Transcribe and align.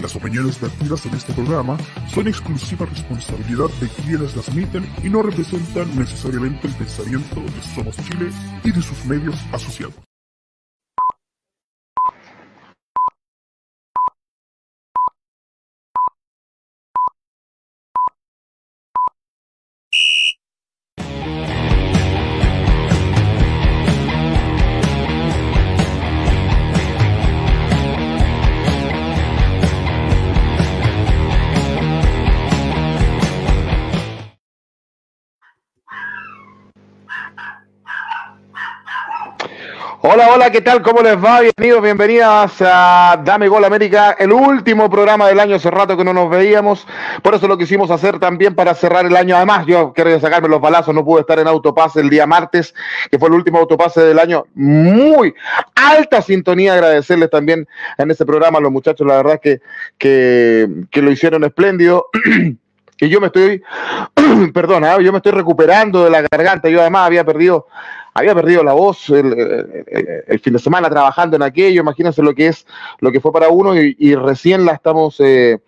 Las 0.00 0.16
opiniones 0.16 0.58
vertidas 0.58 1.04
en 1.04 1.14
este 1.14 1.34
programa 1.34 1.76
son 2.08 2.26
exclusiva 2.26 2.86
responsabilidad 2.86 3.68
de 3.80 3.88
quienes 3.88 4.34
las 4.34 4.48
emiten 4.48 4.90
y 5.02 5.10
no 5.10 5.22
representan 5.22 5.94
necesariamente 5.98 6.68
el 6.68 6.74
pensamiento 6.74 7.40
de 7.40 7.74
Somos 7.74 7.96
Chile 7.96 8.30
y 8.64 8.72
de 8.72 8.80
sus 8.80 9.04
medios 9.04 9.36
asociados. 9.52 10.09
Hola, 40.32 40.52
¿qué 40.52 40.60
tal? 40.60 40.80
¿Cómo 40.80 41.02
les 41.02 41.16
va? 41.16 41.40
Bienvenidos, 41.40 41.82
bienvenidas 41.82 42.54
a 42.60 43.20
Dame 43.24 43.48
Gol 43.48 43.64
América, 43.64 44.14
el 44.16 44.32
último 44.32 44.88
programa 44.88 45.26
del 45.26 45.40
año, 45.40 45.56
hace 45.56 45.72
rato 45.72 45.96
que 45.96 46.04
no 46.04 46.12
nos 46.12 46.30
veíamos, 46.30 46.86
por 47.20 47.34
eso 47.34 47.48
lo 47.48 47.58
quisimos 47.58 47.90
hacer 47.90 48.20
también 48.20 48.54
para 48.54 48.74
cerrar 48.74 49.04
el 49.06 49.16
año. 49.16 49.34
Además, 49.34 49.66
yo 49.66 49.92
quería 49.92 50.20
sacarme 50.20 50.48
los 50.48 50.60
balazos, 50.60 50.94
no 50.94 51.04
pude 51.04 51.22
estar 51.22 51.40
en 51.40 51.48
autopase 51.48 51.98
el 51.98 52.08
día 52.08 52.28
martes, 52.28 52.76
que 53.10 53.18
fue 53.18 53.28
el 53.28 53.34
último 53.34 53.58
autopase 53.58 54.02
del 54.02 54.20
año. 54.20 54.44
Muy 54.54 55.34
alta 55.74 56.22
sintonía, 56.22 56.74
agradecerles 56.74 57.28
también 57.28 57.66
en 57.98 58.10
ese 58.12 58.24
programa 58.24 58.58
a 58.58 58.60
los 58.60 58.70
muchachos, 58.70 59.04
la 59.08 59.16
verdad 59.16 59.40
que, 59.42 59.60
que, 59.98 61.02
lo 61.02 61.10
hicieron 61.10 61.42
espléndido. 61.42 62.06
Y 63.02 63.08
yo 63.08 63.18
me 63.18 63.28
estoy, 63.28 63.62
perdona, 64.52 65.00
yo 65.00 65.10
me 65.10 65.16
estoy 65.16 65.32
recuperando 65.32 66.04
de 66.04 66.10
la 66.10 66.20
garganta. 66.20 66.68
Yo 66.68 66.82
además 66.82 67.06
había 67.06 67.24
perdido 67.24 67.66
había 68.14 68.34
perdido 68.34 68.62
la 68.62 68.72
voz 68.72 69.08
el, 69.10 70.40
fin 70.42 70.52
de 70.52 70.58
semana 70.58 70.88
trabajando 70.88 71.36
en 71.36 71.42
aquello, 71.42 71.80
imagínense 71.80 72.22
lo 72.22 72.34
que 72.34 72.48
es, 72.48 72.66
lo 73.00 73.12
que 73.12 73.20
fue 73.20 73.32
para 73.32 73.48
uno 73.48 73.74
y, 73.76 74.14
recién 74.14 74.64
la 74.64 74.72
estamos 74.72 75.16
eh, 75.20 75.58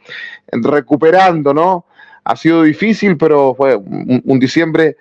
recuperando, 0.51 1.55
¿no? 1.55 1.87
Ha 2.25 2.37
sido 2.37 2.63
difícil, 2.63 3.17
pero 3.17 3.55
fue 3.55 3.77
un, 3.77 4.39
diciembre 4.39 4.97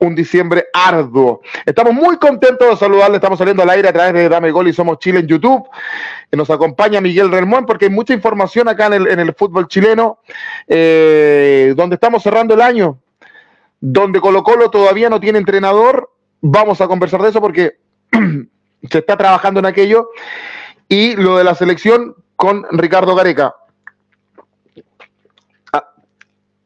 un 0.00 0.14
diciembre 0.14 0.66
arduo. 0.72 1.40
Estamos 1.66 1.92
muy 1.92 2.18
contentos 2.18 2.70
de 2.70 2.76
saludarle, 2.76 3.16
estamos 3.16 3.38
saliendo 3.38 3.64
al 3.64 3.70
aire 3.70 3.88
a 3.88 3.92
través 3.92 4.12
de 4.14 4.28
Dame 4.28 4.52
Gol 4.52 4.68
y 4.68 4.72
Somos 4.72 5.00
Chile 5.00 5.20
en 5.20 5.26
YouTube. 5.26 5.66
Nos 6.30 6.48
acompaña 6.50 7.00
Miguel 7.00 7.32
Relmón 7.32 7.66
porque 7.66 7.86
hay 7.86 7.90
mucha 7.90 8.14
información 8.14 8.68
acá 8.68 8.86
en 8.86 9.18
el, 9.18 9.34
fútbol 9.34 9.66
chileno, 9.66 10.20
eh, 10.68 11.74
donde 11.76 11.94
estamos 11.94 12.22
cerrando 12.22 12.54
el 12.54 12.60
año, 12.60 12.98
donde 13.80 14.20
Colo 14.20 14.44
Colo 14.44 14.70
todavía 14.70 15.10
no 15.10 15.18
tiene 15.18 15.38
entrenador, 15.38 16.10
vamos 16.40 16.80
a 16.80 16.88
conversar 16.88 17.22
de 17.22 17.30
eso 17.30 17.40
porque 17.40 17.78
se 18.90 18.98
está 18.98 19.16
trabajando 19.16 19.60
en 19.60 19.66
aquello. 19.66 20.10
Y 20.88 21.16
lo 21.16 21.36
de 21.36 21.44
la 21.44 21.54
selección 21.54 22.14
con 22.36 22.64
Ricardo 22.70 23.14
Gareca. 23.14 23.54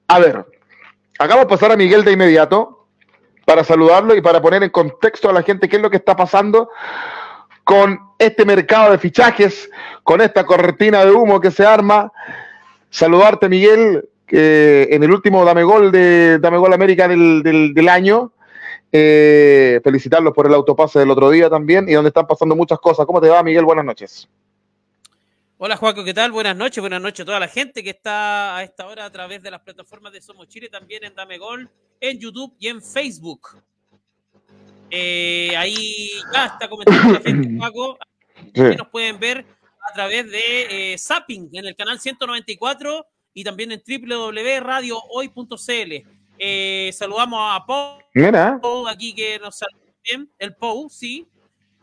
A, 0.06 0.18
ver, 0.18 0.44
hagamos 1.18 1.46
pasar 1.46 1.72
a 1.72 1.76
Miguel 1.76 2.04
de 2.04 2.12
inmediato 2.12 2.86
para 3.46 3.64
saludarlo 3.64 4.14
y 4.14 4.20
para 4.20 4.42
poner 4.42 4.62
en 4.62 4.68
contexto 4.68 5.30
a 5.30 5.32
la 5.32 5.42
gente 5.42 5.70
qué 5.70 5.76
es 5.76 5.82
lo 5.82 5.88
que 5.88 5.96
está 5.96 6.14
pasando 6.14 6.68
con 7.64 7.98
este 8.18 8.44
mercado 8.44 8.92
de 8.92 8.98
fichajes, 8.98 9.70
con 10.02 10.20
esta 10.20 10.44
cortina 10.44 11.04
de 11.04 11.12
humo 11.12 11.40
que 11.40 11.50
se 11.50 11.64
arma. 11.64 12.12
Saludarte, 12.90 13.48
Miguel, 13.48 14.06
en 14.28 15.02
el 15.02 15.10
último 15.10 15.44
Dame 15.46 15.62
Gol 15.64 15.90
de 15.90 16.38
Dame 16.38 16.58
Gol 16.58 16.74
América 16.74 17.08
del, 17.08 17.42
del 17.42 17.88
año. 17.88 18.32
Eh, 18.94 19.80
felicitarlos 19.82 20.34
por 20.34 20.46
el 20.46 20.52
autopase 20.52 20.98
del 20.98 21.10
otro 21.10 21.30
día 21.30 21.48
también 21.48 21.88
y 21.88 21.94
donde 21.94 22.08
están 22.08 22.26
pasando 22.26 22.54
muchas 22.54 22.78
cosas. 22.78 23.06
¿Cómo 23.06 23.22
te 23.22 23.30
va, 23.30 23.42
Miguel? 23.42 23.64
Buenas 23.64 23.86
noches. 23.86 24.28
Hola, 25.56 25.78
Juaco, 25.78 26.04
¿qué 26.04 26.12
tal? 26.12 26.30
Buenas 26.30 26.54
noches, 26.56 26.82
buenas 26.82 27.00
noches 27.00 27.20
a 27.20 27.24
toda 27.24 27.40
la 27.40 27.48
gente 27.48 27.82
que 27.82 27.88
está 27.90 28.54
a 28.56 28.64
esta 28.64 28.86
hora 28.86 29.06
a 29.06 29.10
través 29.10 29.42
de 29.42 29.50
las 29.50 29.62
plataformas 29.62 30.12
de 30.12 30.20
Somos 30.20 30.46
Chile, 30.48 30.68
también 30.68 31.04
en 31.04 31.14
Dame 31.14 31.38
Gol, 31.38 31.70
en 32.00 32.18
YouTube 32.18 32.54
y 32.58 32.68
en 32.68 32.82
Facebook. 32.82 33.48
Eh, 34.90 35.56
ahí 35.56 36.10
ya 36.34 36.46
está 36.46 36.68
comentando 36.68 37.14
la 37.14 37.20
gente, 37.20 37.56
Juaco. 37.58 37.96
Nos 38.54 38.88
pueden 38.88 39.18
ver 39.18 39.46
a 39.88 39.92
través 39.94 40.30
de 40.30 40.92
eh, 40.92 40.98
Zapping 40.98 41.48
en 41.52 41.64
el 41.64 41.74
canal 41.76 41.98
194 41.98 43.06
y 43.32 43.42
también 43.42 43.72
en 43.72 43.82
www.radiohoy.cl. 43.86 46.21
Eh, 46.44 46.90
saludamos 46.92 47.38
a 47.40 47.64
Pau, 47.64 48.88
aquí 48.88 49.14
que 49.14 49.38
nos 49.38 49.58
saluda 49.58 49.78
bien, 50.02 50.28
el 50.40 50.56
Pau, 50.56 50.90
sí. 50.90 51.28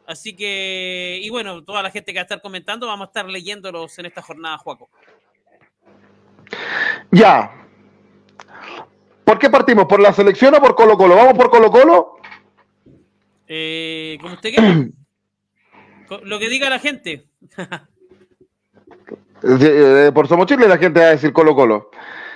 Así 0.06 0.36
que, 0.36 1.18
y 1.24 1.30
bueno, 1.30 1.64
toda 1.64 1.82
la 1.82 1.90
gente 1.92 2.12
que 2.12 2.18
va 2.20 2.24
a 2.24 2.24
estar 2.24 2.42
comentando, 2.42 2.86
vamos 2.86 3.06
a 3.06 3.08
estar 3.08 3.26
leyéndolos 3.26 3.98
en 4.00 4.08
esta 4.08 4.22
jornada, 4.22 4.58
Juaco. 4.58 4.90
Ya. 7.10 7.56
¿Por 9.24 9.40
qué 9.40 9.50
partimos? 9.50 9.86
¿Por 9.86 10.02
la 10.02 10.12
selección 10.12 10.54
o 10.54 10.60
por 10.60 10.76
Colo 10.76 10.98
Colo? 10.98 11.16
¿Vamos 11.16 11.36
por 11.36 11.50
Colo 11.50 11.72
Colo? 11.72 12.18
Eh, 13.48 14.18
como 14.20 14.34
usted 14.34 14.50
quiera. 14.50 14.90
Lo 16.24 16.38
que 16.38 16.50
diga 16.50 16.70
la 16.70 16.80
gente. 16.80 17.30
Eh, 19.42 20.12
por 20.14 20.28
Somos 20.28 20.48
Chile 20.48 20.68
la 20.68 20.78
gente 20.78 21.00
va 21.00 21.06
a 21.06 21.12
decir 21.12 21.32
Colo 21.32 21.56
Colo. 21.56 21.92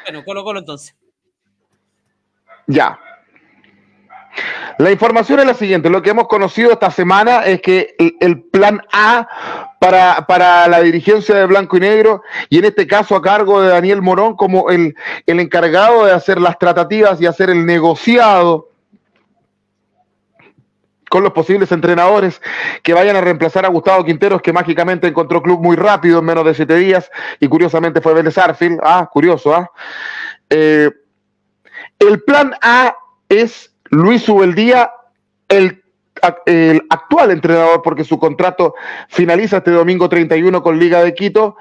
Bueno, 0.06 0.24
Colo 0.24 0.46
Colo 0.46 0.60
entonces. 0.60 0.96
Ya. 2.68 3.00
La 4.80 4.92
información 4.92 5.40
es 5.40 5.46
la 5.46 5.54
siguiente. 5.54 5.90
Lo 5.90 6.02
que 6.02 6.10
hemos 6.10 6.28
conocido 6.28 6.72
esta 6.72 6.90
semana 6.90 7.46
es 7.46 7.62
que 7.62 7.96
el, 8.20 8.42
plan 8.42 8.82
A 8.92 9.28
para, 9.80 10.26
para, 10.26 10.68
la 10.68 10.82
dirigencia 10.82 11.36
de 11.36 11.46
Blanco 11.46 11.78
y 11.78 11.82
Negro, 11.82 12.24
y 12.50 12.58
en 12.58 12.66
este 12.66 12.88
caso 12.88 13.16
a 13.16 13.22
cargo 13.22 13.62
de 13.62 13.70
Daniel 13.70 14.02
Morón 14.02 14.36
como 14.36 14.70
el, 14.70 14.96
el 15.28 15.40
encargado 15.40 16.06
de 16.06 16.14
hacer 16.14 16.42
las 16.42 16.58
tratativas 16.58 17.22
y 17.22 17.28
hacer 17.28 17.50
el 17.50 17.66
negociado 17.66 18.70
con 21.14 21.22
los 21.22 21.34
posibles 21.34 21.72
entrenadores 21.72 22.42
que 22.82 22.96
vayan 22.96 23.16
a 23.16 23.22
reemplazar 23.22 23.66
a 23.66 23.70
Gustavo 23.70 24.04
Quinteros, 24.04 24.42
que 24.42 24.52
mágicamente 24.52 25.08
encontró 25.08 25.44
club 25.44 25.62
muy 25.62 25.76
rápido 25.76 26.18
en 26.18 26.26
menos 26.26 26.44
de 26.44 26.56
siete 26.56 26.76
días, 26.76 27.12
y 27.40 27.48
curiosamente 27.48 28.02
fue 28.02 28.16
Vélez 28.16 28.36
Arfield. 28.36 28.80
Ah, 28.82 29.08
curioso, 29.14 29.54
¿ah? 29.54 29.70
Eh, 30.50 30.90
el 32.00 32.22
plan 32.24 32.54
A 32.62 32.96
es 33.30 33.74
Luis 33.90 34.28
Ubeldía, 34.28 34.92
el, 35.48 35.84
el 36.46 36.82
actual 36.90 37.32
entrenador, 37.32 37.82
porque 37.82 38.04
su 38.04 38.20
contrato 38.20 38.76
finaliza 39.10 39.58
este 39.58 39.72
domingo 39.72 40.10
31 40.10 40.62
con 40.62 40.80
Liga 40.80 41.04
de 41.04 41.14
Quito. 41.14 41.58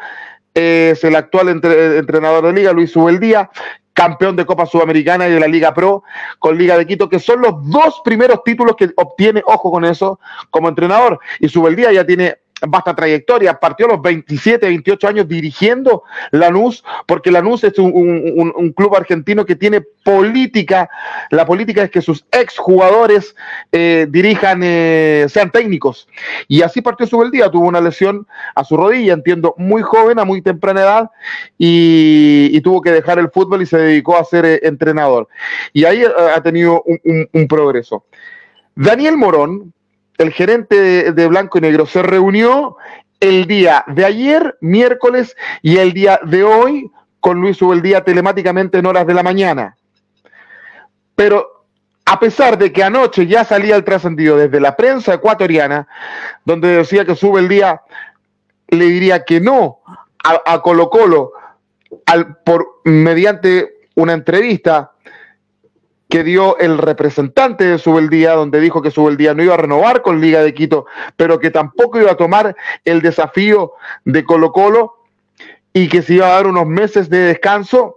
Es 0.54 1.02
el 1.04 1.16
actual 1.16 1.48
entrenador 1.48 2.46
de 2.46 2.52
Liga, 2.52 2.72
Luis 2.72 2.94
Ubeldía, 2.94 3.50
campeón 3.92 4.36
de 4.36 4.46
Copa 4.46 4.66
Sudamericana 4.66 5.28
y 5.28 5.32
de 5.32 5.40
la 5.40 5.48
Liga 5.48 5.74
Pro 5.74 6.02
con 6.38 6.58
Liga 6.58 6.76
de 6.76 6.86
Quito, 6.86 7.08
que 7.08 7.18
son 7.18 7.40
los 7.40 7.70
dos 7.70 8.00
primeros 8.04 8.42
títulos 8.44 8.76
que 8.76 8.90
obtiene, 8.96 9.42
ojo 9.46 9.70
con 9.70 9.84
eso, 9.84 10.18
como 10.50 10.68
entrenador. 10.68 11.18
Y 11.40 11.48
Subeldía 11.48 11.92
ya 11.92 12.06
tiene 12.06 12.38
vasta 12.68 12.94
trayectoria, 12.94 13.58
partió 13.58 13.86
a 13.86 13.90
los 13.90 14.02
27, 14.02 14.66
28 14.66 15.08
años 15.08 15.28
dirigiendo 15.28 16.04
Lanús, 16.30 16.84
porque 17.06 17.30
Lanús 17.30 17.64
es 17.64 17.78
un, 17.78 18.72
club 18.76 18.96
argentino 18.96 19.44
que 19.44 19.56
tiene 19.56 19.82
política, 20.04 20.88
la 21.30 21.44
política 21.44 21.82
es 21.82 21.90
que 21.90 22.00
sus 22.00 22.24
exjugadores 22.30 23.34
eh, 23.70 24.06
dirijan, 24.08 24.60
eh, 24.62 25.26
sean 25.28 25.50
técnicos, 25.50 26.08
y 26.48 26.62
así 26.62 26.80
partió 26.80 27.06
su 27.06 27.22
día, 27.30 27.50
tuvo 27.50 27.68
una 27.68 27.80
lesión 27.80 28.26
a 28.54 28.64
su 28.64 28.76
rodilla, 28.76 29.12
entiendo, 29.12 29.54
muy 29.58 29.82
joven, 29.82 30.18
a 30.18 30.24
muy 30.24 30.42
temprana 30.42 30.82
edad, 30.82 31.10
y, 31.58 32.60
tuvo 32.62 32.80
que 32.80 32.92
dejar 32.92 33.18
el 33.18 33.28
fútbol 33.28 33.62
y 33.62 33.66
se 33.66 33.76
dedicó 33.76 34.16
a 34.16 34.24
ser 34.24 34.44
eh, 34.44 34.60
entrenador, 34.62 35.26
y 35.72 35.84
ahí 35.84 36.04
ha 36.04 36.40
tenido 36.42 36.84
un 36.84 37.48
progreso. 37.48 38.04
Daniel 38.74 39.16
Morón, 39.16 39.74
el 40.18 40.32
gerente 40.32 41.12
de, 41.12 41.26
Blanco 41.26 41.58
y 41.58 41.62
Negro 41.62 41.86
se 41.86 42.02
reunió 42.02 42.76
el 43.20 43.46
día 43.46 43.84
de 43.86 44.04
ayer, 44.04 44.56
miércoles, 44.60 45.36
y 45.62 45.78
el 45.78 45.92
día 45.92 46.20
de 46.24 46.42
hoy 46.44 46.90
con 47.20 47.40
Luis 47.40 47.58
día 47.82 48.04
telemáticamente 48.04 48.78
en 48.78 48.86
horas 48.86 49.06
de 49.06 49.14
la 49.14 49.22
mañana. 49.22 49.76
Pero 51.14 51.64
a 52.04 52.18
pesar 52.18 52.58
de 52.58 52.72
que 52.72 52.82
anoche 52.82 53.26
ya 53.26 53.44
salía 53.44 53.76
el 53.76 53.84
trascendido 53.84 54.36
desde 54.36 54.60
la 54.60 54.76
prensa 54.76 55.14
ecuatoriana, 55.14 55.86
donde 56.44 56.68
decía 56.68 57.04
que 57.04 57.14
sube 57.14 57.40
el 57.40 57.48
día, 57.48 57.82
le 58.68 58.86
diría 58.86 59.24
que 59.24 59.40
no 59.40 59.80
a, 60.24 60.60
Colo 60.62 60.90
Colo 60.90 61.32
al, 62.06 62.38
por, 62.38 62.80
mediante 62.84 63.86
una 63.94 64.14
entrevista 64.14 64.91
que 66.12 66.24
dio 66.24 66.58
el 66.58 66.76
representante 66.76 67.64
de 67.64 67.78
Subeldía, 67.78 68.34
donde 68.34 68.60
dijo 68.60 68.82
que 68.82 68.90
Subeldía 68.90 69.32
no 69.32 69.42
iba 69.42 69.54
a 69.54 69.56
renovar 69.56 70.02
con 70.02 70.20
Liga 70.20 70.42
de 70.42 70.52
Quito, 70.52 70.84
pero 71.16 71.40
que 71.40 71.50
tampoco 71.50 71.98
iba 71.98 72.10
a 72.10 72.18
tomar 72.18 72.54
el 72.84 73.00
desafío 73.00 73.72
de 74.04 74.22
Colo 74.22 74.52
Colo. 74.52 74.98
y 75.72 75.88
que 75.88 76.02
se 76.02 76.12
iba 76.12 76.26
a 76.26 76.32
dar 76.32 76.46
unos 76.46 76.66
meses 76.66 77.08
de 77.08 77.16
descanso. 77.16 77.96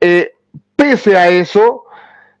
Eh, 0.00 0.32
pese 0.74 1.16
a 1.16 1.28
eso, 1.28 1.84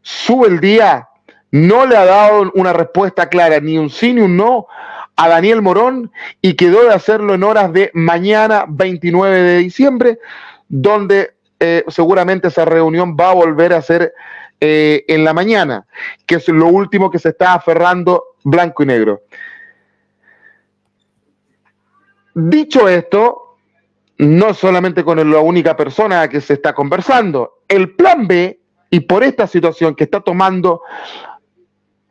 sube 0.02 0.48
el 0.48 0.58
día, 0.58 1.08
no 1.52 1.86
le 1.86 1.96
ha 1.96 2.04
dado 2.04 2.50
una 2.56 2.72
respuesta 2.72 3.28
clara, 3.28 3.60
ni 3.60 3.78
un 3.78 3.90
sí 3.90 4.12
ni 4.12 4.20
un 4.22 4.36
no 4.36 4.66
a 5.14 5.28
Daniel 5.28 5.62
Morón 5.62 6.10
y 6.42 6.54
quedó 6.54 6.82
de 6.82 6.92
hacerlo 6.92 7.34
en 7.34 7.44
horas 7.44 7.72
de 7.72 7.92
mañana 7.94 8.64
29 8.68 9.42
de 9.42 9.58
diciembre, 9.58 10.18
donde 10.68 11.34
eh, 11.60 11.84
seguramente 11.86 12.48
esa 12.48 12.64
reunión 12.64 13.16
va 13.16 13.30
a 13.30 13.34
volver 13.34 13.74
a 13.74 13.80
ser 13.80 14.12
eh, 14.60 15.04
en 15.06 15.24
la 15.24 15.32
mañana, 15.32 15.86
que 16.26 16.36
es 16.36 16.48
lo 16.48 16.66
último 16.66 17.10
que 17.10 17.18
se 17.18 17.28
está 17.30 17.54
aferrando 17.54 18.36
blanco 18.44 18.82
y 18.82 18.86
negro. 18.86 19.22
Dicho 22.34 22.88
esto, 22.88 23.56
no 24.18 24.54
solamente 24.54 25.04
con 25.04 25.30
la 25.30 25.38
única 25.38 25.76
persona 25.76 26.28
que 26.28 26.40
se 26.40 26.54
está 26.54 26.74
conversando, 26.74 27.62
el 27.68 27.94
plan 27.94 28.26
B, 28.26 28.60
y 28.90 29.00
por 29.00 29.22
esta 29.22 29.46
situación 29.46 29.94
que 29.94 30.04
está 30.04 30.20
tomando 30.20 30.82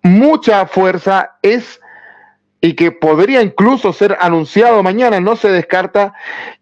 mucha 0.04 0.66
fuerza, 0.68 1.38
es, 1.42 1.82
y 2.62 2.74
que 2.76 2.92
podría 2.92 3.42
incluso 3.42 3.92
ser 3.92 4.18
anunciado 4.22 4.84
mañana, 4.84 5.20
no 5.20 5.36
se 5.36 5.50
descarta, 5.50 6.14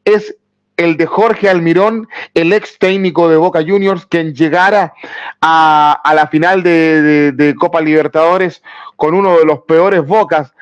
es 0.03 0.35
el 0.77 0.97
de 0.97 1.05
Jorge 1.05 1.49
Almirón, 1.49 2.07
el 2.33 2.53
ex 2.53 2.77
técnico 2.77 3.29
de 3.29 3.37
Boca 3.37 3.61
Juniors, 3.65 4.05
quien 4.05 4.33
llegara 4.33 4.93
a, 5.41 6.13
la 6.15 6.27
final 6.27 6.63
de, 6.63 7.55
Copa 7.57 7.81
Libertadores 7.81 8.61
con 8.95 9.13
uno 9.13 9.39
de 9.39 9.45
los 9.45 9.61
peores 9.61 10.05
Bocas, 10.05 10.53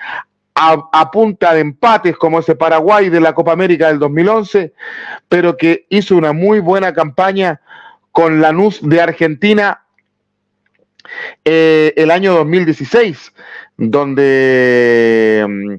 a, 0.56 1.12
punta 1.12 1.54
de 1.54 1.62
empates 1.62 2.16
como 2.16 2.40
ese 2.40 2.56
Paraguay 2.56 3.10
de 3.10 3.20
la 3.20 3.34
Copa 3.34 3.52
América 3.52 3.88
del 3.88 4.00
2011, 4.00 4.74
pero 5.28 5.58
que 5.58 5.86
hizo 5.90 6.16
una 6.16 6.32
muy 6.32 6.60
buena 6.60 6.94
campaña 6.94 7.60
con 8.12 8.40
Lanús 8.40 8.80
de 8.82 9.02
Argentina 9.02 9.84
eh, 11.44 11.94
el 11.98 12.12
año 12.12 12.34
2016, 12.36 13.34
donde, 13.78 15.46
mm, 15.48 15.76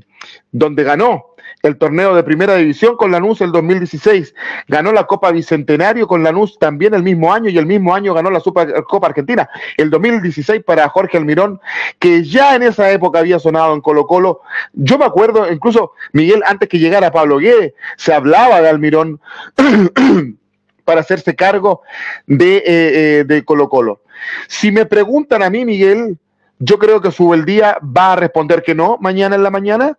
donde 0.51 0.83
ganó 0.83 1.34
el 1.69 1.77
torneo 1.77 2.15
de 2.15 2.23
primera 2.23 2.57
división 2.57 2.97
con 2.97 3.11
Lanús 3.11 3.41
el 3.41 3.53
2016, 3.53 4.35
ganó 4.69 4.93
la 4.93 5.05
Copa 5.05 5.31
Bicentenario 5.33 6.07
con 6.07 6.23
Lanús 6.23 6.59
también 6.59 6.95
el 6.95 7.03
mismo 7.03 7.33
año 7.33 7.49
y 7.51 7.59
el 7.59 7.67
mismo 7.67 7.95
año 7.95 8.15
ganó 8.15 8.31
la 8.31 8.41
Supercopa 8.41 9.09
Argentina, 9.09 9.49
el 9.77 9.91
2016 9.91 10.63
para 10.65 10.89
Jorge 10.89 11.17
Almirón, 11.17 11.61
que 11.99 12.25
ya 12.25 12.55
en 12.55 12.63
esa 12.63 12.91
época 12.91 13.19
había 13.19 13.39
sonado 13.39 13.75
en 13.75 13.81
Colo 13.81 14.07
Colo. 14.07 14.41
Yo 14.73 14.99
me 14.99 15.05
acuerdo, 15.05 15.51
incluso 15.51 15.93
Miguel, 16.13 16.43
antes 16.47 16.69
que 16.69 16.79
llegara 16.79 17.11
Pablo 17.11 17.39
Guede, 17.39 17.75
se 17.97 18.13
hablaba 18.13 18.61
de 18.61 18.69
Almirón 18.69 19.21
para 20.85 21.01
hacerse 21.01 21.35
cargo 21.35 21.83
de, 22.27 22.57
eh, 22.57 22.63
eh, 22.67 23.25
de 23.27 23.45
Colo 23.45 23.69
Colo. 23.69 24.03
Si 24.49 24.71
me 24.71 24.87
preguntan 24.87 25.43
a 25.43 25.51
mí, 25.51 25.65
Miguel, 25.65 26.19
yo 26.59 26.79
creo 26.79 27.01
que 27.01 27.11
Subeldía 27.11 27.79
va 27.83 28.13
a 28.13 28.17
responder 28.17 28.63
que 28.63 28.75
no 28.75 28.97
mañana 29.01 29.37
en 29.37 29.43
la 29.43 29.51
mañana, 29.51 29.99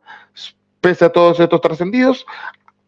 pese 0.86 1.06
a 1.06 1.10
todos 1.10 1.40
estos 1.40 1.62
trascendidos, 1.62 2.28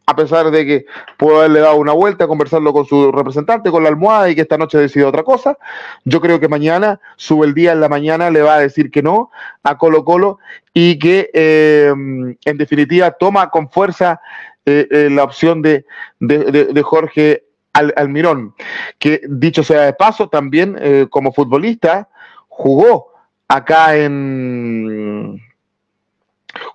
a 0.05 0.15
pesar 0.15 0.51
de 0.51 0.67
que 0.67 0.85
puedo 1.17 1.39
haberle 1.39 1.61
dado 1.61 1.77
una 1.77 1.93
vuelta, 1.93 2.27
conversarlo 2.27 2.71
con 2.71 2.85
su 2.85 3.11
representante, 3.11 3.71
con 3.71 3.81
la 3.81 3.89
almohada 3.89 4.29
y 4.29 4.35
que 4.35 4.41
esta 4.41 4.55
noche 4.55 4.77
decide 4.77 5.03
otra 5.03 5.23
cosa, 5.23 5.57
yo 6.05 6.21
creo 6.21 6.39
que 6.39 6.47
mañana, 6.47 7.01
sube 7.15 7.47
el 7.47 7.55
día 7.55 7.71
en 7.71 7.81
la 7.81 7.89
mañana, 7.89 8.29
le 8.29 8.43
va 8.43 8.53
a 8.53 8.59
decir 8.59 8.91
que 8.91 9.01
no 9.01 9.31
a 9.63 9.79
Colo 9.79 10.05
Colo 10.05 10.37
y 10.75 10.99
que 10.99 11.31
eh, 11.33 11.91
en 11.91 12.57
definitiva 12.59 13.09
toma 13.09 13.49
con 13.49 13.71
fuerza 13.71 14.21
eh, 14.63 14.87
eh, 14.91 15.09
la 15.09 15.23
opción 15.23 15.63
de, 15.63 15.83
de, 16.19 16.81
Jorge 16.83 17.45
Almirón, 17.73 18.53
que 18.99 19.21
dicho 19.27 19.63
sea 19.63 19.85
de 19.85 19.93
paso, 19.93 20.29
también 20.29 21.07
como 21.09 21.33
futbolista 21.33 22.09
jugó 22.47 23.07
acá 23.47 23.97
en... 23.97 25.41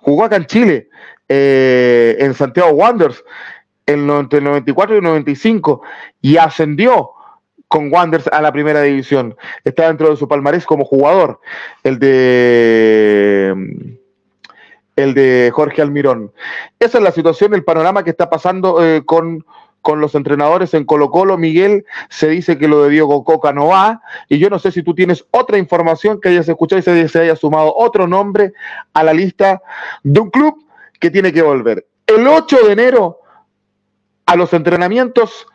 Jugó 0.01 0.25
acá 0.25 0.35
en 0.35 0.45
Chile, 0.45 0.89
eh, 1.29 2.15
en 2.19 2.33
Santiago 2.33 2.69
Wanderers 2.71 3.23
entre 3.85 4.39
el 4.39 4.45
94 4.45 4.95
y 4.95 4.97
el 4.99 5.03
95 5.03 5.81
y 6.21 6.37
ascendió 6.37 7.11
con 7.67 7.91
Wanderers 7.91 8.27
a 8.27 8.41
la 8.41 8.51
primera 8.51 8.81
división. 8.81 9.35
Está 9.63 9.87
dentro 9.87 10.09
de 10.09 10.15
su 10.15 10.27
palmarés 10.27 10.65
como 10.65 10.85
jugador, 10.85 11.39
el 11.83 11.99
de 11.99 13.55
el 14.95 15.13
de 15.15 15.51
Jorge 15.51 15.81
Almirón. 15.81 16.31
Esa 16.79 16.99
es 16.99 17.03
la 17.03 17.11
situación, 17.11 17.53
el 17.53 17.63
panorama 17.63 18.03
que 18.03 18.11
está 18.11 18.29
pasando 18.29 18.85
eh, 18.85 19.03
con, 19.03 19.43
con 19.81 19.99
los 19.99 20.13
entrenadores 20.13 20.75
en 20.75 20.85
Colo 20.85 21.09
Colo. 21.09 21.37
Miguel 21.37 21.85
se 22.09 22.29
dice 22.29 22.59
que 22.59 22.67
lo 22.67 22.83
de 22.83 22.91
Diego 22.91 23.23
Coca 23.23 23.53
no 23.53 23.69
va. 23.69 24.01
Y 24.29 24.37
yo 24.37 24.51
no 24.51 24.59
sé 24.59 24.71
si 24.71 24.83
tú 24.83 24.93
tienes 24.93 25.25
otra 25.31 25.57
información 25.57 26.21
que 26.21 26.29
hayas 26.29 26.47
escuchado 26.47 26.79
y 26.79 26.83
se, 26.83 27.07
se 27.07 27.21
haya 27.21 27.35
sumado 27.35 27.73
otro 27.75 28.07
nombre 28.07 28.53
a 28.93 29.03
la 29.03 29.13
lista 29.13 29.63
de 30.03 30.19
un 30.19 30.29
club 30.29 30.62
que 31.03 31.11
tiene 31.11 31.33
que 31.33 31.41
volver 31.41 31.85
el 32.07 32.25
8 32.25 32.65
de 32.65 32.71
enero 32.71 33.19
a 34.25 34.37
los 34.37 34.53
entrenamientos 34.53 35.45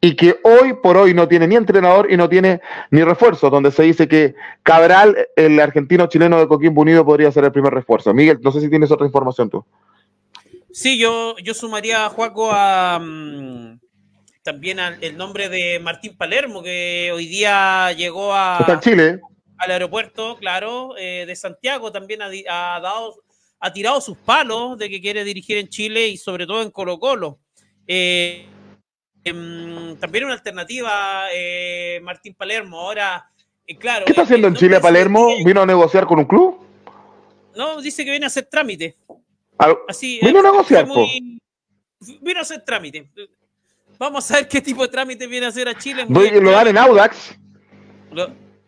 y 0.00 0.14
que 0.14 0.38
hoy 0.44 0.74
por 0.74 0.96
hoy 0.96 1.12
no 1.12 1.26
tiene 1.26 1.48
ni 1.48 1.56
entrenador 1.56 2.08
y 2.08 2.16
no 2.16 2.28
tiene 2.28 2.60
ni 2.92 3.02
refuerzo, 3.02 3.50
donde 3.50 3.72
se 3.72 3.82
dice 3.82 4.06
que 4.06 4.36
Cabral, 4.62 5.26
el 5.34 5.58
argentino 5.58 6.06
chileno 6.06 6.38
de 6.38 6.46
Coquimbo 6.46 6.82
Unido, 6.82 7.04
podría 7.04 7.32
ser 7.32 7.42
el 7.42 7.50
primer 7.50 7.74
refuerzo. 7.74 8.14
Miguel, 8.14 8.38
no 8.42 8.52
sé 8.52 8.60
si 8.60 8.70
tienes 8.70 8.92
otra 8.92 9.06
información 9.06 9.50
tú. 9.50 9.66
Sí, 10.70 10.96
yo, 10.96 11.34
yo 11.42 11.52
sumaría 11.52 12.06
a 12.06 12.10
Juaco 12.10 12.50
a, 12.52 13.00
mm, 13.00 13.80
también 14.44 14.78
al, 14.78 15.02
el 15.02 15.16
nombre 15.16 15.48
de 15.48 15.80
Martín 15.80 16.16
Palermo, 16.16 16.62
que 16.62 17.10
hoy 17.12 17.26
día 17.26 17.90
llegó 17.90 18.32
a, 18.32 18.78
Chile. 18.80 19.18
al 19.58 19.72
aeropuerto, 19.72 20.36
claro, 20.36 20.94
eh, 20.96 21.24
de 21.26 21.34
Santiago, 21.34 21.90
también 21.90 22.20
ha 22.22 22.80
dado 22.80 23.16
ha 23.60 23.72
tirado 23.72 24.00
sus 24.00 24.16
palos 24.16 24.78
de 24.78 24.88
que 24.88 25.00
quiere 25.00 25.22
dirigir 25.22 25.58
en 25.58 25.68
Chile 25.68 26.08
y 26.08 26.16
sobre 26.16 26.46
todo 26.46 26.62
en 26.62 26.70
Colo 26.70 26.98
Colo. 26.98 27.40
Eh, 27.86 28.46
em, 29.22 29.96
también 29.98 30.24
una 30.24 30.34
alternativa, 30.34 31.26
eh, 31.32 32.00
Martín 32.02 32.34
Palermo. 32.34 32.80
Ahora, 32.80 33.30
eh, 33.66 33.76
claro. 33.76 34.06
¿Qué 34.06 34.12
está 34.12 34.22
haciendo 34.22 34.48
en 34.48 34.54
Chile 34.54 34.80
Palermo? 34.80 35.28
¿Vino 35.44 35.60
a 35.60 35.66
negociar 35.66 36.06
con 36.06 36.18
un 36.18 36.24
club? 36.24 36.58
No, 37.54 37.82
dice 37.82 38.04
que 38.04 38.10
viene 38.10 38.24
a 38.24 38.28
hacer 38.28 38.48
trámite. 38.50 38.96
Así, 39.88 40.18
¿Vino 40.22 40.40
a 40.40 40.42
negociar? 40.42 40.86
vino 42.22 42.38
a 42.38 42.42
hacer 42.42 42.64
trámite. 42.64 43.10
Vamos 43.98 44.30
a 44.30 44.36
ver 44.36 44.48
qué 44.48 44.62
tipo 44.62 44.80
de 44.82 44.88
trámite 44.88 45.26
viene 45.26 45.44
a 45.44 45.50
hacer 45.50 45.68
a 45.68 45.76
Chile. 45.76 46.06
lo 46.08 46.50
dan 46.50 46.68
en 46.68 46.78
Audax. 46.78 47.38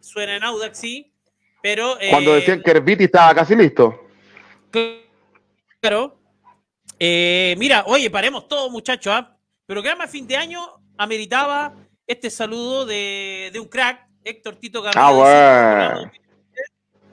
suena 0.01 0.37
en 0.37 0.45
Audax, 0.45 0.79
sí. 0.79 1.11
Pero, 1.63 1.97
Cuando 2.11 2.35
decían 2.35 2.61
que 2.61 2.73
Herbiti 2.73 3.05
estaba 3.05 3.35
casi 3.35 3.57
listo. 3.57 4.02
Claro. 5.81 6.19
Eh, 6.99 7.55
mira, 7.59 7.85
oye, 7.87 8.11
paremos 8.11 8.49
todo, 8.49 8.71
muchachos. 8.71 9.13
¿ah? 9.13 9.37
Pero 9.67 9.83
que 9.83 9.95
más 9.97 10.11
fin 10.11 10.27
de 10.27 10.37
año 10.37 10.61
ameritaba 10.97 11.75
este 12.07 12.31
saludo 12.31 12.87
de, 12.87 13.53
un 13.57 13.69
crack, 13.69 14.07
Héctor 14.25 14.57
Tito 14.57 14.83
Garrido. 14.83 15.05
Ah, 15.05 15.11
bueno. 15.11 16.13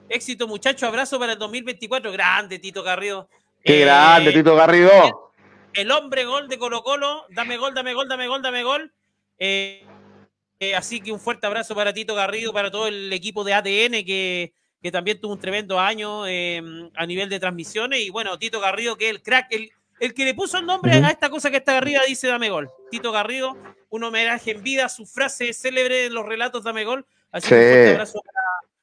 Éxito, 0.08 0.46
muchachos. 0.46 0.84
Abrazo 0.84 1.18
para 1.18 1.32
el 1.32 1.38
2024. 1.38 2.12
Grande, 2.12 2.58
Tito 2.58 2.82
Garrido. 2.82 3.28
Qué 3.64 3.80
grande, 3.80 4.30
eh, 4.30 4.34
Tito 4.34 4.54
Garrido. 4.54 5.32
El, 5.72 5.90
hombre 5.90 6.24
gol 6.24 6.48
de 6.48 6.58
Colo 6.58 6.82
Colo. 6.82 7.26
Dame 7.30 7.56
gol, 7.56 7.74
dame 7.74 7.94
gol, 7.94 8.08
dame 8.08 8.26
gol, 8.26 8.42
dame 8.42 8.62
gol. 8.62 8.92
Eh, 9.38 9.84
así 10.76 11.00
que 11.00 11.12
un 11.12 11.20
fuerte 11.20 11.46
abrazo 11.46 11.74
para 11.74 11.92
Tito 11.92 12.14
Garrido, 12.14 12.52
para 12.52 12.70
todo 12.70 12.86
el 12.88 13.12
equipo 13.12 13.44
de 13.44 13.54
ATN 13.54 14.04
que 14.04 14.52
que 14.82 14.90
también 14.90 15.20
tuvo 15.20 15.34
un 15.34 15.40
tremendo 15.40 15.78
año 15.78 16.26
em, 16.26 16.90
a 16.94 17.06
nivel 17.06 17.28
de 17.28 17.38
transmisiones. 17.38 18.00
Y 18.00 18.10
bueno, 18.10 18.38
Tito 18.38 18.60
Garrido, 18.60 18.96
que 18.96 19.06
es 19.06 19.10
el 19.10 19.22
crack, 19.22 19.52
el, 19.52 19.70
el 20.00 20.14
que 20.14 20.24
le 20.24 20.34
puso 20.34 20.58
el 20.58 20.66
nombre 20.66 20.92
a 20.92 21.10
esta 21.10 21.28
cosa 21.28 21.50
que 21.50 21.58
está 21.58 21.76
arriba, 21.76 22.00
dice 22.06 22.28
Dame 22.28 22.48
Gol. 22.48 22.70
Tito 22.90 23.12
Garrido, 23.12 23.56
un 23.90 24.04
homenaje 24.04 24.52
en 24.52 24.62
vida 24.62 24.86
a 24.86 24.88
su 24.88 25.06
frase 25.06 25.52
célebre 25.52 26.06
en 26.06 26.14
los 26.14 26.24
relatos 26.24 26.64
Dame 26.64 26.84
Gol. 26.84 27.04
Así 27.30 27.48
que 27.48 27.54
un 27.54 27.60
fuerte 27.60 27.90
abrazo 27.90 28.22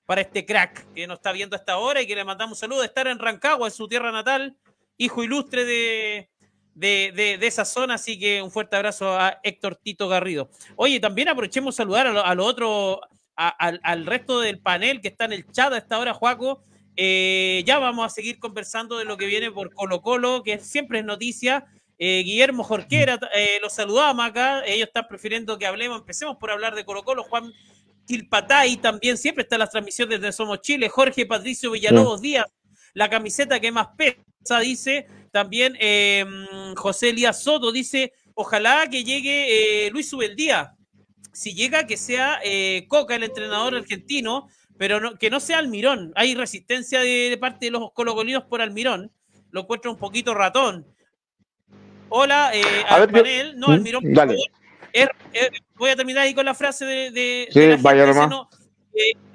para, 0.05 0.21
este 0.21 0.45
crack 0.45 0.93
que 0.93 1.07
nos 1.07 1.17
está 1.17 1.31
viendo 1.31 1.55
hasta 1.55 1.73
ahora 1.73 2.01
y 2.01 2.07
que 2.07 2.15
le 2.15 2.23
mandamos 2.23 2.57
un 2.57 2.59
saludo 2.59 2.81
de 2.81 2.87
estar 2.87 3.07
en 3.07 3.19
Rancagua, 3.19 3.67
en 3.67 3.73
su 3.73 3.87
tierra 3.87 4.11
natal, 4.11 4.55
hijo 4.97 5.23
ilustre 5.23 5.65
de, 5.65 6.29
de, 6.75 7.37
esa 7.41 7.65
zona. 7.65 7.95
Así 7.95 8.19
que 8.19 8.41
un 8.41 8.51
fuerte 8.51 8.75
abrazo 8.75 9.19
a 9.19 9.39
Héctor 9.41 9.75
Tito 9.75 10.07
Garrido. 10.07 10.49
Oye, 10.75 10.99
también 10.99 11.27
aprovechemos 11.29 11.75
saludar 11.75 12.07
a 12.07 12.35
los 12.35 12.55
lo 12.57 13.01
al, 13.37 14.05
resto 14.05 14.39
del 14.39 14.59
panel 14.59 14.99
que 14.99 15.07
está 15.09 15.25
en 15.25 15.33
el 15.33 15.49
chat 15.51 15.71
a 15.71 15.77
esta 15.77 15.99
hora, 15.99 16.13
Juaco. 16.13 16.63
Eh, 16.95 17.63
ya 17.65 17.77
vamos 17.77 18.05
a 18.05 18.09
seguir 18.09 18.39
conversando 18.39 18.97
de 18.97 19.05
lo 19.05 19.17
que 19.17 19.27
viene 19.27 19.51
por 19.51 19.71
Colo 19.73 20.01
Colo, 20.01 20.41
que 20.43 20.59
siempre 20.59 20.99
es 20.99 21.05
noticia. 21.05 21.65
Eh, 21.99 22.23
Guillermo 22.23 22.63
Jorquera, 22.63 23.19
eh, 23.35 23.59
los 23.61 23.73
saludamos 23.73 24.25
acá. 24.25 24.65
Ellos 24.65 24.87
están 24.87 25.07
prefiriendo 25.07 25.57
que 25.57 25.67
hablemos. 25.67 25.99
Empecemos 25.99 26.37
por 26.37 26.49
hablar 26.49 26.75
de 26.75 26.85
Colo 26.85 27.03
Colo. 27.03 27.23
Juan 27.23 27.53
Tilpatay 28.05 28.77
también 28.77 29.17
siempre 29.17 29.43
está 29.43 29.55
en 29.55 29.59
las 29.59 29.71
transmisiones 29.71 30.19
de 30.19 30.31
Somos 30.31 30.61
Chile. 30.61 30.89
Jorge 30.89 31.25
Patricio 31.25 31.71
Villalobos 31.71 32.21
Díaz, 32.21 32.47
la 32.93 33.09
camiseta 33.09 33.59
que 33.59 33.71
más 33.71 33.89
pesa, 33.95 34.59
dice. 34.59 35.07
También 35.31 35.77
José 36.75 37.09
Elías 37.09 37.43
Soto 37.43 37.71
dice: 37.71 38.13
ojalá 38.33 38.87
que 38.89 39.03
llegue 39.03 39.85
eh, 39.85 39.91
Luis 39.91 40.09
Subeldía. 40.09 40.76
Si 41.33 41.53
llega, 41.53 41.85
que 41.85 41.97
sea 41.97 42.39
eh, 42.43 42.85
Coca, 42.87 43.15
el 43.15 43.23
entrenador 43.23 43.75
argentino, 43.75 44.47
pero 44.77 45.17
que 45.17 45.29
no 45.29 45.39
sea 45.39 45.59
Almirón. 45.59 46.11
Hay 46.15 46.35
resistencia 46.35 46.99
de, 47.01 47.37
parte 47.39 47.67
de 47.67 47.71
los 47.71 47.91
colocolinos 47.93 48.43
por 48.43 48.61
Almirón. 48.61 49.11
Lo 49.51 49.61
encuentro 49.61 49.91
un 49.91 49.97
poquito 49.97 50.33
ratón. 50.33 50.85
Hola, 52.09 52.51
eh, 52.53 52.63
al 52.87 53.09
panel. 53.09 53.59
no, 53.59 53.67
Almirón, 53.67 54.03
por 54.03 54.27
voy 55.75 55.89
a 55.89 55.95
terminar 55.95 56.23
ahí 56.23 56.33
con 56.33 56.45
la 56.45 56.53
frase 56.53 56.85
de. 56.85 57.47
sí, 57.51 57.81
vaya 57.81 58.05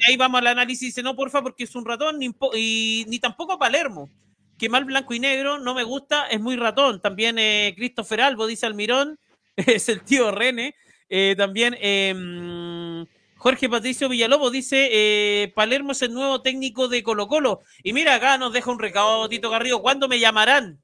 ahí 0.06 0.16
vamos 0.16 0.40
al 0.40 0.48
análisis. 0.48 0.88
Dice, 0.88 1.02
no, 1.02 1.14
porfa, 1.14 1.42
porque 1.42 1.64
es 1.64 1.74
un 1.74 1.84
ratón, 1.84 2.18
ni, 2.18 2.30
y, 2.54 3.04
ni 3.08 3.18
tampoco 3.18 3.58
Palermo. 3.58 4.10
Que 4.58 4.68
mal 4.68 4.84
blanco 4.84 5.14
y 5.14 5.20
negro, 5.20 5.58
no 5.58 5.74
me 5.74 5.82
gusta, 5.82 6.26
es 6.26 6.40
muy 6.40 6.56
ratón. 6.56 7.00
También 7.00 7.38
eh, 7.38 7.74
Christopher 7.76 8.22
Albo, 8.22 8.46
dice 8.46 8.66
Almirón, 8.66 9.18
es 9.56 9.88
el 9.88 10.02
tío 10.02 10.30
René. 10.30 10.74
Eh, 11.14 11.34
también 11.36 11.76
em, 11.78 13.04
Jorge 13.36 13.68
Patricio 13.68 14.08
Villalobos 14.08 14.50
dice, 14.50 14.88
eh, 14.90 15.52
Palermo 15.54 15.92
es 15.92 16.00
el 16.00 16.14
nuevo 16.14 16.40
técnico 16.40 16.88
de 16.88 17.02
Colo 17.02 17.28
Colo. 17.28 17.60
Y 17.82 17.92
mira, 17.92 18.14
acá 18.14 18.38
nos 18.38 18.54
deja 18.54 18.70
un 18.70 18.78
recado 18.78 19.28
Tito 19.28 19.50
Garrido, 19.50 19.82
¿cuándo 19.82 20.08
me 20.08 20.18
llamarán? 20.18 20.82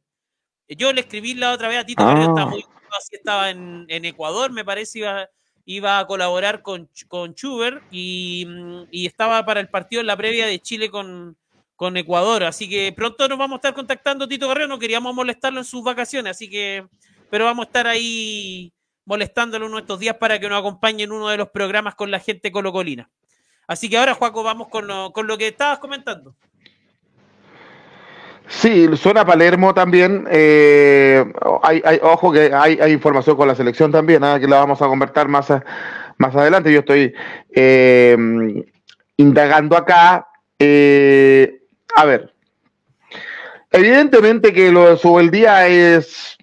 Yo 0.68 0.92
le 0.92 1.00
escribí 1.00 1.32
la 1.32 1.52
otra 1.52 1.68
vez 1.68 1.78
a 1.78 1.87
Tito 1.87 2.04
Garrido, 2.04 2.28
estaba 2.28 2.42
ah. 2.42 2.50
muy 2.50 2.64
estaba 3.11 3.49
en, 3.49 3.87
en 3.88 4.04
Ecuador, 4.04 4.52
me 4.52 4.66
parece, 4.66 4.99
iba, 4.99 5.30
iba 5.64 5.99
a 5.99 6.06
colaborar 6.06 6.61
con, 6.61 6.90
con 7.08 7.35
Chuber 7.35 7.80
y, 7.90 8.47
estaba 8.92 9.47
para 9.47 9.61
el 9.61 9.70
partido 9.70 10.00
en 10.02 10.08
la 10.08 10.16
previa 10.18 10.44
de 10.44 10.61
Chile 10.61 10.90
con, 10.90 11.38
con 11.75 11.97
Ecuador. 11.97 12.44
Así 12.44 12.68
que 12.68 12.92
pronto 12.92 13.26
nos 13.28 13.38
vamos 13.38 13.54
a 13.54 13.61
estar 13.61 13.75
contactando, 13.75 14.28
Tito 14.28 14.47
Guerrero. 14.47 14.68
No 14.68 14.78
queríamos 14.78 15.14
molestarlo 15.14 15.61
en 15.61 15.64
sus 15.64 15.82
vacaciones, 15.82 16.32
así 16.32 16.50
que, 16.50 16.87
pero 17.30 17.47
vamos 17.47 17.64
a 17.64 17.68
estar 17.68 17.87
ahí 17.87 18.75
molestándolo 19.09 19.65
uno 19.65 19.77
de 19.77 19.81
estos 19.81 19.99
días 19.99 20.17
para 20.19 20.38
que 20.38 20.50
nos 20.50 20.59
acompañe 20.59 21.05
en 21.05 21.12
uno 21.12 21.29
de 21.29 21.38
los 21.38 21.49
programas 21.49 21.95
con 21.95 22.11
la 22.11 22.21
gente 22.21 22.53
colocolina. 22.53 23.09
Así 23.67 23.88
que 23.88 23.97
ahora, 23.97 24.12
Juaco, 24.12 24.43
vamos 24.43 24.69
con 24.69 24.87
lo, 24.87 25.12
con 25.12 25.27
lo 25.27 25.38
que 25.38 25.49
estabas 25.49 25.79
comentando. 25.79 26.35
Sí, 28.49 28.87
suena 28.97 29.25
Palermo 29.25 29.73
también. 29.73 30.27
Eh, 30.31 31.25
hay, 31.62 31.83
ojo 32.03 32.31
que 32.33 32.53
hay, 32.53 32.93
información 32.93 33.37
con 33.37 33.49
la 33.49 33.55
selección 33.55 33.91
también, 33.91 34.23
¿ah? 34.25 34.38
que 34.38 34.47
la 34.47 34.57
vamos 34.57 34.83
a 34.83 34.87
convertir 34.87 35.27
más, 35.27 35.49
más 36.19 36.37
adelante. 36.37 36.71
Yo 36.71 36.81
estoy 36.81 37.15
eh, 37.55 38.17
indagando 39.17 39.75
acá. 39.75 40.29
Eh, 40.59 41.62
a 41.95 42.05
ver, 42.05 42.35
evidentemente 43.71 44.53
que 44.53 44.71
lo 44.71 44.97
de 44.97 45.31
día 45.31 45.67
es 45.67 46.38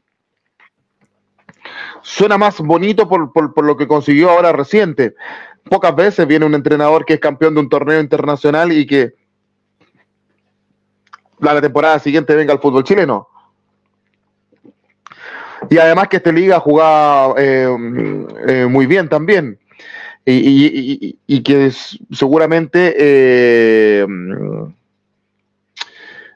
suena 2.05 2.37
más 2.37 2.59
bonito 2.59 3.09
por, 3.09 3.33
por, 3.33 3.65
lo 3.65 3.75
que 3.75 3.87
consiguió 3.87 4.29
ahora 4.29 4.51
reciente. 4.51 5.15
Pocas 5.63 5.95
veces 5.95 6.27
viene 6.27 6.45
un 6.45 6.53
entrenador 6.53 7.03
que 7.03 7.15
es 7.15 7.19
campeón 7.19 7.55
de 7.55 7.61
un 7.61 7.69
torneo 7.69 7.99
internacional 7.99 8.71
y 8.71 8.85
que 8.85 9.15
la 11.39 11.59
temporada 11.59 11.97
siguiente 11.97 12.35
venga 12.35 12.53
al 12.53 12.59
fútbol 12.59 12.83
chileno. 12.83 13.27
Y 15.67 15.79
además 15.79 16.07
que 16.07 16.17
esta 16.17 16.31
liga 16.31 16.59
jugaba 16.59 17.33
eh, 17.39 17.67
eh, 18.47 18.67
muy 18.69 18.85
bien 18.85 19.09
también. 19.09 19.57
Y, 20.27 21.41
que 21.43 21.71
seguramente 22.11 22.95
eh, 22.97 24.05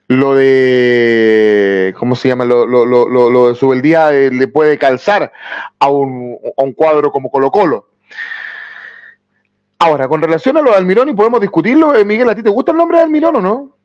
lo 0.09 0.33
de, 0.33 1.93
¿cómo 1.97 2.15
se 2.15 2.29
llama? 2.29 2.43
Lo, 2.43 2.65
lo, 2.65 2.85
lo, 2.85 3.07
lo 3.07 3.47
de 3.47 3.55
Subeldía 3.55 4.09
le 4.09 4.47
puede 4.47 4.79
calzar 4.79 5.31
a 5.77 5.87
un, 5.87 6.35
a 6.57 6.63
un 6.63 6.73
cuadro 6.73 7.11
como 7.11 7.29
Colo 7.29 7.51
Colo. 7.51 7.91
Ahora, 9.77 10.07
con 10.07 10.19
relación 10.19 10.57
a 10.57 10.61
lo 10.61 10.71
de 10.71 10.77
Almirón, 10.77 11.09
y 11.09 11.13
podemos 11.13 11.39
discutirlo, 11.39 11.93
Miguel, 12.03 12.27
¿a 12.27 12.35
ti 12.35 12.41
te 12.41 12.49
gusta 12.49 12.71
el 12.71 12.77
nombre 12.77 12.97
de 12.97 13.03
Almirón 13.03 13.35
o 13.35 13.41
no? 13.41 13.77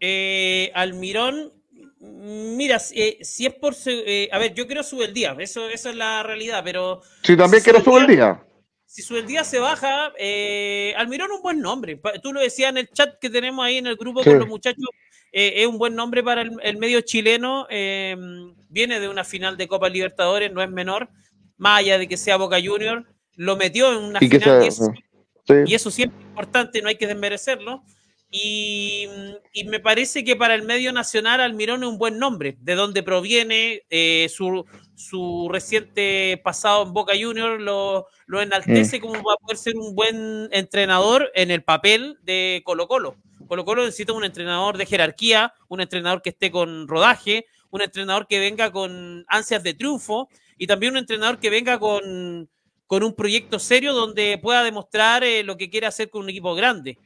Eh, 0.00 0.72
Almirón, 0.74 1.52
mira, 2.00 2.78
eh, 2.96 3.18
si 3.22 3.46
es 3.46 3.54
por. 3.54 3.74
Eh, 3.86 4.28
a 4.32 4.38
ver, 4.38 4.54
yo 4.54 4.66
quiero 4.66 4.82
subir 4.82 5.06
el 5.06 5.14
día, 5.14 5.36
eso, 5.38 5.68
eso 5.68 5.88
es 5.88 5.94
la 5.94 6.24
realidad, 6.24 6.62
pero. 6.64 7.00
Sí, 7.22 7.36
también 7.36 7.62
quiero 7.62 7.80
subir 7.80 8.00
el 8.02 8.06
día. 8.08 8.42
Si 8.92 9.00
sube 9.00 9.20
el 9.20 9.26
día 9.26 9.42
se 9.42 9.58
baja, 9.58 10.12
eh, 10.18 10.92
Almirón 10.98 11.30
es 11.30 11.36
un 11.36 11.42
buen 11.42 11.60
nombre. 11.60 11.98
Tú 12.22 12.30
lo 12.30 12.40
decías 12.40 12.68
en 12.68 12.76
el 12.76 12.90
chat 12.90 13.18
que 13.18 13.30
tenemos 13.30 13.64
ahí 13.64 13.78
en 13.78 13.86
el 13.86 13.96
grupo 13.96 14.22
con 14.22 14.38
los 14.38 14.46
muchachos. 14.46 14.84
es 15.32 15.66
un 15.66 15.78
buen 15.78 15.94
nombre 15.94 16.22
para 16.22 16.42
el, 16.42 16.76
medio 16.76 17.00
chileno. 17.00 17.66
viene 17.70 19.00
de 19.00 19.08
una 19.08 19.24
final 19.24 19.56
de 19.56 19.66
Copa 19.66 19.88
Libertadores, 19.88 20.52
no 20.52 20.62
es 20.62 20.68
menor. 20.68 21.08
Más 21.56 21.78
allá 21.78 21.96
de 21.96 22.06
que 22.06 22.18
sea 22.18 22.36
Boca 22.36 22.58
Junior, 22.62 23.06
lo 23.36 23.56
metió 23.56 23.90
en 23.96 24.04
una 24.04 24.18
final. 24.18 24.62
y, 24.62 24.66
eso, 24.66 24.92
y 25.64 25.74
eso 25.74 25.90
siempre 25.90 26.18
es 26.20 26.26
importante, 26.26 26.82
no 26.82 26.88
hay 26.90 26.96
que 26.96 27.06
desmerecerlo. 27.06 27.82
Y, 28.34 29.08
me 29.66 29.78
parece 29.78 30.24
que 30.24 30.36
para 30.36 30.54
el 30.54 30.64
medio 30.64 30.90
nacional 30.92 31.40
Almirón 31.40 31.82
es 31.82 31.88
un 31.88 31.98
buen 31.98 32.18
nombre, 32.18 32.56
de 32.60 32.74
donde 32.74 33.02
proviene 33.02 33.82
eh, 33.90 34.26
su, 34.30 34.64
su, 35.02 35.48
reciente 35.50 36.40
pasado 36.42 36.84
en 36.84 36.92
Boca 36.92 37.14
Junior, 37.20 37.60
lo, 37.60 38.06
lo 38.26 38.40
enaltece 38.40 38.98
mm. 38.98 39.00
como 39.00 39.14
va 39.14 39.34
a 39.34 39.42
poder 39.42 39.56
ser 39.56 39.76
un 39.76 39.94
buen 39.94 40.48
entrenador 40.52 41.30
en 41.34 41.50
el 41.50 41.62
papel 41.62 42.18
de 42.22 42.62
Colo 42.64 42.88
Colo. 42.88 43.16
Colo 43.46 43.64
Colo 43.64 43.84
necesita 43.84 44.12
un 44.12 44.24
entrenador 44.24 44.78
de 44.78 44.86
jerarquía, 44.86 45.52
un 45.68 45.80
entrenador 45.80 46.22
que 46.22 46.30
esté 46.30 46.50
con 46.50 46.88
rodaje, 46.88 47.46
un 47.70 47.82
entrenador 47.82 48.26
que 48.26 48.38
venga 48.38 48.70
con 48.70 49.24
ansias 49.28 49.62
de 49.62 49.74
triunfo 49.74 50.28
y 50.56 50.66
también 50.66 50.92
un 50.92 50.98
entrenador 50.98 51.38
que 51.38 51.50
venga 51.50 51.78
con, 51.78 52.48
con 52.86 53.02
un 53.02 53.14
proyecto 53.14 53.58
serio 53.58 53.92
donde 53.94 54.38
pueda 54.38 54.62
demostrar 54.62 55.24
eh, 55.24 55.42
lo 55.42 55.56
que 55.56 55.70
quiere 55.70 55.86
hacer 55.86 56.10
con 56.10 56.22
un 56.22 56.30
equipo 56.30 56.54
grande. 56.54 56.98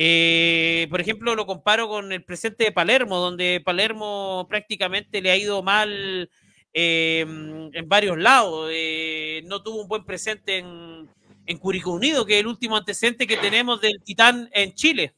Eh, 0.00 0.86
por 0.90 1.00
ejemplo, 1.00 1.34
lo 1.34 1.44
comparo 1.44 1.88
con 1.88 2.12
el 2.12 2.22
presente 2.22 2.64
de 2.64 2.72
Palermo, 2.72 3.18
donde 3.18 3.60
Palermo 3.64 4.46
prácticamente 4.48 5.20
le 5.20 5.30
ha 5.32 5.36
ido 5.36 5.62
mal 5.62 6.30
eh, 6.72 7.20
en 7.20 7.88
varios 7.88 8.18
lados. 8.18 8.70
Eh, 8.72 9.42
no 9.46 9.62
tuvo 9.62 9.82
un 9.82 9.88
buen 9.88 10.04
presente 10.04 10.58
en, 10.58 11.08
en 11.46 11.58
Curicó 11.58 11.92
Unido, 11.92 12.24
que 12.24 12.34
es 12.34 12.40
el 12.40 12.46
último 12.46 12.76
antecedente 12.76 13.26
que 13.26 13.36
tenemos 13.36 13.80
del 13.80 14.02
Titán 14.02 14.48
en 14.52 14.74
Chile. 14.74 15.14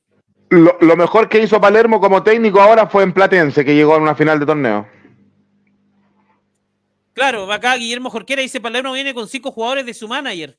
Lo, 0.50 0.76
lo, 0.80 0.97
mejor 0.97 1.28
que 1.28 1.42
hizo 1.42 1.61
Palermo 1.61 2.00
como 2.00 2.23
técnico 2.23 2.61
ahora 2.61 2.87
fue 2.87 3.04
en 3.04 3.12
Platense, 3.12 3.64
que 3.64 3.75
llegó 3.75 3.95
a 3.95 3.99
una 3.99 4.14
final 4.14 4.40
de 4.40 4.47
torneo. 4.47 4.88
Claro, 7.12 7.50
acá 7.52 7.76
Guillermo 7.76 8.11
Jorquera 8.11 8.42
dice 8.42 8.61
Palermo 8.61 8.92
viene 8.92 9.14
con 9.14 9.28
cinco 9.28 9.52
jugadores 9.52 9.87
de 9.87 9.95
su 9.95 10.09
manager. 10.09 10.59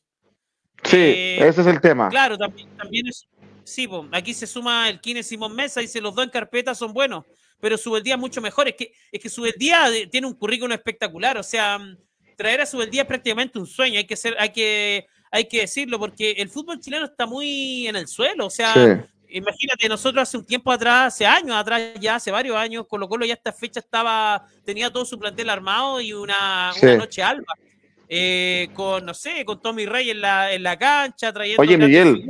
Sí, 0.83 0.97
ese 0.97 1.61
es 1.61 1.67
el 1.67 1.81
tema. 1.81 2.09
Claro, 2.09 2.37
también, 2.37 2.67
también 2.77 3.07
es, 3.07 3.27
Sí, 3.63 3.87
aquí 4.11 4.33
se 4.33 4.47
suma 4.47 4.89
el 4.89 4.99
Kine 4.99 5.23
Simón 5.23 5.55
Mesa, 5.55 5.81
y 5.81 5.85
dice 5.85 6.01
los 6.01 6.15
dos 6.15 6.25
en 6.25 6.31
carpeta 6.31 6.75
son 6.75 6.93
buenos, 6.93 7.25
pero 7.61 7.77
Subeldía 7.77 8.15
es 8.15 8.19
mucho 8.19 8.41
mejor. 8.41 8.67
Es 8.67 8.75
que, 8.75 8.93
es 9.11 9.21
que 9.21 9.29
Subeldía 9.29 9.87
tiene 10.09 10.27
un 10.27 10.33
currículum 10.33 10.73
espectacular, 10.73 11.37
o 11.37 11.43
sea, 11.43 11.79
traer 12.35 12.61
a 12.61 12.65
Subeldía 12.65 13.03
es 13.03 13.07
prácticamente 13.07 13.59
un 13.59 13.67
sueño, 13.67 13.97
hay 13.97 14.05
que 14.05 14.17
ser, 14.17 14.35
hay 14.39 14.49
que, 14.49 15.05
hay 15.31 15.45
que 15.45 15.61
decirlo, 15.61 15.99
porque 15.99 16.31
el 16.31 16.49
fútbol 16.49 16.79
chileno 16.79 17.05
está 17.05 17.25
muy 17.25 17.87
en 17.87 17.95
el 17.95 18.07
suelo, 18.07 18.47
o 18.47 18.49
sea, 18.49 19.07
imagínate, 19.29 19.87
nosotros 19.87 20.23
hace 20.23 20.37
un 20.37 20.45
tiempo 20.45 20.71
atrás, 20.71 21.13
hace 21.13 21.25
años 21.25 21.55
atrás, 21.55 21.93
ya 21.99 22.15
hace 22.15 22.31
varios 22.31 22.57
años, 22.57 22.87
Colo 22.87 23.07
Colo 23.07 23.25
ya 23.25 23.35
esta 23.35 23.53
fecha 23.53 23.79
estaba, 23.79 24.45
tenía 24.65 24.91
todo 24.91 25.05
su 25.05 25.19
plantel 25.19 25.49
armado 25.49 26.01
y 26.01 26.13
una, 26.13 26.73
noche 26.97 27.23
alba. 27.23 27.53
Eh, 28.13 28.67
con, 28.73 29.05
no 29.05 29.13
sé, 29.13 29.45
con 29.45 29.61
Tommy 29.61 29.85
Rey 29.85 30.09
en 30.09 30.19
la, 30.19 30.51
en 30.51 30.63
la 30.63 30.77
cancha, 30.77 31.31
trayendo 31.31 31.61
Oye, 31.61 31.77
Miguel, 31.77 32.25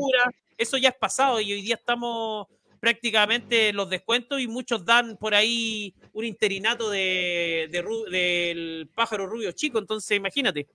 eso 0.55 0.77
ya 0.77 0.89
es 0.89 0.95
pasado 0.95 1.41
y 1.41 1.53
hoy 1.53 1.61
día 1.63 1.73
estamos 1.73 2.45
prácticamente 2.81 3.69
en 3.69 3.75
los 3.77 3.89
descuentos 3.89 4.41
y 4.41 4.47
muchos 4.47 4.83
dan 4.83 5.15
por 5.15 5.35
ahí 5.35 5.93
un 6.13 6.25
interinato 6.25 6.89
de, 6.89 7.69
del 8.11 8.89
pájaro 8.93 9.27
rubio 9.27 9.51
chico, 9.53 9.77
entonces 9.77 10.17
imagínate. 10.17 10.67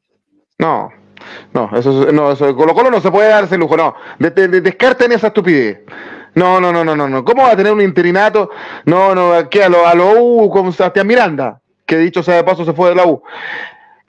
No, 0.58 0.88
no, 1.52 1.70
eso, 1.76 2.10
no, 2.12 2.32
eso 2.32 2.56
Colo 2.56 2.74
Colo 2.74 2.90
no 2.90 3.00
se 3.00 3.10
puede 3.10 3.28
dar 3.28 3.44
ese 3.44 3.58
lujo, 3.58 3.76
no, 3.76 3.94
descarten 4.18 5.12
esa 5.12 5.26
estupidez. 5.26 5.80
No, 6.34 6.60
no, 6.60 6.70
no, 6.70 6.84
no, 6.84 6.94
no, 6.94 7.08
no. 7.08 7.24
¿Cómo 7.24 7.42
va 7.42 7.52
a 7.52 7.56
tener 7.56 7.72
un 7.72 7.80
interinato? 7.80 8.50
No, 8.84 9.14
no, 9.14 9.48
¿qué? 9.48 9.64
A 9.64 9.68
lo, 9.70 9.86
a 9.86 9.94
lo 9.94 10.20
U 10.22 10.50
con 10.50 10.70
Sebastián 10.70 11.06
Miranda, 11.06 11.60
que 11.86 11.96
dicho 11.96 12.22
sea 12.22 12.36
de 12.36 12.44
paso 12.44 12.64
se 12.64 12.74
fue 12.74 12.90
de 12.90 12.94
la 12.94 13.06
U. 13.06 13.22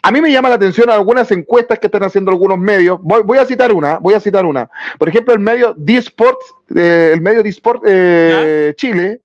A 0.07 0.11
mí 0.11 0.21
me 0.21 0.31
llama 0.31 0.47
la 0.47 0.55
atención 0.55 0.89
algunas 0.89 1.29
encuestas 1.33 1.79
que 1.79 1.87
están 1.87 2.03
haciendo 2.03 2.31
algunos 2.31 2.57
medios. 2.57 2.97
Voy, 3.01 3.37
a 3.39 3.45
citar 3.45 3.73
una, 3.73 3.97
voy 3.97 4.13
a 4.13 4.21
citar 4.21 4.45
una. 4.45 4.69
Por 4.97 5.09
ejemplo, 5.09 5.33
el 5.33 5.41
medio 5.41 5.73
D-Sport, 5.75 6.39
eh, 6.77 7.11
el 7.13 7.19
medio 7.19 7.43
D-Sport 7.43 7.83
eh, 7.85 8.73
Chile, 8.77 9.19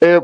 eh, 0.00 0.20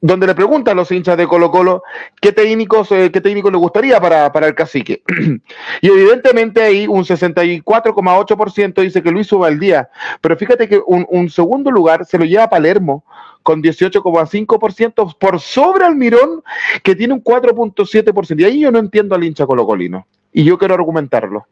donde 0.00 0.28
le 0.28 0.34
preguntan 0.36 0.74
a 0.74 0.76
los 0.76 0.92
hinchas 0.92 1.16
de 1.16 1.26
Colo 1.26 1.50
Colo 1.50 1.82
qué 2.20 2.30
técnicos, 2.30 2.88
qué 2.88 3.20
técnico 3.20 3.50
le 3.50 3.56
gustaría 3.56 4.00
para, 4.00 4.46
el 4.46 4.54
cacique. 4.54 5.02
y 5.80 5.88
evidentemente 5.88 6.62
ahí 6.62 6.86
un 6.86 7.04
64,8% 7.04 8.80
dice 8.80 9.02
que 9.02 9.10
Luis 9.10 9.28
día. 9.58 9.88
Pero 10.20 10.36
fíjate 10.36 10.68
que 10.68 10.80
un, 10.86 11.04
un 11.10 11.30
segundo 11.30 11.72
lugar 11.72 12.04
se 12.04 12.16
lo 12.16 12.24
lleva 12.24 12.44
a 12.44 12.48
Palermo 12.48 13.04
con 13.44 13.62
18,5% 13.62 15.18
por 15.18 15.38
sobre 15.38 15.84
Almirón, 15.84 16.42
que 16.82 16.96
tiene 16.96 17.12
un 17.12 17.22
4,7%. 17.22 18.40
Y 18.40 18.44
ahí 18.44 18.60
yo 18.60 18.72
no 18.72 18.78
entiendo 18.78 19.14
al 19.14 19.22
hincha 19.22 19.46
colocolino. 19.46 20.06
Y 20.32 20.44
yo 20.44 20.58
quiero 20.58 20.74
argumentarlo. 20.74 21.46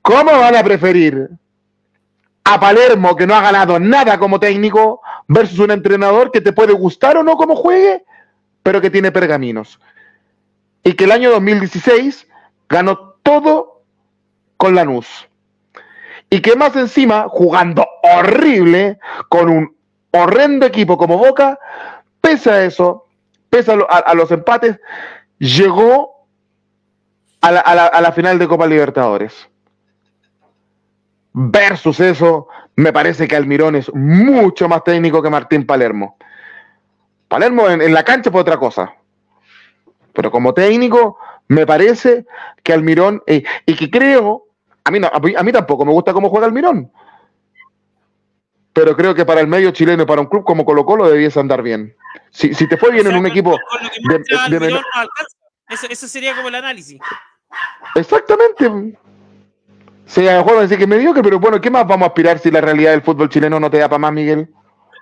¿Cómo 0.00 0.32
van 0.32 0.56
a 0.56 0.64
preferir 0.64 1.28
a 2.44 2.58
Palermo, 2.58 3.14
que 3.14 3.26
no 3.26 3.34
ha 3.34 3.42
ganado 3.42 3.78
nada 3.78 4.18
como 4.18 4.40
técnico, 4.40 5.02
versus 5.28 5.58
un 5.58 5.72
entrenador 5.72 6.32
que 6.32 6.40
te 6.40 6.54
puede 6.54 6.72
gustar 6.72 7.18
o 7.18 7.22
no 7.22 7.36
como 7.36 7.54
juegue, 7.54 8.04
pero 8.62 8.80
que 8.80 8.90
tiene 8.90 9.12
pergaminos? 9.12 9.78
Y 10.82 10.94
que 10.94 11.04
el 11.04 11.12
año 11.12 11.30
2016 11.32 12.26
ganó 12.66 13.14
todo 13.22 13.82
con 14.56 14.74
Lanús. 14.74 15.28
Y 16.30 16.40
que 16.40 16.56
más 16.56 16.74
encima, 16.76 17.26
jugando 17.28 17.86
horrible, 18.02 18.98
con 19.28 19.50
un 19.50 19.81
horrendo 20.12 20.66
equipo 20.66 20.96
como 20.96 21.18
Boca, 21.18 21.58
pese 22.20 22.50
a 22.50 22.64
eso, 22.64 23.06
pese 23.50 23.72
a, 23.72 24.14
los 24.14 24.30
empates, 24.30 24.78
llegó 25.38 26.26
a 27.40 27.50
la, 27.50 28.12
final 28.12 28.38
de 28.38 28.46
Copa 28.46 28.66
Libertadores. 28.66 29.48
Versus 31.32 31.98
eso, 31.98 32.48
me 32.76 32.92
parece 32.92 33.26
que 33.26 33.36
Almirón 33.36 33.74
es 33.74 33.92
mucho 33.94 34.68
más 34.68 34.84
técnico 34.84 35.22
que 35.22 35.30
Martín 35.30 35.66
Palermo. 35.66 36.16
Palermo 37.28 37.68
en, 37.68 37.92
la 37.92 38.04
cancha 38.04 38.30
fue 38.30 38.42
otra 38.42 38.58
cosa. 38.58 38.94
Pero 40.12 40.30
como 40.30 40.52
técnico, 40.52 41.18
me 41.48 41.66
parece 41.66 42.26
que 42.62 42.74
Almirón, 42.74 43.22
eh, 43.26 43.42
y 43.64 43.74
que 43.74 43.90
creo 43.90 44.46
a 44.84 44.90
mí, 44.90 45.00
a 45.36 45.42
mí 45.42 45.52
tampoco 45.52 45.84
me 45.84 45.92
gusta 45.92 46.12
cómo 46.12 46.28
juega 46.28 46.46
el 46.46 46.52
Mirón. 46.52 46.90
Pero 48.72 48.96
creo 48.96 49.14
que 49.14 49.24
para 49.24 49.40
el 49.40 49.46
medio 49.46 49.70
chileno 49.70 50.02
y 50.02 50.06
para 50.06 50.20
un 50.20 50.28
club 50.28 50.44
como 50.44 50.64
Colo 50.64 50.84
Colo 50.86 51.08
debiese 51.08 51.38
andar 51.38 51.62
bien. 51.62 51.94
Si, 52.30 52.50
te 52.54 52.76
fue 52.76 52.90
bien 52.90 53.06
en 53.06 53.16
un 53.16 53.26
equipo... 53.26 53.58
eso, 55.68 56.08
sería 56.08 56.34
como 56.34 56.48
el 56.48 56.54
análisis. 56.54 56.98
Exactamente. 57.94 58.98
Se 60.06 60.28
a 60.28 60.38
lo 60.38 60.44
mejor 60.44 60.60
decir 60.60 60.78
que 60.78 60.86
mediocre, 60.86 61.22
pero 61.22 61.38
bueno, 61.38 61.60
¿qué 61.60 61.70
más 61.70 61.86
vamos 61.86 62.06
a 62.06 62.08
aspirar 62.08 62.38
si 62.38 62.50
la 62.50 62.60
realidad 62.60 62.92
del 62.92 63.02
fútbol 63.02 63.28
chileno 63.28 63.60
no 63.60 63.70
te 63.70 63.78
da 63.78 63.88
para 63.88 63.98
más, 63.98 64.12
Miguel? 64.12 64.48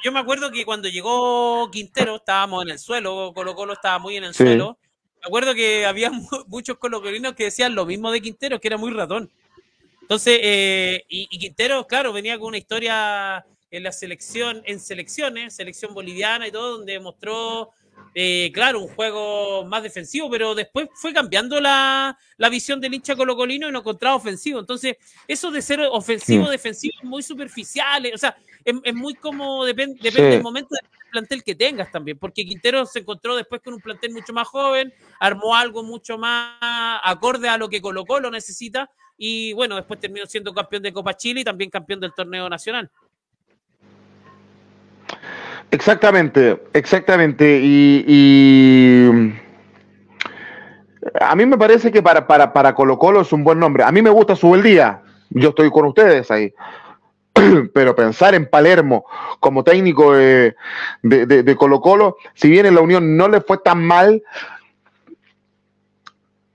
Yo 0.03 0.13
me 0.13 0.19
acuerdo 0.19 0.51
que 0.51 0.65
cuando 0.65 0.89
llegó 0.89 1.71
Quintero 1.71 2.17
estábamos 2.17 2.65
en 2.65 2.71
el 2.71 2.79
suelo, 2.79 3.33
Colo 3.35 3.55
Colo 3.55 3.75
estaba 3.75 3.99
muy 3.99 4.17
en 4.17 4.25
el 4.25 4.35
suelo. 4.35 4.79
Me 5.23 5.29
acuerdo 5.29 5.55
que 5.55 5.87
había 5.87 6.11
muchos 6.47 6.79
colocolinos 6.79 7.35
que 7.35 7.45
decían 7.45 7.75
lo 7.75 7.87
mismo 7.87 8.11
de 8.11 8.21
Quintero, 8.21 8.61
que 8.61 8.69
era 8.69 8.79
muy 8.79 8.91
ratón. 8.93 9.31
Entonces, 10.03 10.41
eh, 10.43 11.05
y, 11.09 11.27
Quintero, 11.39 11.87
claro, 11.87 12.13
venía 12.13 12.39
con 12.39 12.49
una 12.49 12.59
historia 12.59 13.45
en 13.71 13.83
la 13.83 13.93
selección, 13.93 14.63
en 14.65 14.81
selecciones, 14.81 15.55
selección 15.55 15.95
boliviana 15.95 16.49
y 16.49 16.53
todo, 16.53 16.79
donde 16.79 16.99
mostró, 16.99 17.71
eh, 18.15 18.51
claro, 18.53 18.81
un 18.81 18.89
juego 18.89 19.65
más 19.65 19.83
defensivo, 19.83 20.29
pero 20.31 20.55
después 20.55 20.89
fue 20.95 21.13
cambiando 21.13 21.61
la, 21.61 22.19
visión 22.51 22.81
del 22.81 22.95
hincha 22.95 23.15
colocolino 23.15 23.69
y 23.69 23.73
no 23.73 23.79
encontraba 23.79 24.17
ofensivo. 24.17 24.59
Entonces, 24.59 24.97
eso 25.29 25.51
de 25.51 25.63
ser 25.63 25.81
ofensivo, 25.81 26.51
defensivo, 26.51 26.95
es 27.01 27.09
muy 27.09 27.23
superficial, 27.23 28.11
o 28.13 28.19
sea, 28.19 28.37
es, 28.65 28.95
muy 28.95 29.15
como, 29.15 29.65
depende 29.65 30.11
del 30.11 30.43
momento 30.43 30.75
del 30.75 30.91
plantel 31.11 31.43
que 31.43 31.55
tengas 31.55 31.91
también, 31.91 32.19
porque 32.19 32.45
Quintero 32.45 32.85
se 32.87 33.01
encontró 33.01 33.37
después 33.37 33.61
con 33.63 33.75
un 33.75 33.81
plantel 33.81 34.13
mucho 34.13 34.33
más 34.33 34.49
joven, 34.49 34.93
armó 35.19 35.55
algo 35.55 35.83
mucho 35.83 36.19
más 36.19 36.57
acorde 37.03 37.49
a 37.49 37.57
lo 37.57 37.69
que 37.69 37.81
Colo 37.81 38.05
Colo 38.05 38.31
necesita, 38.31 38.91
y 39.23 39.53
bueno, 39.53 39.77
después 39.77 40.01
terminó 40.01 40.25
siendo 40.25 40.55
campeón 40.55 40.83
de 40.83 40.95
Copa 40.95 41.15
Chile 41.15 41.43
y 41.43 41.45
también 41.45 41.71
campeón 41.71 42.01
del 42.01 42.15
torneo 42.15 42.49
nacional. 42.49 42.91
Exactamente, 45.71 46.63
exactamente. 46.73 47.61
Y, 47.63 49.33
a 51.21 51.35
mí 51.35 51.47
me 51.47 51.57
parece 51.57 51.91
que 51.91 52.03
para, 52.03 52.27
para, 52.27 52.53
para, 52.53 52.75
Colo 52.75 52.99
Colo 52.99 53.21
es 53.21 53.33
un 53.33 53.45
buen 53.45 53.59
nombre. 53.59 53.85
A 53.85 53.93
mí 53.93 54.03
me 54.03 54.11
gusta 54.11 54.37
su 54.37 54.55
día. 54.57 55.03
Yo 55.31 55.51
estoy 55.51 55.71
con 55.71 55.87
ustedes 55.87 56.31
ahí. 56.31 56.53
Pero 57.73 57.95
pensar 57.95 58.35
en 58.35 58.51
Palermo 58.51 59.07
como 59.39 59.63
técnico 59.63 60.13
de, 60.15 60.57
de, 61.03 61.27
de 61.27 61.57
Colo 61.57 61.81
Colo, 61.81 62.17
si 62.35 62.51
bien 62.51 62.67
en 62.67 62.75
la 62.75 62.81
Unión 62.81 63.17
no 63.17 63.29
le 63.29 63.41
fue 63.41 63.59
tan 63.59 63.85
mal, 63.87 64.23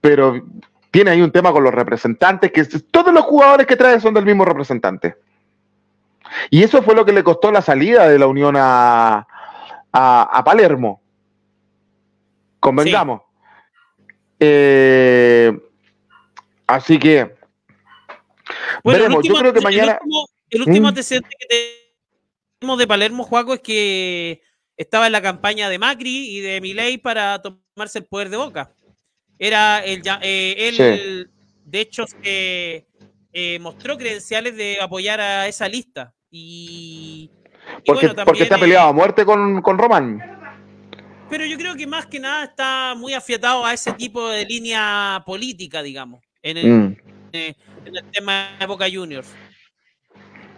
pero 0.05 0.39
tiene 0.91 1.09
ahí 1.09 1.21
un 1.21 1.31
tema 1.31 1.51
con 1.51 1.63
los 1.63 1.73
representantes, 1.73 2.51
que 2.51 2.63
todos 2.91 3.11
los 3.11 3.23
jugadores 3.23 3.65
que 3.65 3.75
trae 3.75 3.99
son 3.99 4.13
del 4.13 4.23
mismo 4.23 4.45
representante. 4.45 5.15
Y 6.49 6.63
eso 6.63 6.81
fue 6.81 6.95
lo 6.95 7.05
que 7.05 7.13
le 7.13 7.23
costó 7.23 7.51
la 7.51 7.61
salida 7.61 8.07
de 8.07 8.19
la 8.19 8.27
Unión 8.27 8.55
a, 8.57 9.25
Palermo. 10.43 11.01
Convengamos. 12.59 13.21
Eh, 14.39 15.57
así 16.67 16.99
que 16.99 17.35
veremos. 18.83 19.23
Yo 19.23 19.35
creo 19.35 19.53
que 19.53 19.61
mañana. 19.61 19.99
El 20.49 20.61
último, 20.61 20.85
¿Mm? 20.85 20.89
antecedente 20.89 21.29
que 21.39 21.47
tenemos 22.59 22.77
de 22.77 22.87
Palermo, 22.87 23.23
Juaco, 23.23 23.55
es 23.55 23.59
que 23.61 24.41
estaba 24.77 25.07
en 25.07 25.11
la 25.11 25.21
campaña 25.21 25.69
de 25.69 25.79
Macri 25.79 26.37
y 26.37 26.39
de 26.39 26.61
Milei 26.61 26.97
para 26.97 27.41
tomarse 27.41 27.99
el 27.99 28.05
poder 28.05 28.29
de 28.29 28.37
boca. 28.37 28.73
Era 29.39 29.83
el, 29.83 30.01
eh, 30.21 30.55
él, 30.57 31.29
de 31.65 31.81
hecho, 31.81 32.05
eh, 32.23 32.85
mostró 33.59 33.97
credenciales 33.97 34.55
de 34.55 34.79
apoyar 34.79 35.19
a 35.19 35.47
esa 35.47 35.67
lista. 35.67 36.13
Y, 36.37 37.29
porque, 37.85 38.09
porque 38.25 38.43
está 38.43 38.57
peleado 38.57 38.89
a 38.89 38.93
muerte 38.93 39.23
con, 39.23 39.61
con 39.61 39.77
Román. 39.77 40.19
Pero 41.29 41.45
yo 41.45 41.57
creo 41.57 41.75
que 41.75 41.87
más 41.87 42.07
que 42.07 42.19
nada 42.19 42.43
está 42.43 42.93
muy 42.97 43.13
afiatado 43.13 43.65
a 43.65 43.73
ese 43.73 43.93
tipo 43.93 44.27
de 44.27 44.45
línea 44.45 45.23
política, 45.25 45.81
digamos, 45.81 46.21
en 46.41 46.57
el, 46.57 46.67
mm. 46.67 46.97
eh, 47.31 47.55
en 47.85 47.95
el 47.95 48.11
tema 48.11 48.57
de 48.59 48.65
Boca 48.65 48.85
Juniors. 48.91 49.29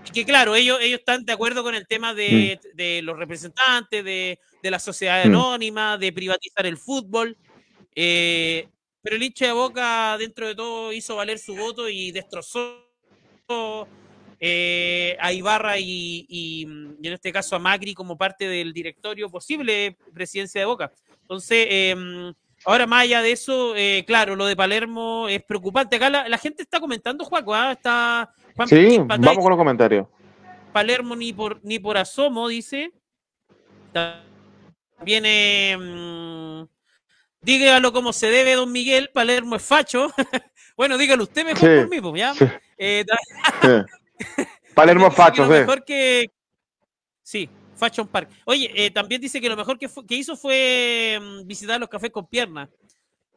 Y 0.08 0.12
que 0.12 0.26
claro, 0.26 0.56
ellos, 0.56 0.80
ellos 0.82 1.00
están 1.00 1.24
de 1.24 1.34
acuerdo 1.34 1.62
con 1.62 1.76
el 1.76 1.86
tema 1.86 2.16
de, 2.16 2.60
mm. 2.60 2.76
de 2.76 3.02
los 3.04 3.16
representantes, 3.16 4.04
de, 4.04 4.40
de 4.64 4.72
la 4.72 4.80
sociedad 4.80 5.24
mm. 5.24 5.28
anónima, 5.28 5.98
de 6.00 6.12
privatizar 6.12 6.66
el 6.66 6.78
fútbol. 6.78 7.38
Eh, 7.94 8.68
pero 9.04 9.16
el 9.16 9.22
hincha 9.22 9.46
de 9.46 9.52
Boca, 9.52 10.18
dentro 10.18 10.48
de 10.48 10.56
todo, 10.56 10.92
hizo 10.92 11.16
valer 11.18 11.38
su 11.38 11.56
voto 11.56 11.88
y 11.88 12.12
destrozó 12.12 12.84
eh, 14.40 15.18
a 15.20 15.34
Ibarra 15.34 15.80
y, 15.80 16.64
en 17.02 17.14
este 17.14 17.32
caso 17.32 17.56
a 17.56 17.60
Macri 17.60 17.94
como 17.94 18.18
parte 18.18 18.48
del 18.48 18.74
directorio 18.74 19.30
posible 19.30 19.98
presidencia 20.14 20.62
de 20.62 20.66
Boca. 20.66 20.92
Entonces, 21.22 21.68
em, 21.70 22.34
ahora 22.66 22.86
más 22.86 23.04
allá 23.04 23.22
de 23.22 23.32
eso, 23.32 23.76
eh, 23.76 24.04
claro, 24.06 24.36
lo 24.36 24.46
de 24.46 24.56
Palermo 24.56 25.28
es 25.28 25.44
preocupante. 25.44 25.96
Acá 25.96 26.10
la, 26.10 26.38
gente 26.38 26.64
está 26.64 26.80
comentando, 26.80 27.26
Juaco, 27.26 27.54
¿ah? 27.54 27.72
está 27.74 28.32
Sí, 28.68 28.98
vamos 29.00 29.38
con 29.38 29.50
los 29.50 29.58
comentarios. 29.58 30.08
Palermo 30.72 31.16
ni 31.16 31.34
por, 31.34 31.60
ni 31.64 31.80
por 31.80 31.98
asomo, 31.98 32.48
dice. 32.48 32.92
Viene... 35.04 35.72
Em, 35.72 36.68
dígalo 37.42 37.94
como 37.94 38.14
se 38.14 38.30
debe, 38.30 38.56
don 38.56 38.72
Miguel, 38.72 39.10
Palermo 39.14 39.56
es 39.56 39.64
facho. 39.64 40.12
bueno, 40.78 40.98
dígalo 40.98 41.24
usted 41.24 41.46
mejor 41.46 41.78
por 41.78 41.90
mí, 41.90 42.02
pues, 42.02 42.20
¿ya? 42.20 42.34
Eh, 42.78 43.06
Palermo 44.76 45.08
es 45.08 45.16
facho, 45.16 45.44
sí. 45.44 45.50
Mejor 45.50 45.84
que... 45.84 46.32
Sí, 47.24 47.50
Fashion 47.76 48.08
Park. 48.08 48.30
Oye, 48.46 48.72
eh, 48.74 48.92
también 48.92 49.22
dice 49.22 49.42
que 49.42 49.50
lo 49.50 49.58
mejor 49.58 49.78
que, 49.78 50.16
hizo 50.16 50.36
fue 50.36 51.20
mm, 51.22 51.48
visitar 51.48 51.80
los 51.80 51.90
cafés 51.90 52.12
con 52.12 52.28
piernas. 52.28 52.70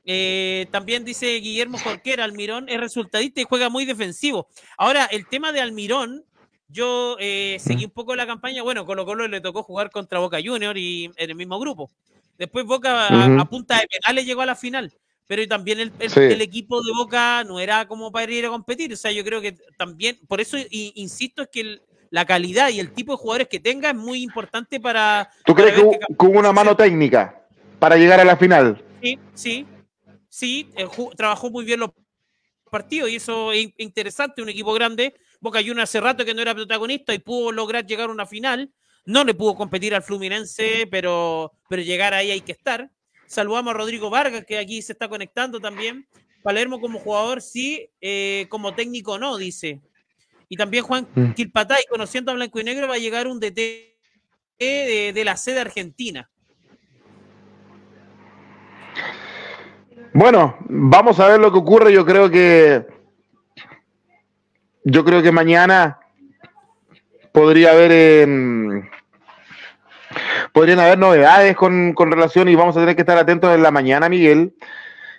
Eh, 0.04 0.66
también 0.70 1.04
dice 1.04 1.26
Guillermo 1.36 1.78
Jorquera, 1.78 2.24
Almirón 2.24 2.68
es 2.68 2.80
resultadista 2.80 3.40
y 3.40 3.44
juega 3.44 3.68
muy 3.68 3.84
defensivo. 3.84 4.48
Ahora, 4.78 5.04
el 5.06 5.26
tema 5.28 5.52
de 5.52 5.60
Almirón, 5.60 6.24
yo 6.68 7.16
seguí 7.18 7.84
un 7.84 7.90
poco 7.90 8.16
la 8.16 8.26
campaña. 8.26 8.62
Bueno, 8.62 8.86
Colo 8.86 9.04
Colo 9.04 9.28
le 9.28 9.40
tocó 9.40 9.62
jugar 9.62 9.90
contra 9.90 10.20
Boca 10.20 10.38
Junior 10.42 10.76
y 10.78 11.10
en 11.16 11.30
el 11.30 11.36
mismo 11.36 11.58
grupo. 11.58 11.90
Después 12.40 12.64
Boca 12.64 13.08
a, 13.08 13.44
punta 13.44 13.78
de 13.78 13.86
penales 13.86 14.24
llegó 14.24 14.40
a 14.40 14.46
la 14.46 14.56
final, 14.56 14.90
pero 15.30 15.46
también 15.46 15.78
el, 15.78 16.42
equipo 16.42 16.82
de 16.82 16.90
Boca 16.90 17.44
no 17.44 17.60
era 17.60 17.86
como 17.86 18.10
para 18.10 18.32
ir 18.32 18.46
a 18.46 18.48
competir. 18.48 18.92
O 18.92 18.96
sea, 18.96 19.12
yo 19.12 19.22
creo 19.22 19.40
que 19.40 19.56
también, 19.78 20.18
por 20.26 20.40
eso 20.40 20.56
insisto, 20.70 21.42
es 21.42 21.48
que 21.52 21.78
la 22.10 22.24
calidad 22.24 22.68
y 22.70 22.80
el 22.80 22.92
tipo 22.92 23.12
de 23.12 23.18
jugadores 23.18 23.46
que 23.46 23.60
tenga 23.60 23.90
es 23.90 23.94
muy 23.94 24.24
importante 24.24 24.80
para... 24.80 25.30
¿Tú 25.44 25.54
crees 25.54 25.74
que, 25.74 25.82
hubo 25.82 26.36
una 26.36 26.50
mano 26.50 26.76
técnica 26.76 27.46
para 27.78 27.96
llegar 27.96 28.18
a 28.18 28.24
la 28.24 28.36
final? 28.36 28.82
Sí, 29.00 29.20
sí, 29.32 29.66
sí, 30.28 30.68
eh, 30.76 30.88
trabajó 31.16 31.48
muy 31.48 31.64
bien 31.64 31.78
los 31.78 31.90
partidos 32.68 33.08
y 33.08 33.14
eso 33.14 33.52
es 33.52 33.68
interesante, 33.76 34.42
un 34.42 34.48
equipo 34.48 34.72
grande. 34.72 35.14
Boca 35.38 35.60
Juniors 35.60 35.90
hace 35.90 36.00
rato 36.00 36.24
que 36.24 36.34
no 36.34 36.42
era 36.42 36.56
protagonista 36.56 37.14
y 37.14 37.20
pudo 37.20 37.52
lograr 37.52 37.86
llegar 37.86 38.08
a 38.08 38.12
una 38.12 38.26
final 38.26 38.68
no 39.04 39.24
le 39.24 39.34
pudo 39.34 39.54
competir 39.54 39.94
al 39.94 40.02
Fluminense, 40.02 40.86
pero, 40.90 41.52
pero 41.68 41.82
llegar 41.82 42.14
ahí 42.14 42.30
hay 42.30 42.40
que 42.40 42.52
estar. 42.52 42.90
Saludamos 43.30 43.72
a 43.72 43.76
Rodrigo 43.76 44.10
Vargas, 44.10 44.44
que 44.44 44.58
aquí 44.58 44.82
se 44.82 44.92
está 44.92 45.08
conectando 45.08 45.60
también. 45.60 46.04
Palermo 46.42 46.80
como 46.80 46.98
jugador 46.98 47.40
sí, 47.40 47.88
eh, 48.00 48.46
como 48.48 48.74
técnico 48.74 49.20
no, 49.20 49.36
dice. 49.36 49.80
Y 50.48 50.56
también 50.56 50.82
Juan 50.82 51.06
mm. 51.14 51.34
Quilpatay, 51.34 51.84
conociendo 51.88 52.32
a 52.32 52.34
Blanco 52.34 52.58
y 52.58 52.64
Negro, 52.64 52.88
va 52.88 52.94
a 52.94 52.98
llegar 52.98 53.28
un 53.28 53.38
DT 53.38 53.56
de, 54.58 55.12
de 55.14 55.24
la 55.24 55.36
sede 55.36 55.60
argentina. 55.60 56.28
Bueno, 60.12 60.56
vamos 60.68 61.20
a 61.20 61.28
ver 61.28 61.38
lo 61.38 61.52
que 61.52 61.58
ocurre. 61.58 61.92
Yo 61.92 62.04
creo 62.04 62.28
que 62.28 62.84
yo 64.82 65.04
creo 65.04 65.22
que 65.22 65.30
mañana 65.30 66.00
podría 67.30 67.70
haber 67.70 67.92
eh, 67.92 68.90
podrían 70.52 70.80
haber 70.80 70.98
novedades 70.98 71.56
con, 71.56 71.92
con, 71.94 72.10
relación 72.10 72.48
y 72.48 72.54
vamos 72.54 72.76
a 72.76 72.80
tener 72.80 72.96
que 72.96 73.02
estar 73.02 73.18
atentos 73.18 73.54
en 73.54 73.62
la 73.62 73.70
mañana, 73.70 74.08
Miguel. 74.08 74.54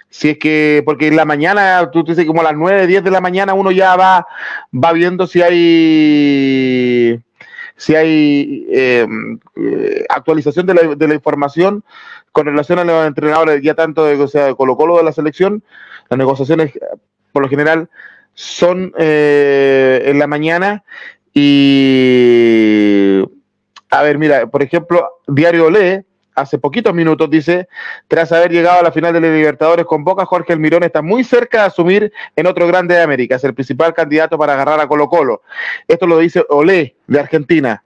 Si 0.09 0.29
es 0.29 0.37
que, 0.37 0.83
porque 0.85 1.07
en 1.07 1.15
la 1.15 1.25
mañana, 1.25 1.89
tú 1.91 2.03
dices 2.03 2.25
como 2.25 2.41
a 2.41 2.43
las 2.43 2.55
9, 2.55 2.85
10 2.87 3.03
de 3.03 3.11
la 3.11 3.21
mañana 3.21 3.53
uno 3.53 3.71
ya 3.71 3.95
va, 3.95 4.27
va 4.73 4.91
viendo 4.91 5.25
si 5.25 5.41
hay 5.41 7.23
si 7.77 7.95
hay 7.95 8.67
eh, 8.69 9.07
eh, 9.55 10.05
actualización 10.09 10.67
de 10.67 10.73
la, 10.75 10.95
de 10.95 11.07
la, 11.07 11.15
información 11.15 11.83
con 12.31 12.45
relación 12.45 12.77
a 12.77 12.83
los 12.83 13.07
entrenadores, 13.07 13.59
ya 13.63 13.73
tanto 13.73 14.05
de, 14.05 14.21
o 14.21 14.27
sea, 14.27 14.45
de 14.45 14.55
Colo 14.55 14.77
Colo 14.77 14.97
de 14.97 15.03
la 15.03 15.11
selección, 15.11 15.63
las 16.07 16.19
negociaciones 16.19 16.73
por 17.31 17.41
lo 17.41 17.49
general 17.49 17.89
son 18.35 18.93
eh, 18.99 20.03
en 20.05 20.19
la 20.19 20.27
mañana 20.27 20.83
y 21.33 23.23
a 23.91 24.01
ver, 24.03 24.17
mira, 24.17 24.47
por 24.47 24.63
ejemplo, 24.63 25.07
Diario 25.27 25.69
Lee 25.69 26.03
hace 26.33 26.57
poquitos 26.57 26.93
minutos 26.93 27.29
dice, 27.29 27.67
tras 28.07 28.31
haber 28.31 28.51
llegado 28.51 28.79
a 28.79 28.83
la 28.83 28.91
final 28.91 29.13
de 29.13 29.19
la 29.19 29.27
Libertadores 29.27 29.85
con 29.85 30.05
Boca, 30.05 30.25
Jorge 30.25 30.53
Almirón 30.53 30.83
está 30.83 31.01
muy 31.01 31.25
cerca 31.25 31.59
de 31.59 31.67
asumir 31.67 32.13
en 32.35 32.47
otro 32.47 32.67
grande 32.67 32.95
de 32.95 33.01
América, 33.01 33.35
es 33.35 33.43
el 33.43 33.53
principal 33.53 33.93
candidato 33.93 34.37
para 34.37 34.53
agarrar 34.53 34.79
a 34.79 34.87
Colo 34.87 35.09
Colo. 35.09 35.41
Esto 35.87 36.07
lo 36.07 36.19
dice 36.19 36.45
Olé 36.49 36.95
de 37.05 37.19
Argentina. 37.19 37.83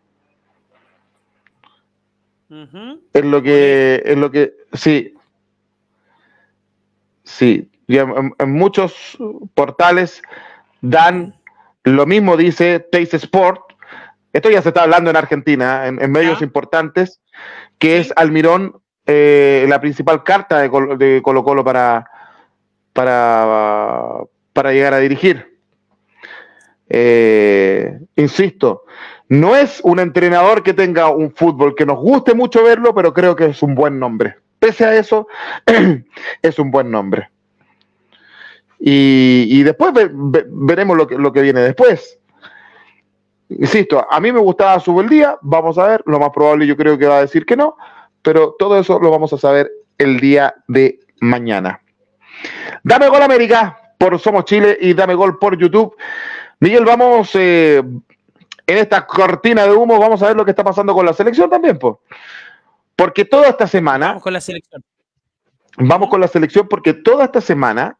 Uh 2.49 2.67
-huh. 2.67 2.99
Es 3.11 3.25
lo 3.25 3.41
que, 3.41 4.03
es 4.05 4.17
lo 4.17 4.29
que, 4.29 4.53
sí, 4.73 5.15
sí, 7.23 7.67
en, 7.87 8.33
en, 8.37 8.51
muchos 8.51 9.17
portales 9.55 10.21
dan 10.81 11.35
lo 11.83 12.05
mismo, 12.05 12.37
dice 12.37 12.79
Taste 12.79 13.17
Sport. 13.17 13.64
Esto 14.35 14.49
ya 14.49 14.61
se 14.61 14.67
está 14.67 14.83
hablando 14.83 15.09
en 15.09 15.15
Argentina, 15.15 15.87
en, 15.87 16.01
en 16.01 16.11
medios 16.11 16.39
¿Ya? 16.39 16.45
importantes, 16.45 17.21
que 17.79 17.99
es 17.99 18.11
Almirón 18.17 18.81
eh, 19.05 19.65
la 19.69 19.79
principal 19.79 20.23
carta 20.23 20.59
de, 20.59 20.69
Colo, 20.69 20.97
de 20.97 21.21
Colo 21.23 21.41
Colo 21.41 21.63
para, 21.63 22.05
para, 22.91 24.17
para 24.51 24.73
llegar 24.73 24.93
a 24.93 24.99
dirigir. 24.99 25.57
Eh, 26.89 27.97
insisto, 28.17 28.83
no 29.29 29.55
es 29.55 29.79
un 29.85 29.99
entrenador 29.99 30.63
que 30.63 30.73
tenga 30.73 31.07
un 31.07 31.31
fútbol 31.31 31.73
que 31.73 31.85
nos 31.85 31.97
guste 31.97 32.33
mucho 32.33 32.61
verlo, 32.61 32.93
pero 32.93 33.13
creo 33.13 33.37
que 33.37 33.45
es 33.45 33.63
un 33.63 33.73
buen 33.73 33.99
nombre. 33.99 34.35
Pese 34.59 34.83
a 34.83 34.97
eso, 34.97 35.29
es 36.41 36.59
un 36.59 36.71
buen 36.71 36.91
nombre. 36.91 37.29
Y, 38.81 39.47
y 39.47 39.63
después 39.63 39.93
ve, 39.93 40.09
ve, 40.11 40.45
veremos 40.45 40.97
lo 40.97 41.07
que, 41.07 41.17
lo 41.17 41.31
que 41.31 41.41
viene 41.41 41.61
después. 41.61 42.19
Insisto, 43.49 44.05
a 44.09 44.19
mí 44.19 44.31
me 44.31 44.39
gustaba 44.39 44.79
su 44.79 44.99
el 44.99 45.09
día, 45.09 45.37
vamos 45.41 45.77
a 45.77 45.87
ver, 45.87 46.03
lo 46.05 46.19
más 46.19 46.31
probable 46.31 46.65
yo 46.65 46.75
creo 46.75 46.97
que 46.97 47.05
va 47.05 47.17
a 47.17 47.21
decir 47.21 47.45
que 47.45 47.55
no, 47.55 47.77
pero 48.21 48.55
todo 48.57 48.79
eso 48.79 48.99
lo 48.99 49.11
vamos 49.11 49.31
a 49.33 49.37
saber 49.37 49.71
el 49.97 50.19
día 50.19 50.55
de 50.67 50.99
mañana. 51.21 51.81
Dame 52.83 53.07
gol 53.07 53.21
América 53.21 53.77
por 53.97 54.19
Somos 54.19 54.45
Chile 54.45 54.77
y 54.81 54.93
dame 54.93 55.13
gol 55.13 55.37
por 55.37 55.57
YouTube. 55.57 55.95
Miguel, 56.59 56.85
vamos 56.85 57.31
eh, 57.35 57.83
en 58.67 58.77
esta 58.77 59.05
cortina 59.05 59.63
de 59.63 59.73
humo, 59.73 59.99
vamos 59.99 60.21
a 60.23 60.27
ver 60.27 60.35
lo 60.35 60.43
que 60.43 60.51
está 60.51 60.63
pasando 60.63 60.93
con 60.93 61.05
la 61.05 61.13
selección 61.13 61.49
también, 61.49 61.77
pues. 61.77 61.95
Porque 62.95 63.25
toda 63.25 63.49
esta 63.49 63.67
semana. 63.67 64.07
Vamos 64.07 64.23
con 64.23 64.33
la 64.33 64.41
selección. 64.41 64.83
Vamos 65.77 66.09
con 66.09 66.21
la 66.21 66.27
selección 66.27 66.67
porque 66.67 66.93
toda 66.93 67.25
esta 67.25 67.41
semana 67.41 67.97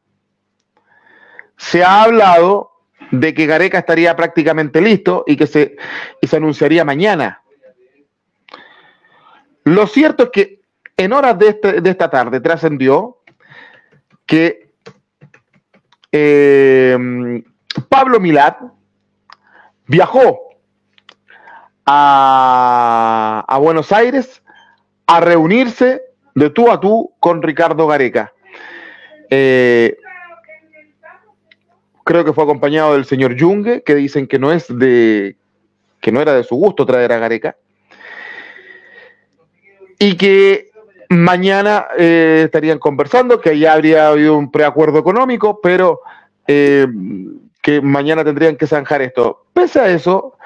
se 1.57 1.83
ha 1.83 2.03
hablado 2.03 2.71
de 3.11 3.33
que 3.33 3.45
Gareca 3.45 3.79
estaría 3.79 4.15
prácticamente 4.15 4.81
listo 4.81 5.23
y 5.27 5.35
que 5.35 5.47
se, 5.47 5.75
y 6.21 6.27
se 6.27 6.37
anunciaría 6.37 6.85
mañana. 6.85 7.41
Lo 9.63 9.87
cierto 9.87 10.25
es 10.25 10.29
que 10.29 10.61
en 10.97 11.13
horas 11.13 11.37
de, 11.37 11.49
este, 11.49 11.81
de 11.81 11.89
esta 11.89 12.09
tarde 12.09 12.39
trascendió 12.39 13.17
que 14.25 14.71
eh, 16.11 17.43
Pablo 17.89 18.19
Milat 18.19 18.59
viajó 19.87 20.39
a, 21.85 23.43
a, 23.47 23.57
Buenos 23.57 23.91
Aires 23.91 24.41
a 25.07 25.19
reunirse 25.19 26.01
de 26.33 26.49
tú 26.49 26.71
a 26.71 26.79
tú 26.79 27.13
con 27.19 27.41
Ricardo 27.41 27.87
Gareca. 27.87 28.33
Eh, 29.29 29.97
creo 32.05 32.23
que 32.23 32.31
fue 32.31 32.45
acompañado 32.45 32.93
del 32.93 33.03
señor 33.03 33.35
Junge, 33.37 33.83
que 33.83 33.95
dicen 33.95 34.27
que 34.27 34.39
no 34.39 34.53
es 34.53 34.67
de 34.69 35.35
que 35.99 36.11
no 36.11 36.21
era 36.21 36.33
de 36.33 36.43
su 36.43 36.55
gusto 36.55 36.85
traer 36.85 37.11
a 37.11 37.17
Gareca. 37.17 37.57
Y 39.97 40.15
que 40.15 40.69
mañana 41.09 41.87
eh, 41.97 42.43
estarían 42.45 42.77
conversando, 42.77 43.41
que 43.41 43.57
ya 43.57 43.73
habría 43.73 44.09
habido 44.09 44.37
un 44.37 44.51
preacuerdo 44.51 44.99
económico, 44.99 45.59
pero 45.61 46.01
eh, 46.47 46.85
que 47.61 47.81
mañana 47.81 48.23
tendrían 48.23 48.55
que 48.55 48.67
zanjar 48.67 49.01
esto. 49.01 49.47
Pese 49.51 49.79
a 49.79 49.89
eso, 49.89 50.37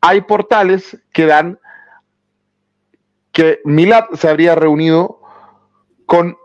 hay 0.00 0.22
portales 0.22 0.96
que 1.12 1.26
dan 1.26 1.58
que 3.32 3.60
Milat 3.64 4.14
se 4.14 4.28
habría 4.30 4.54
reunido 4.54 5.20
con 6.06 6.38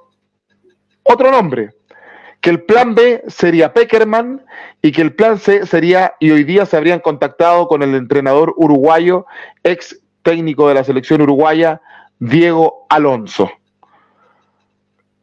otro 1.04 1.32
nombre, 1.32 1.77
que 2.48 2.52
el 2.52 2.64
plan 2.64 2.96
B 2.96 3.26
sería 3.28 3.74
Peckerman 3.74 4.42
y 4.82 4.94
que 4.94 5.02
el 5.02 5.14
plan 5.14 5.38
C 5.38 5.66
sería, 5.66 6.14
y 6.18 6.32
hoy 6.32 6.46
día 6.46 6.66
se 6.66 6.78
habrían 6.78 7.02
contactado 7.02 7.68
con 7.68 7.84
el 7.84 7.94
entrenador 7.94 8.54
uruguayo, 8.56 9.26
ex 9.66 10.00
técnico 10.22 10.70
de 10.70 10.76
la 10.76 10.86
selección 10.86 11.22
uruguaya, 11.22 11.82
Diego 12.20 12.86
Alonso. 12.88 13.52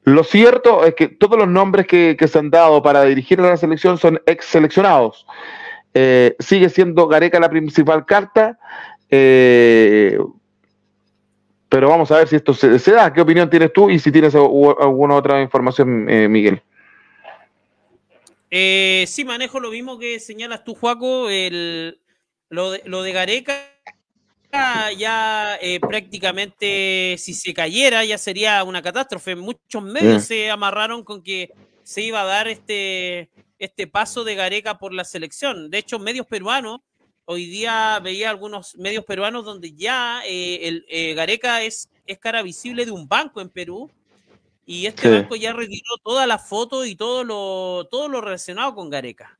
Lo 0.02 0.22
cierto 0.22 0.84
es 0.84 0.96
que 0.96 1.08
todos 1.08 1.38
los 1.38 1.48
nombres 1.48 1.86
que, 1.86 2.14
se 2.28 2.38
han 2.38 2.50
dado 2.50 2.82
para 2.82 3.04
dirigir 3.04 3.40
a 3.40 3.48
la 3.48 3.56
selección 3.56 3.96
son 3.96 4.20
ex 4.26 4.44
seleccionados. 4.44 5.26
Eh, 5.94 6.36
sigue 6.40 6.68
siendo 6.68 7.08
Gareca 7.08 7.40
la 7.40 7.48
principal 7.48 8.04
carta, 8.04 8.58
eh, 9.08 10.18
pero 11.70 11.88
vamos 11.88 12.10
a 12.10 12.18
ver 12.18 12.28
si 12.28 12.36
esto 12.36 12.52
se, 12.52 12.78
se, 12.78 12.92
da. 12.92 13.14
¿Qué 13.14 13.22
opinión 13.22 13.48
tienes 13.48 13.72
tú 13.72 13.88
y 13.88 13.98
si 13.98 14.12
tienes 14.12 14.34
alguna 14.34 15.14
otra 15.14 15.40
información, 15.40 16.06
eh, 16.10 16.28
Miguel? 16.28 16.60
Eh, 18.56 19.04
sí, 19.08 19.24
manejo 19.24 19.58
lo 19.58 19.72
mismo 19.72 19.98
que 19.98 20.20
señalas 20.20 20.62
tú, 20.62 20.76
Juaco. 20.76 21.28
El, 21.28 22.00
lo, 22.48 22.70
de, 22.70 22.82
lo 22.84 23.02
de 23.02 23.10
Gareca 23.10 23.68
ya 24.96 25.58
eh, 25.60 25.80
prácticamente 25.80 27.16
si 27.18 27.34
se 27.34 27.52
cayera 27.52 28.04
ya 28.04 28.16
sería 28.16 28.62
una 28.62 28.80
catástrofe. 28.80 29.34
Muchos 29.34 29.82
medios 29.82 30.26
se 30.26 30.52
amarraron 30.52 31.02
con 31.02 31.24
que 31.24 31.52
se 31.82 32.02
iba 32.02 32.20
a 32.22 32.26
dar 32.26 32.46
este, 32.46 33.28
este 33.58 33.88
paso 33.88 34.22
de 34.22 34.36
Gareca 34.36 34.78
por 34.78 34.94
la 34.94 35.02
selección. 35.02 35.68
De 35.68 35.78
hecho, 35.78 35.98
medios 35.98 36.28
peruanos, 36.28 36.78
hoy 37.24 37.46
día 37.46 37.98
veía 38.04 38.30
algunos 38.30 38.76
medios 38.76 39.04
peruanos 39.04 39.44
donde 39.44 39.72
ya 39.72 40.22
eh, 40.24 40.60
el, 40.68 40.86
eh, 40.88 41.14
Gareca 41.14 41.64
es, 41.64 41.90
es 42.06 42.20
cara 42.20 42.40
visible 42.42 42.86
de 42.86 42.92
un 42.92 43.08
banco 43.08 43.40
en 43.40 43.48
Perú 43.48 43.90
y 44.66 44.86
este 44.86 45.02
sí. 45.02 45.08
banco 45.08 45.36
ya 45.36 45.52
retiró 45.52 45.96
todas 46.02 46.26
las 46.26 46.48
fotos 46.48 46.86
y 46.86 46.96
todo 46.96 47.24
lo, 47.24 47.86
todo 47.90 48.08
lo 48.08 48.20
relacionado 48.20 48.74
con 48.74 48.90
Gareca. 48.90 49.38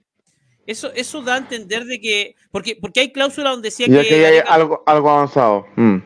Eso, 0.67 0.93
eso 0.95 1.23
da 1.23 1.35
a 1.35 1.39
entender 1.39 1.85
de 1.85 2.01
que, 2.01 2.37
porque, 2.51 2.77
porque 2.81 3.01
hay 3.01 3.13
cláusulas 3.13 3.53
donde 3.53 3.69
decía 3.69 3.87
que, 3.87 4.09
que 4.09 4.27
hay 4.27 4.43
algo, 4.47 4.83
algo 4.87 5.11
avanzado. 5.11 5.67
Mm. 5.77 5.99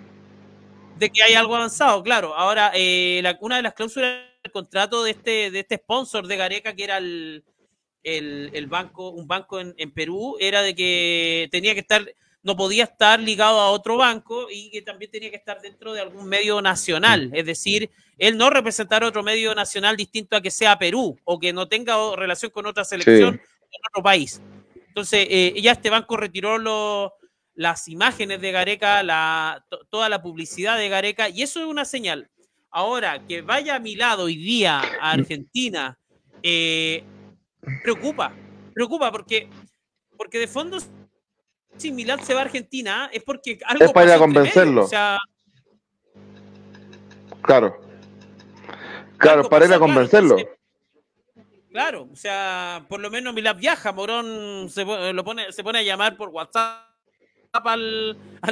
De 0.99 1.11
que 1.11 1.23
hay 1.23 1.35
algo 1.35 1.55
avanzado, 1.55 2.03
claro. 2.03 2.35
Ahora, 2.35 2.73
eh, 2.75 3.21
la, 3.23 3.39
una 3.41 3.57
de 3.57 3.63
las 3.63 3.75
cláusulas 3.75 4.19
del 4.43 4.53
contrato 4.53 5.05
de 5.05 5.13
este, 5.13 5.51
de 5.51 5.61
este 5.61 5.77
sponsor 5.77 6.27
de 6.27 6.37
Gareca, 6.37 6.75
que 6.75 6.85
era 6.85 6.99
el, 6.99 7.45
el, 8.03 8.51
el 8.53 8.67
banco, 8.67 9.11
un 9.11 9.29
banco 9.29 9.61
en, 9.61 9.75
en, 9.79 9.93
Perú, 9.93 10.37
era 10.41 10.63
de 10.63 10.75
que 10.75 11.49
tenía 11.53 11.75
que 11.75 11.81
estar, 11.81 12.05
no 12.43 12.57
podía 12.57 12.85
estar 12.85 13.21
ligado 13.21 13.61
a 13.61 13.71
otro 13.71 13.97
banco 13.97 14.49
y 14.51 14.71
que 14.71 14.83
también 14.83 15.11
tenía 15.11 15.31
que 15.31 15.37
estar 15.37 15.61
dentro 15.61 15.93
de 15.93 16.01
algún 16.01 16.27
medio 16.27 16.63
nacional. 16.63 17.31
Es 17.35 17.47
decir, 17.47 17.91
él 18.17 18.37
no 18.37 18.51
representar 18.51 19.05
otro 19.05 19.23
medio 19.23 19.55
nacional 19.55 19.97
distinto 19.97 20.37
a 20.37 20.41
que 20.41 20.51
sea 20.51 20.79
Perú 20.79 21.19
o 21.25 21.39
que 21.39 21.53
no 21.53 21.69
tenga 21.69 21.97
relación 22.17 22.51
con 22.51 22.67
otra 22.67 22.85
selección. 22.85 23.35
Sí 23.43 23.59
en 23.71 23.81
otro 23.91 24.03
país. 24.03 24.41
Entonces, 24.89 25.27
eh, 25.31 25.55
ya 25.61 25.73
este 25.73 25.91
banco 25.91 26.17
retiró 26.17 26.59
lo, 26.59 27.15
las 27.55 27.89
imágenes 27.89 28.41
de 28.41 28.53
Gareca, 28.53 29.03
la, 29.03 29.65
to, 29.69 29.87
toda 29.91 30.09
la 30.09 30.23
publicidad 30.23 30.77
de 30.77 30.89
Gareca, 30.89 31.29
y 31.29 31.43
eso 31.43 31.61
es 31.61 31.67
una 31.67 31.85
señal. 31.85 32.31
Ahora, 32.71 33.25
que 33.27 33.43
vaya 33.43 33.77
a 33.77 33.81
mi 33.81 33.97
lado 33.97 34.25
hoy 34.25 34.37
día 34.37 34.81
a 35.01 35.13
Argentina, 35.13 35.99
eh, 36.43 37.05
preocupa, 37.83 38.35
preocupa 38.75 39.11
porque, 39.11 39.49
porque 40.17 40.39
de 40.39 40.49
fondo, 40.49 40.79
si 41.79 41.93
Milán 41.93 42.23
se 42.25 42.35
va 42.35 42.41
a 42.41 42.45
Argentina, 42.45 43.09
es 43.13 43.23
porque 43.23 43.59
algo 43.65 43.85
es 43.85 43.93
para 43.93 44.07
ir 44.07 44.13
a 44.13 44.19
convencerlo. 44.19 44.85
O 44.85 44.89
sea, 44.89 45.19
Claro. 47.49 47.81
Claro, 49.17 49.49
para 49.49 49.65
ir 49.65 49.73
a 49.73 49.79
convencerlo. 49.79 50.37
claro, 51.73 52.09
o 52.13 52.17
sea, 52.17 52.85
por 52.91 53.01
lo 53.01 53.11
menos 53.11 53.33
Milad 53.33 53.57
viaja, 53.57 53.91
Morón 53.91 54.69
se, 54.69 54.85
lo 54.85 55.25
pone, 55.25 55.51
se 55.51 55.65
pone 55.65 55.79
a 55.79 55.83
llamar 55.83 56.17
por 56.19 56.29
WhatsApp 56.29 56.85
a 57.53 57.77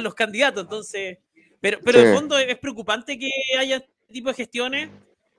los 0.01 0.15
candidatos, 0.15 0.63
entonces. 0.63 1.19
Pero, 1.61 1.79
pero 1.83 1.99
en 1.99 2.13
fondo 2.13 2.37
es 2.37 2.57
preocupante 2.57 3.17
que 3.19 3.29
haya 3.59 3.77
este 3.77 3.91
tipo 4.11 4.29
de 4.29 4.35
gestiones. 4.35 4.89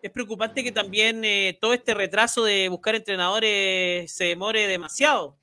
Es 0.01 0.13
preocupante 0.13 0.63
que 0.63 0.71
también 0.71 1.25
eh, 1.25 1.59
todo 1.61 1.75
este 1.75 1.95
retraso 1.95 2.45
de 2.45 2.69
buscar 2.69 2.95
entrenadores 2.95 4.13
se 4.13 4.27
demore 4.27 4.69
demasiado. 4.69 5.37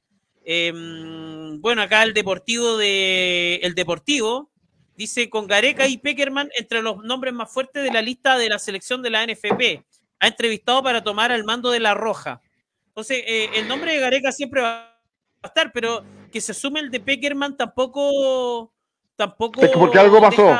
Em, 0.45 1.59
bueno, 1.59 1.81
acá 1.81 2.03
el 2.03 2.13
Deportivo 2.13 2.77
de 2.77 3.55
el 3.63 3.73
Deportivo 3.73 4.51
dice 4.95 5.29
con 5.29 5.47
Gareca 5.47 5.87
y 5.87 5.97
Peckerman 5.97 6.49
entre 6.55 6.83
los 6.83 7.03
nombres 7.03 7.33
más 7.33 7.51
fuertes 7.51 7.83
de 7.83 7.91
la 7.91 8.01
lista 8.01 8.37
de 8.37 8.49
la 8.49 8.59
selección 8.59 9.01
de 9.01 9.09
la 9.09 9.25
NFP. 9.25 9.83
Ha 10.19 10.27
entrevistado 10.27 10.83
para 10.83 11.03
tomar 11.03 11.31
al 11.31 11.43
mando 11.43 11.71
de 11.71 11.79
la 11.79 11.95
Roja. 11.95 12.41
Entonces, 12.87 13.23
eh, 13.25 13.49
el 13.55 13.67
nombre 13.67 13.93
de 13.93 13.99
Gareca 13.99 14.31
siempre 14.31 14.61
va 14.61 14.95
a 15.41 15.47
estar, 15.47 15.71
pero 15.73 16.05
que 16.31 16.39
se 16.39 16.53
sume 16.53 16.79
el 16.79 16.91
de 16.91 16.99
Peckerman 16.99 17.57
tampoco. 17.57 18.71
tampoco 19.15 19.61
es 19.61 19.71
porque 19.71 19.99
algo 19.99 20.21
pasó. 20.21 20.59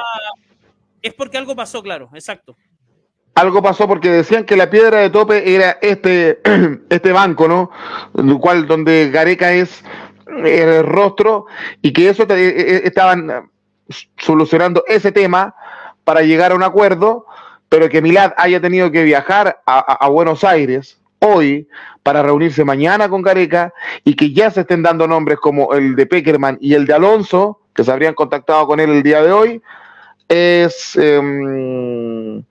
es 1.02 1.14
porque 1.14 1.38
algo 1.38 1.56
pasó, 1.56 1.82
claro, 1.84 2.10
exacto. 2.14 2.58
Algo 3.36 3.62
pasó 3.62 3.88
porque 3.88 4.10
decían 4.10 4.46
que 4.46 4.56
la 4.56 4.70
piedra 4.70 5.00
de 5.00 5.10
tope 5.10 5.54
era 5.56 5.78
este, 5.82 6.40
este 6.90 7.12
banco, 7.12 7.48
¿no? 7.48 8.40
Cual 8.40 8.66
donde 8.66 9.10
Gareca 9.12 9.52
es 9.52 9.84
el 10.44 10.86
rostro 10.86 11.46
y 11.82 11.92
que 11.92 12.10
eso 12.10 12.24
e, 12.24 12.34
e, 12.34 12.88
estaban 12.88 13.50
solucionando 14.18 14.84
ese 14.88 15.12
tema 15.12 15.54
para 16.04 16.22
llegar 16.22 16.52
a 16.52 16.56
un 16.56 16.64
acuerdo, 16.64 17.26
pero 17.70 17.90
que 17.90 18.02
Milad 18.02 18.34
haya 18.38 18.62
tenido 18.62 18.92
que 18.92 19.04
viajar 19.04 19.62
a, 19.66 20.08
Buenos 20.08 20.44
Aires 20.44 21.00
hoy 21.20 21.68
para 22.04 22.22
reunirse 22.22 22.64
mañana 22.64 23.10
con 23.10 23.22
Gareca 23.22 23.74
y 24.04 24.16
que 24.16 24.32
ya 24.32 24.52
se 24.52 24.62
estén 24.62 24.84
dando 24.84 25.08
nombres 25.08 25.40
como 25.40 25.74
el 25.74 25.96
de 25.96 26.06
Peckerman 26.06 26.58
y 26.62 26.74
el 26.74 26.86
de 26.86 26.94
Alonso, 26.94 27.60
que 27.74 27.84
se 27.84 27.92
habrían 27.92 28.14
contactado 28.14 28.68
con 28.68 28.80
él 28.80 28.92
el 28.92 29.04
día 29.04 29.22
de 29.22 29.32
hoy, 29.32 29.62
es, 30.28 30.96
em, 30.96 32.44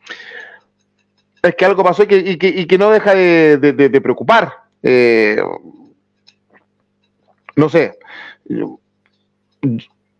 es 1.48 1.57
que 1.57 1.64
algo 1.64 1.85
pasó 1.85 2.04
y 2.04 2.07
que, 2.66 2.78
no 2.78 2.90
deja 2.90 3.14
de, 3.14 4.00
preocupar. 4.02 4.52
Eh, 4.83 5.40
no 7.57 7.68
sé 7.68 7.98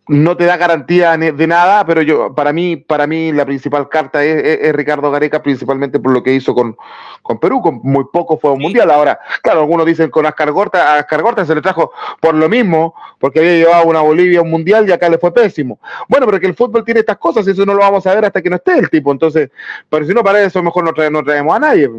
no 0.07 0.37
te 0.37 0.45
da 0.45 0.57
garantía 0.57 1.17
de 1.17 1.47
nada, 1.47 1.85
pero 1.85 2.01
yo 2.01 2.33
para 2.35 2.53
mí 2.53 2.75
para 2.77 3.07
mí 3.07 3.31
la 3.31 3.45
principal 3.45 3.89
carta 3.89 4.23
es, 4.23 4.73
Ricardo 4.73 5.09
Gareca, 5.09 5.41
principalmente 5.41 5.99
por 5.99 6.11
lo 6.11 6.21
que 6.21 6.33
hizo 6.33 6.53
con, 6.53 6.77
con, 7.23 7.39
Perú, 7.39 7.61
con 7.61 7.79
muy 7.83 8.05
poco 8.13 8.37
fue 8.37 8.51
un 8.51 8.59
mundial. 8.59 8.91
Ahora, 8.91 9.19
claro, 9.41 9.61
algunos 9.61 9.85
dicen 9.85 10.11
con 10.11 10.25
Ascar 10.25 10.51
Gorta, 10.51 10.97
Ascar 10.97 11.21
Gorta 11.23 11.45
se 11.45 11.55
le 11.55 11.61
trajo 11.61 11.91
por 12.19 12.35
lo 12.35 12.47
mismo, 12.47 12.93
porque 13.19 13.39
había 13.39 13.53
llevado 13.53 13.85
una 13.85 14.01
Bolivia 14.01 14.39
a 14.39 14.43
un 14.43 14.51
mundial 14.51 14.87
y 14.87 14.91
acá 14.91 15.09
le 15.09 15.17
fue 15.17 15.33
pésimo. 15.33 15.79
Bueno, 16.07 16.27
pero 16.27 16.39
que 16.39 16.47
el 16.47 16.55
fútbol 16.55 16.85
tiene 16.85 16.99
estas 16.99 17.17
cosas 17.17 17.47
y 17.47 17.51
eso 17.51 17.65
no 17.65 17.73
lo 17.73 17.79
vamos 17.79 18.05
a 18.05 18.13
ver 18.13 18.25
hasta 18.25 18.41
que 18.41 18.49
no 18.49 18.57
esté 18.57 18.77
el 18.77 18.89
tipo. 18.89 19.11
Entonces, 19.11 19.49
pero 19.89 20.05
si 20.05 20.13
no, 20.13 20.23
para 20.23 20.41
eso 20.41 20.61
mejor 20.61 20.83
no, 20.83 21.09
no 21.09 21.23
traemos 21.23 21.55
a 21.55 21.59
nadie. 21.59 21.89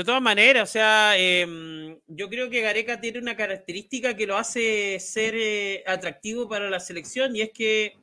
De 0.00 0.04
todas 0.04 0.22
maneras, 0.22 0.66
o 0.66 0.72
sea, 0.72 1.12
em, 1.18 1.94
yo 2.06 2.30
creo 2.30 2.48
que 2.48 2.62
Gareca 2.62 2.98
tiene 3.02 3.18
una 3.18 3.36
característica 3.36 4.16
que 4.16 4.26
lo 4.26 4.38
hace 4.38 4.98
ser 4.98 5.34
eh, 5.36 5.84
atractivo 5.86 6.48
para 6.48 6.70
la 6.70 6.80
selección 6.80 7.36
y 7.36 7.42
es 7.42 7.50
que 7.52 7.98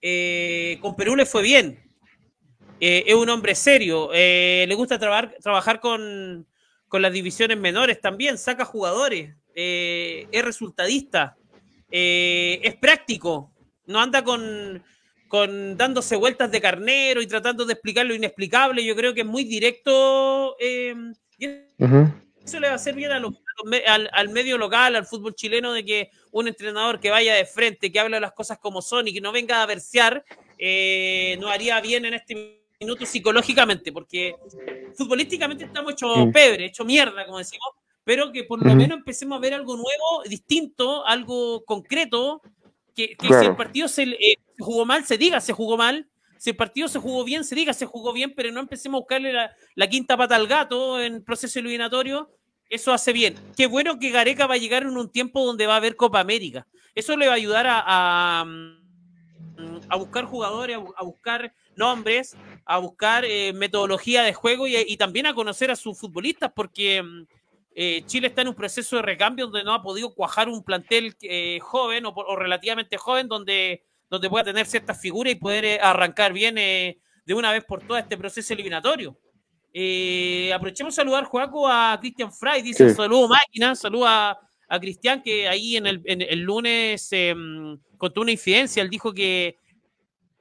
eh, 0.00 0.78
con 0.80 0.96
Perú 0.96 1.14
le 1.16 1.26
fue 1.26 1.42
bien. 1.42 1.92
Eh, 2.80 3.04
es 3.06 3.14
un 3.14 3.28
hombre 3.28 3.54
serio, 3.54 4.08
le 4.10 4.74
gusta 4.74 4.98
trabajar 4.98 5.80
con, 5.80 6.46
con, 6.88 7.02
las 7.02 7.12
divisiones 7.12 7.58
menores 7.58 8.00
también, 8.00 8.38
saca 8.38 8.64
jugadores, 8.64 9.34
es 9.54 10.44
resultadista, 10.46 11.36
es 11.90 12.74
práctico, 12.76 13.52
no 13.86 14.00
anda 14.00 14.24
con, 14.24 14.82
con 15.28 15.76
dándose 15.76 16.16
vueltas 16.16 16.50
de 16.50 16.62
carnero 16.62 17.20
y 17.20 17.26
tratando 17.26 17.66
de 17.66 17.74
explicar 17.74 18.06
lo 18.06 18.14
inexplicable. 18.14 18.82
Yo 18.82 18.96
creo 18.96 19.12
que 19.12 19.20
es 19.20 19.26
muy 19.26 19.44
directo 19.44 20.56
em, 21.38 22.12
eso 22.44 22.60
le 22.60 22.66
va 22.66 22.74
a 22.74 22.76
hacer 22.76 22.94
bien 22.94 23.10
al, 23.12 24.28
medio 24.28 24.58
local, 24.58 24.96
al 24.96 25.06
fútbol 25.06 25.34
chileno, 25.34 25.72
de 25.72 25.84
que 25.84 26.10
un 26.30 26.48
entrenador 26.48 27.00
que 27.00 27.10
vaya 27.10 27.34
de 27.34 27.46
frente, 27.46 27.90
que 27.90 28.00
hable 28.00 28.20
las 28.20 28.32
cosas 28.32 28.58
como 28.58 28.82
son 28.82 29.08
y 29.08 29.14
que 29.14 29.20
no 29.20 29.32
venga 29.32 29.62
a 29.62 29.66
versear, 29.66 30.24
eh, 30.58 31.36
no 31.40 31.48
haría 31.48 31.80
bien 31.80 32.04
en 32.04 32.14
este 32.14 32.60
minuto 32.80 33.06
psicológicamente, 33.06 33.92
porque 33.92 34.36
futbolísticamente 34.94 35.64
estamos 35.64 35.92
hechos 35.92 36.28
pebre, 36.32 36.66
hecho 36.66 36.84
mierda, 36.84 37.24
como 37.24 37.38
decimos, 37.38 37.68
pero 38.04 38.30
que 38.30 38.44
por 38.44 38.64
lo 38.64 38.74
menos 38.74 38.98
empecemos 38.98 39.38
a 39.38 39.40
ver 39.40 39.54
algo 39.54 39.76
nuevo, 39.76 40.22
distinto, 40.28 41.06
algo 41.06 41.64
concreto, 41.64 42.42
que, 42.94 43.16
si 43.18 43.46
el 43.46 43.56
partido 43.56 43.88
se, 43.88 44.02
eh, 44.02 44.38
jugó 44.58 44.84
mal, 44.84 45.04
se 45.04 45.18
diga 45.18 45.40
se 45.40 45.52
jugó 45.52 45.76
mal, 45.76 46.06
si 46.44 46.50
el 46.50 46.56
partido 46.56 46.88
se 46.88 46.98
jugó 46.98 47.24
bien, 47.24 47.42
se 47.42 47.54
diga 47.54 47.72
se 47.72 47.86
jugó 47.86 48.12
bien, 48.12 48.34
pero 48.36 48.52
no 48.52 48.60
empecemos 48.60 48.98
a 48.98 49.00
buscarle 49.00 49.32
la, 49.32 49.88
quinta 49.88 50.14
pata 50.14 50.36
al 50.36 50.46
gato 50.46 51.00
en 51.00 51.24
proceso 51.24 51.58
eliminatorio. 51.58 52.36
Eso 52.68 52.92
hace 52.92 53.14
bien. 53.14 53.34
Qué 53.56 53.66
bueno 53.66 53.98
que 53.98 54.10
Gareca 54.10 54.46
va 54.46 54.52
a 54.52 54.58
llegar 54.58 54.82
en 54.82 54.94
un 54.98 55.10
tiempo 55.10 55.42
donde 55.42 55.66
va 55.66 55.72
a 55.72 55.76
haber 55.78 55.96
Copa 55.96 56.20
América. 56.20 56.66
Eso 56.94 57.16
le 57.16 57.28
va 57.28 57.32
a 57.32 57.36
ayudar 57.36 57.66
a, 57.66 58.44
a, 59.88 59.96
buscar 59.96 60.26
jugadores, 60.26 60.76
a, 60.98 61.02
buscar 61.02 61.54
nombres, 61.76 62.36
a 62.66 62.76
buscar 62.76 63.24
eh, 63.24 63.54
metodología 63.54 64.22
de 64.22 64.34
juego 64.34 64.66
y, 64.68 64.98
también 64.98 65.24
a 65.24 65.34
conocer 65.34 65.70
a 65.70 65.76
sus 65.76 65.98
futbolistas, 65.98 66.52
porque 66.54 67.02
eh, 67.74 68.02
Chile 68.04 68.26
está 68.26 68.42
en 68.42 68.48
un 68.48 68.54
proceso 68.54 68.96
de 68.96 69.02
recambio 69.02 69.46
donde 69.46 69.64
no 69.64 69.72
ha 69.72 69.82
podido 69.82 70.12
cuajar 70.12 70.50
un 70.50 70.62
plantel 70.62 71.16
eh, 71.22 71.58
joven 71.62 72.04
o, 72.04 72.36
relativamente 72.36 72.98
joven, 72.98 73.28
donde 73.28 73.82
donde 74.10 74.30
pueda 74.30 74.44
tener 74.44 74.66
ciertas 74.66 75.00
figuras 75.00 75.32
y 75.32 75.36
poder 75.36 75.64
eh, 75.64 75.78
arrancar 75.80 76.32
bien 76.32 76.58
eh, 76.58 76.98
de 77.24 77.34
una 77.34 77.52
vez 77.52 77.64
por 77.64 77.86
todas 77.86 78.02
este 78.02 78.16
proceso 78.16 78.52
eliminatorio. 78.52 79.18
Eh, 79.72 80.52
aprovechemos 80.54 80.94
a 80.94 81.02
saludar, 81.02 81.24
Joaco, 81.24 81.68
a 81.68 81.98
Cristian 82.00 82.32
Fry. 82.32 82.62
Dice: 82.62 82.94
Saludo 82.94 83.28
máquina, 83.28 83.74
saludo 83.74 84.06
a, 84.06 84.38
Cristian, 84.80 85.22
que 85.22 85.46
ahí 85.46 85.76
en 85.76 85.86
el, 85.86 86.02
el 86.04 86.40
lunes 86.40 87.08
em, 87.12 87.78
contó 87.96 88.22
una 88.22 88.32
infidencia. 88.32 88.82
Él 88.82 88.90
dijo 88.90 89.12
que 89.12 89.56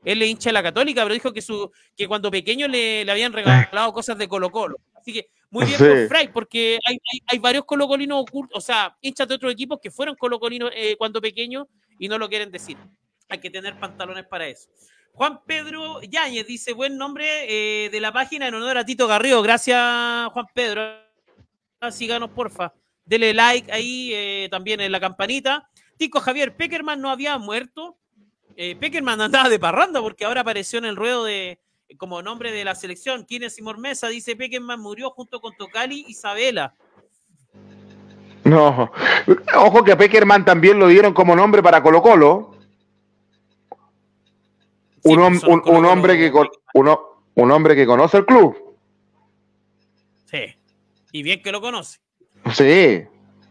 él 0.03 0.17
le 0.17 0.25
hincha 0.25 0.49
a 0.49 0.53
la 0.53 0.63
Católica, 0.63 1.03
pero 1.03 1.13
dijo 1.13 1.31
que, 1.31 1.41
su, 1.41 1.71
que 1.95 2.07
cuando 2.07 2.31
pequeño 2.31 2.67
le, 2.67 3.05
le 3.05 3.11
habían 3.11 3.31
regalado 3.31 3.93
cosas 3.93 4.17
de 4.17 4.27
Colo-Colo. 4.27 4.77
Así 4.95 5.13
que 5.13 5.29
muy 5.51 5.65
bien 5.65 5.77
por 5.77 6.07
Fry, 6.07 6.29
porque 6.33 6.79
hay, 6.83 6.97
hay, 7.27 7.37
varios 7.37 7.65
colocolinos 7.65 8.23
ocultos, 8.23 8.57
o 8.57 8.61
sea, 8.61 8.97
hinchas 9.01 9.27
de 9.27 9.35
otros 9.35 9.53
equipos 9.53 9.79
que 9.79 9.91
fueron 9.91 10.15
colocolinos 10.15 10.71
cuando 10.97 11.21
pequeños 11.21 11.67
y 11.99 12.07
no 12.07 12.17
lo 12.17 12.27
quieren 12.27 12.49
decir 12.49 12.77
hay 13.29 13.39
que 13.39 13.49
tener 13.49 13.79
pantalones 13.79 14.25
para 14.25 14.47
eso. 14.47 14.69
Juan 15.13 15.41
Pedro 15.45 16.01
Yáñez 16.01 16.47
dice, 16.47 16.73
buen 16.73 16.97
nombre 16.97 17.25
eh, 17.47 17.89
de 17.89 17.99
la 17.99 18.11
página 18.11 18.47
en 18.47 18.55
honor 18.55 18.79
a 18.79 18.85
Tito 18.85 19.07
Garrido. 19.07 19.41
Gracias, 19.43 19.79
Juan 20.31 20.45
Pedro. 20.53 20.81
Síganos, 21.91 22.31
porfa. 22.31 22.73
Dele 23.05 23.33
like 23.33 23.71
ahí 23.71 24.11
eh, 24.13 24.47
también 24.49 24.81
en 24.81 24.91
la 24.91 24.99
campanita. 24.99 25.69
Tico 25.97 26.19
Javier, 26.19 26.55
Peckerman 26.55 26.99
no 26.99 27.11
había 27.11 27.37
muerto. 27.37 27.97
Eh, 28.55 28.75
Peckerman 28.75 29.21
andaba 29.21 29.49
de 29.49 29.59
parranda 29.59 30.01
porque 30.01 30.25
ahora 30.25 30.41
apareció 30.41 30.79
en 30.79 30.85
el 30.85 30.95
ruedo 30.95 31.25
de 31.25 31.59
como 31.97 32.23
nombre 32.23 32.51
de 32.51 32.65
la 32.65 32.73
selección. 32.73 33.23
¿Quién 33.25 33.43
es 33.43 33.55
Simón 33.55 33.79
Mesa? 33.79 34.07
Dice 34.07 34.35
Peckerman 34.35 34.79
murió 34.79 35.11
junto 35.11 35.39
con 35.41 35.55
Tocali 35.55 36.05
y 36.07 36.11
Isabela. 36.11 36.73
No, 38.43 38.91
ojo 39.55 39.83
que 39.83 39.91
a 39.91 39.97
Peckerman 39.97 40.43
también 40.43 40.79
lo 40.79 40.87
dieron 40.87 41.13
como 41.13 41.35
nombre 41.35 41.61
para 41.61 41.83
Colo 41.83 42.01
Colo 42.01 42.52
un, 45.03 45.63
un, 45.65 45.85
hombre 45.85 46.17
que 46.17 46.31
uno, 46.73 46.99
un 47.35 47.51
hombre 47.51 47.75
que 47.75 47.85
conoce 47.85 48.17
el 48.17 48.25
club. 48.25 48.55
Sí. 50.25 50.55
Y 51.11 51.23
bien 51.23 51.41
que 51.41 51.51
lo 51.51 51.61
conoce. 51.61 51.99
Sí. 52.53 53.03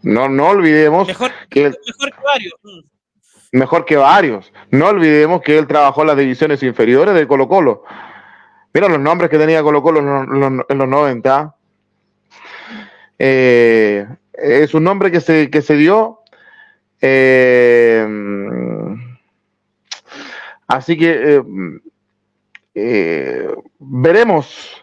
No, 0.03 0.29
no 0.29 0.49
olvidemos 0.49 1.07
mejor, 1.07 1.31
que 1.49 1.65
mejor 1.65 2.11
que 2.11 2.25
varios. 2.25 2.55
Mejor 3.53 3.85
que 3.85 3.97
varios. 3.97 4.53
No 4.71 4.89
olvidemos 4.89 5.43
que 5.43 5.59
él 5.59 5.67
trabajó 5.67 6.01
en 6.01 6.09
las 6.09 6.17
divisiones 6.17 6.63
inferiores 6.63 7.15
de 7.15 7.27
Colo 7.27 7.49
Colo. 7.49 7.85
Mira 8.75 8.89
los 8.89 8.99
nombres 8.99 9.31
que 9.31 9.39
tenía 9.39 9.63
Colo 9.63 9.83
Colo 9.83 10.01
en 10.01 10.57
los, 10.79 10.89
90. 10.89 11.55
Eh, 13.19 14.07
es 14.33 14.75
un 14.75 14.85
nombre 14.85 15.13
que 15.13 15.21
se, 15.21 15.51
que 15.51 15.63
se 15.63 15.77
dio 15.77 16.21
eh, 17.01 18.05
Así 20.73 20.97
que 20.97 21.37
eh, 21.37 21.43
eh, 22.75 23.55
veremos, 23.79 24.83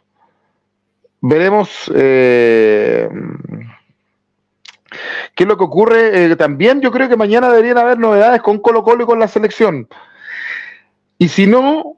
veremos 1.19 1.91
eh, 1.95 3.09
qué 5.33 5.43
es 5.43 5.47
lo 5.47 5.57
que 5.57 5.63
ocurre. 5.63 6.35
también 6.35 6.79
yo 6.79 6.91
creo 6.91 7.09
que 7.09 7.17
mañana 7.17 7.49
deberían 7.49 7.79
haber 7.79 7.97
novedades 7.97 8.39
con 8.43 8.59
Colo 8.59 8.83
Colo 8.83 9.03
y 9.03 9.07
con 9.07 9.17
la 9.17 9.27
selección. 9.27 9.87
Y 11.17 11.27
si 11.27 11.47
no, 11.47 11.97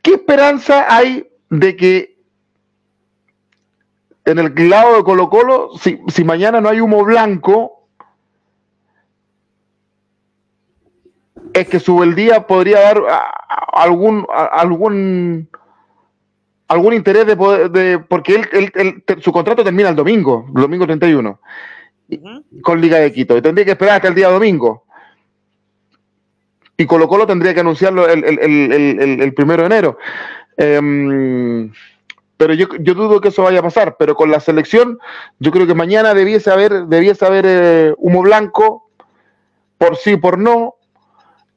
¿qué 0.00 0.14
esperanza 0.14 0.86
hay 0.88 1.30
de 1.50 1.76
que 1.76 2.16
en 4.24 4.38
el 4.38 4.70
lado 4.70 4.96
de 4.96 5.04
Colo 5.04 5.28
Colo, 5.28 5.72
si, 5.78 6.00
si 6.08 6.24
mañana 6.24 6.62
no 6.62 6.70
hay 6.70 6.80
humo 6.80 7.04
blanco, 7.04 7.79
es 11.52 11.68
que 11.68 11.80
su 11.80 12.02
día 12.14 12.46
podría 12.46 12.80
dar 12.80 13.02
algún 13.72 14.26
algún 14.30 15.48
algún 16.68 16.94
interés 16.94 17.26
de, 17.26 17.36
poder, 17.36 17.70
de 17.70 17.98
porque 17.98 18.36
él, 18.36 18.72
él, 18.74 19.04
su 19.20 19.32
contrato 19.32 19.64
termina 19.64 19.88
el 19.88 19.96
domingo, 19.96 20.46
el 20.54 20.62
domingo 20.62 20.86
31, 20.86 21.40
con 22.62 22.80
Liga 22.80 22.98
de 22.98 23.12
Quito, 23.12 23.36
y 23.36 23.42
tendría 23.42 23.64
que 23.64 23.72
esperar 23.72 23.96
hasta 23.96 24.08
el 24.08 24.14
día 24.14 24.28
domingo. 24.28 24.84
Y 26.76 26.86
Colo 26.86 27.08
Colo 27.08 27.26
tendría 27.26 27.52
que 27.52 27.60
anunciarlo 27.60 28.08
el, 28.08 28.24
el, 28.24 29.20
el 29.20 29.34
primero 29.34 29.62
de 29.62 29.66
enero. 29.66 29.98
Eh, 30.56 31.70
pero 32.40 32.54
yo, 32.54 32.68
yo, 32.80 32.94
dudo 32.94 33.20
que 33.20 33.28
eso 33.28 33.42
vaya 33.42 33.58
a 33.58 33.62
pasar. 33.62 33.96
Pero 33.98 34.14
con 34.14 34.30
la 34.30 34.40
selección, 34.40 34.98
yo 35.40 35.50
creo 35.50 35.66
que 35.66 35.74
mañana 35.74 36.14
debiese 36.14 36.50
haber, 36.50 36.86
debiese 36.86 37.26
haber 37.26 37.44
eh, 37.46 37.94
humo 37.98 38.22
blanco, 38.22 38.88
por 39.76 39.98
sí, 39.98 40.16
por 40.16 40.38
no, 40.38 40.76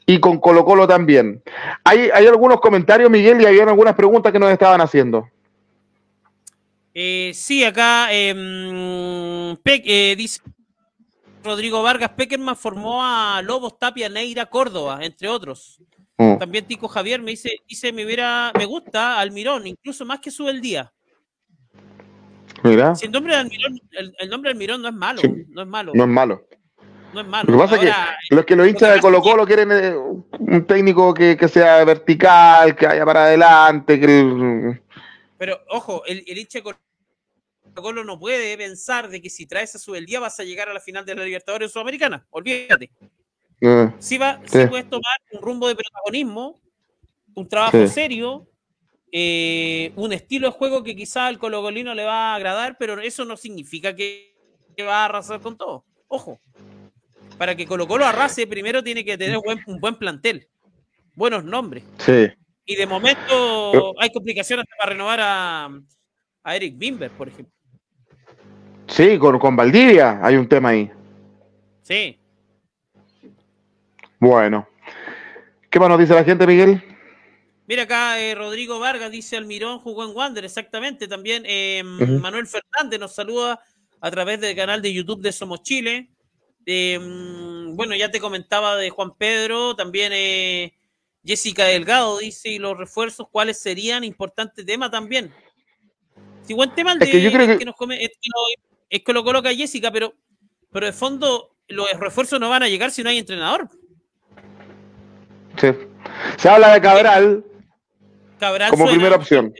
y 0.05 0.19
con 0.19 0.39
Colo 0.39 0.65
Colo 0.65 0.87
también. 0.87 1.41
Hay, 1.83 2.09
hay 2.13 2.27
algunos 2.27 2.59
comentarios, 2.59 3.09
Miguel, 3.09 3.41
y 3.41 3.45
había 3.45 3.63
algunas 3.63 3.95
preguntas 3.95 4.31
que 4.31 4.39
nos 4.39 4.51
estaban 4.51 4.81
haciendo. 4.81 5.27
Eh, 6.93 7.31
sí, 7.33 7.63
acá 7.63 8.13
em, 8.13 9.57
eh, 9.65 10.15
dice 10.15 10.41
Rodrigo 11.43 11.81
Vargas, 11.81 12.11
Peckerman 12.11 12.55
formó 12.55 13.03
a 13.03 13.41
Lobos 13.41 13.79
Tapia, 13.79 14.09
Neira, 14.09 14.45
Córdoba, 14.45 14.99
entre 15.01 15.27
otros. 15.27 15.81
Mm. 16.17 16.37
También 16.37 16.65
Tico 16.65 16.87
Javier 16.87 17.21
me 17.21 17.31
dice, 17.31 17.51
dice 17.67 17.91
me 17.91 18.05
hubiera, 18.05 18.51
me 18.57 18.65
gusta 18.65 19.19
Almirón, 19.19 19.65
incluso 19.65 20.05
más 20.05 20.19
que 20.19 20.31
sube 20.31 20.51
el 20.51 20.61
día. 20.61 20.93
Mira. 22.63 22.95
Si 22.95 23.07
el 23.07 23.11
nombre 23.11 23.33
de 23.33 23.39
Almirón, 23.39 23.79
el, 24.19 24.29
nombre 24.29 24.49
de 24.49 24.53
Almirón 24.53 24.81
no 24.81 24.87
es 24.87 24.93
malo, 24.93 25.21
no 25.49 25.61
es 25.63 25.67
malo. 25.67 25.91
No 25.95 26.03
es 26.03 26.09
malo. 26.09 26.47
No 27.13 27.21
es 27.21 27.27
malo. 27.27 27.51
Lo 27.51 27.57
que 27.57 27.63
pasa 27.63 27.75
es 27.75 27.81
que 27.81 28.35
los 28.35 28.45
que 28.45 28.55
lo 28.55 28.65
hinchas 28.65 28.95
de 28.95 28.99
Colo 28.99 29.21
Colo 29.21 29.45
quieren 29.45 29.71
eh, 29.71 29.95
un 29.95 30.65
técnico 30.65 31.13
que, 31.13 31.37
que, 31.37 31.47
sea 31.47 31.83
vertical, 31.85 32.75
que 32.75 32.87
vaya 32.87 33.05
para 33.05 33.25
adelante. 33.25 33.99
Que 33.99 34.81
Pero 35.37 35.59
ojo, 35.69 36.03
el, 36.05 36.23
el 36.27 36.37
hincha 36.37 36.59
de 36.59 36.63
Colo 36.63 36.77
Colo 37.81 38.03
no 38.03 38.19
puede 38.19 38.57
pensar 38.57 39.09
de 39.09 39.21
que 39.21 39.29
si 39.29 39.45
traes 39.45 39.75
a 39.75 39.79
su 39.79 39.95
el 39.95 40.05
día 40.05 40.19
vas 40.19 40.39
a 40.39 40.43
llegar 40.43 40.69
a 40.69 40.73
la 40.73 40.79
final 40.79 41.05
de 41.05 41.15
la 41.15 41.23
Libertadores 41.23 41.71
Sudamericana. 41.71 42.25
Olvídate. 42.29 42.91
Uh, 43.61 43.91
sí, 43.99 44.17
va, 44.17 44.41
sí. 44.45 44.61
sí, 44.61 44.67
puedes 44.67 44.89
tomar 44.89 45.17
un 45.31 45.41
rumbo 45.41 45.67
de 45.67 45.75
protagonismo, 45.75 46.59
un 47.33 47.47
trabajo 47.47 47.77
sí. 47.77 47.87
serio, 47.87 48.45
eh, 49.11 49.93
un 49.95 50.11
estilo 50.11 50.47
de 50.47 50.53
juego 50.53 50.83
que 50.83 50.95
quizá 50.95 51.27
al 51.27 51.39
colocolino 51.39 51.93
le 51.93 52.03
va 52.03 52.33
a 52.33 52.35
agradar, 52.35 52.77
pero 52.77 52.99
eso 52.99 53.23
no 53.23 53.37
significa 53.37 53.95
que, 53.95 54.35
que 54.75 54.83
va 54.83 55.03
a 55.03 55.05
arrasar 55.05 55.39
con 55.39 55.57
todo. 55.57 55.85
Ojo, 56.07 56.39
para 57.37 57.55
que 57.55 57.65
Colo 57.65 57.87
Colo 57.87 58.05
arrase, 58.05 58.47
primero 58.47 58.83
tiene 58.83 59.03
que 59.03 59.17
tener 59.17 59.37
buen, 59.43 59.59
un 59.67 59.79
buen 59.79 59.95
plantel, 59.95 60.47
buenos 61.15 61.43
nombres. 61.43 61.83
Sí. 61.97 62.29
Y 62.65 62.75
de 62.75 62.87
momento 62.87 63.93
hay 63.99 64.11
complicaciones 64.11 64.65
para 64.77 64.91
renovar 64.91 65.19
a, 65.21 65.69
a 66.43 66.55
Eric 66.55 66.77
Bimber, 66.77 67.11
por 67.11 67.27
ejemplo. 67.27 67.53
Sí, 68.87 69.17
con, 69.17 69.39
con 69.39 69.55
Valdivia 69.55 70.19
hay 70.21 70.35
un 70.35 70.47
tema 70.47 70.69
ahí. 70.69 70.89
Sí. 71.81 72.19
Bueno. 74.19 74.67
¿Qué 75.69 75.79
más 75.79 75.89
nos 75.89 75.99
dice 75.99 76.13
la 76.13 76.23
gente, 76.23 76.47
Miguel? 76.47 76.81
Mira 77.65 77.83
acá, 77.83 78.19
eh, 78.19 78.35
Rodrigo 78.35 78.79
Vargas 78.79 79.09
dice 79.09 79.37
Almirón 79.37 79.79
jugó 79.79 80.03
en 80.03 80.15
Wander, 80.15 80.45
exactamente. 80.45 81.07
También 81.07 81.43
eh, 81.45 81.81
uh 81.83 81.87
-huh. 81.87 82.19
Manuel 82.19 82.45
Fernández 82.45 82.99
nos 82.99 83.15
saluda 83.15 83.59
a 83.99 84.11
través 84.11 84.39
del 84.39 84.55
canal 84.55 84.81
de 84.81 84.93
YouTube 84.93 85.21
de 85.21 85.31
Somos 85.31 85.63
Chile. 85.63 86.09
Eh, 86.65 86.99
bueno, 87.73 87.95
ya 87.95 88.11
te 88.11 88.19
comentaba 88.19 88.75
de 88.77 88.89
Juan 88.89 89.15
Pedro, 89.17 89.75
también 89.75 90.11
eh, 90.13 90.73
Jessica 91.23 91.65
Delgado 91.65 92.17
dice, 92.19 92.49
y 92.49 92.59
los 92.59 92.77
refuerzos, 92.77 93.27
¿cuáles 93.31 93.59
serían? 93.59 94.03
Importante 94.03 94.63
tema 94.63 94.89
también. 94.89 95.33
Sí, 96.43 96.53
buen 96.53 96.73
tema 96.75 96.93
el 96.93 96.99
de, 96.99 97.05
es 97.05 97.11
que 97.11 97.21
yo 97.21 97.31
creo 97.31 97.47
que... 97.47 97.57
que 97.57 97.65
nos 97.65 97.75
come, 97.75 98.03
es, 98.03 98.09
que 98.09 98.29
lo, 98.29 98.73
es 98.89 99.03
que 99.03 99.13
lo 99.13 99.23
coloca 99.23 99.53
Jessica, 99.53 99.91
pero, 99.91 100.13
pero 100.71 100.85
de 100.85 100.93
fondo 100.93 101.55
los 101.67 101.89
refuerzos 101.93 102.39
no 102.39 102.49
van 102.49 102.63
a 102.63 102.67
llegar 102.67 102.91
si 102.91 103.03
no 103.03 103.09
hay 103.09 103.17
entrenador. 103.17 103.69
Sí. 105.57 105.67
Se 106.37 106.49
habla 106.49 106.73
de 106.73 106.81
Cabral, 106.81 107.45
Cabral 108.39 108.69
como 108.71 108.85
suena, 108.85 108.97
primera 108.97 109.15
opción. 109.15 109.53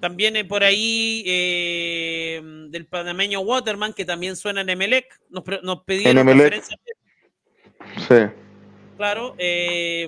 También 0.00 0.46
por 0.46 0.62
ahí 0.62 1.24
eh, 1.26 2.40
del 2.68 2.86
panameño 2.86 3.40
Waterman, 3.40 3.92
que 3.92 4.04
también 4.04 4.36
suena 4.36 4.60
en 4.60 4.68
Emelec. 4.68 5.06
Nos, 5.30 5.42
nos 5.62 5.84
pidieron 5.84 6.18
en 6.18 6.28
Emelec. 6.28 6.62
Sí. 8.08 8.14
Claro. 8.96 9.34
Eh, 9.38 10.06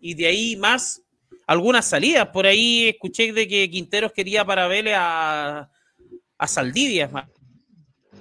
y 0.00 0.14
de 0.14 0.26
ahí 0.26 0.56
más 0.56 1.02
algunas 1.46 1.84
salidas. 1.84 2.28
Por 2.28 2.46
ahí 2.46 2.88
escuché 2.88 3.32
de 3.32 3.48
que 3.48 3.70
Quinteros 3.70 4.12
quería 4.12 4.44
para 4.44 4.68
Vélez 4.68 4.94
a, 4.96 5.68
a 6.38 6.46
Saldivia, 6.46 7.10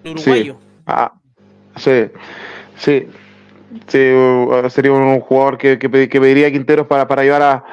uruguayo. 0.04 0.58
Sí. 0.60 0.84
Ah, 0.88 1.13
sí. 1.78 2.06
Sí. 2.78 3.08
Sí, 3.88 3.97
sería 4.69 4.93
un 4.93 5.19
jugador 5.19 5.58
que, 5.58 5.78
que, 5.78 5.89
que 5.89 6.21
pediría 6.21 6.49
Quinteros 6.49 6.88
para, 6.88 7.06
para 7.08 7.23
llevar 7.23 7.41
a, 7.41 7.65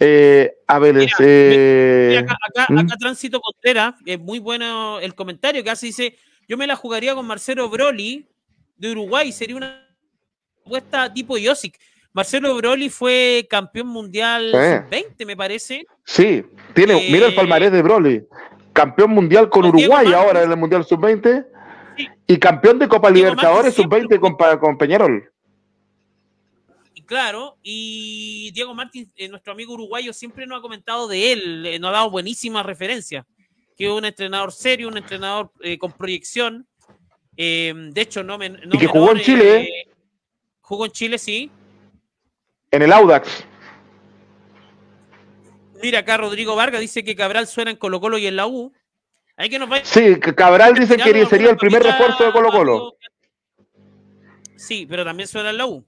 eh, 0.00 0.54
a 0.66 0.78
Vélez. 0.78 1.12
Mira, 1.18 1.30
eh, 1.30 2.06
mira, 2.10 2.20
acá, 2.20 2.36
acá, 2.64 2.80
acá, 2.80 2.96
Tránsito 2.98 3.40
Contreras, 3.40 3.94
es 4.06 4.18
muy 4.18 4.38
bueno 4.38 5.00
el 5.00 5.14
comentario 5.14 5.62
que 5.64 5.70
hace, 5.70 5.86
dice, 5.86 6.16
yo 6.48 6.56
me 6.56 6.66
la 6.66 6.76
jugaría 6.76 7.14
con 7.14 7.26
Marcelo 7.26 7.68
Broly 7.68 8.26
de 8.76 8.90
Uruguay, 8.92 9.32
sería 9.32 9.56
una 9.56 9.84
apuesta 10.64 11.12
tipo 11.12 11.36
Josic. 11.42 11.78
Marcelo 12.12 12.54
Broly 12.56 12.88
fue 12.88 13.46
campeón 13.50 13.88
mundial 13.88 14.50
Sí. 14.52 14.86
20, 14.90 15.26
me 15.26 15.36
parece. 15.36 15.84
sí, 16.04 16.44
tiene, 16.74 16.94
Eh, 17.06 17.08
mira 17.12 17.26
el 17.26 17.34
palmarés 17.34 17.70
de 17.72 17.82
Broly. 17.82 18.24
Campeón 18.72 19.10
mundial 19.10 19.48
con 19.50 19.64
Uruguay 19.66 20.12
ahora 20.12 20.42
en 20.42 20.50
el 20.52 20.56
Mundial 20.56 20.84
Sub-20 20.84 21.44
Sí. 21.96 22.06
y 22.28 22.36
campeón 22.38 22.78
de 22.78 22.86
Copa 22.88 23.10
Diego 23.10 23.30
Libertadores 23.30 23.76
Martins 23.76 23.76
siempre 23.76 24.00
Sub-20 24.18 24.20
con, 24.20 24.58
con 24.60 24.78
Peñarol. 24.78 25.30
Claro, 27.08 27.56
y 27.62 28.50
Diego 28.52 28.74
Martín, 28.74 29.10
eh, 29.16 29.30
nuestro 29.30 29.54
amigo 29.54 29.72
uruguayo, 29.72 30.12
siempre 30.12 30.46
nos 30.46 30.58
ha 30.58 30.60
comentado 30.60 31.08
de 31.08 31.32
él, 31.32 31.64
eh, 31.64 31.78
nos 31.78 31.88
ha 31.88 31.92
dado 31.92 32.10
buenísimas 32.10 32.66
referencias, 32.66 33.24
que 33.78 33.86
es 33.86 33.90
un 33.90 34.04
entrenador 34.04 34.52
serio, 34.52 34.88
un 34.88 34.98
entrenador 34.98 35.50
eh, 35.62 35.78
con 35.78 35.92
proyección. 35.92 36.68
De 37.34 37.92
hecho, 37.96 38.22
no, 38.22 38.36
no 38.36 38.74
Y 38.74 38.76
que 38.76 38.86
jugó 38.86 39.12
en 39.12 39.22
Chile, 39.22 39.60
eh, 39.62 39.86
jugó 40.60 40.84
en 40.84 40.92
Chile, 40.92 41.16
sí. 41.16 41.50
En 42.70 42.82
el 42.82 42.92
Audax. 42.92 43.42
Mira 45.82 46.00
acá 46.00 46.18
Rodrigo 46.18 46.56
Vargas 46.56 46.82
dice 46.82 47.04
que 47.04 47.16
Cabral 47.16 47.46
suena 47.46 47.70
en 47.70 47.78
Colo 47.78 48.02
Colo 48.02 48.18
y 48.18 48.26
en 48.26 48.36
la 48.36 48.46
U. 48.46 48.70
Hay 49.38 49.48
que 49.48 49.58
nos 49.58 49.70
vaya 49.70 49.86
Sí, 49.86 50.20
Cabral 50.20 50.74
dice 50.74 50.98
que 50.98 51.24
sería 51.24 51.48
el 51.48 51.56
primer 51.56 51.82
refuerzo 51.82 52.26
de 52.26 52.32
Colo 52.32 52.50
Colo. 52.50 52.96
Sí, 54.56 54.84
pero 54.84 55.06
también 55.06 55.26
suena 55.26 55.48
en 55.48 55.56
la 55.56 55.64
U. 55.64 55.86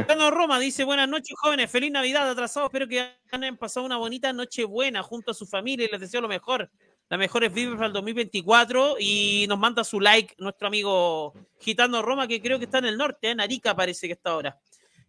Gitano 0.00 0.30
Roma 0.30 0.58
dice, 0.58 0.84
buenas 0.84 1.08
noches 1.08 1.34
jóvenes, 1.38 1.70
feliz 1.70 1.90
Navidad 1.90 2.28
atrasados, 2.28 2.68
espero 2.68 2.86
que 2.88 3.10
hayan 3.30 3.56
pasado 3.56 3.86
una 3.86 3.96
bonita 3.96 4.32
noche 4.32 4.64
buena 4.64 5.02
junto 5.02 5.30
a 5.30 5.34
su 5.34 5.46
familia 5.46 5.86
y 5.86 5.90
les 5.90 6.00
deseo 6.00 6.20
lo 6.20 6.28
mejor. 6.28 6.70
Las 7.08 7.18
mejores 7.18 7.52
vibras 7.52 7.76
para 7.76 7.86
el 7.88 7.92
2024 7.92 8.96
y 8.98 9.46
nos 9.48 9.58
manda 9.58 9.84
su 9.84 10.00
like 10.00 10.34
nuestro 10.38 10.68
amigo 10.68 11.34
Gitano 11.60 12.02
Roma 12.02 12.26
que 12.26 12.40
creo 12.42 12.58
que 12.58 12.64
está 12.66 12.78
en 12.78 12.86
el 12.86 12.96
norte, 12.98 13.30
en 13.30 13.40
Arica 13.40 13.74
parece 13.74 14.06
que 14.06 14.12
está 14.14 14.30
ahora. 14.30 14.58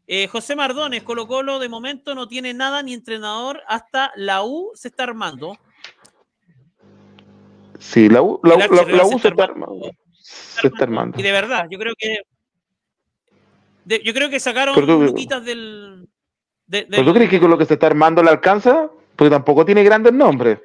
Eh, 0.06 0.28
José 0.28 0.56
Mardones, 0.56 1.04
Colo 1.04 1.28
Colo 1.28 1.60
de 1.60 1.70
momento 1.70 2.14
no 2.16 2.28
tiene 2.28 2.54
nada 2.54 2.84
ni 2.84 2.94
entrenador, 2.94 3.62
hasta 3.68 4.12
la 4.16 4.44
U 4.44 4.72
se 4.76 4.90
está 4.90 5.04
armando. 5.04 5.58
Sí, 7.80 8.08
la 8.10 8.22
U, 8.22 8.40
la, 8.44 8.56
U- 8.56 8.60
la- 8.60 8.68
la 8.68 8.84
se 8.86 8.94
U 9.06 9.10
se 9.10 9.16
está 9.16 9.30
está 9.30 9.44
armando. 9.44 9.92
Se 10.22 10.68
está 10.68 10.84
armando. 10.84 11.20
Y 11.20 11.24
de 11.24 11.32
verdad, 11.32 11.66
yo 11.70 11.78
creo 11.80 11.94
que. 11.98 12.18
De- 13.86 14.02
yo 14.04 14.14
creo 14.14 14.30
que 14.30 14.40
sacaron 14.40 14.76
luquitas 15.06 15.44
del. 15.44 16.08
de- 16.68 16.84
¿Pero 16.90 16.98
del- 17.04 17.06
tú 17.06 17.14
crees 17.14 17.30
que 17.30 17.40
con 17.40 17.50
lo 17.50 17.58
que 17.58 17.66
se 17.66 17.74
está 17.76 17.88
armando 17.88 18.22
le 18.24 18.30
alcanza? 18.30 18.90
Porque 19.16 19.30
tampoco 19.30 19.66
tiene 19.66 19.84
grandes 19.84 20.14
nombres. 20.14 20.60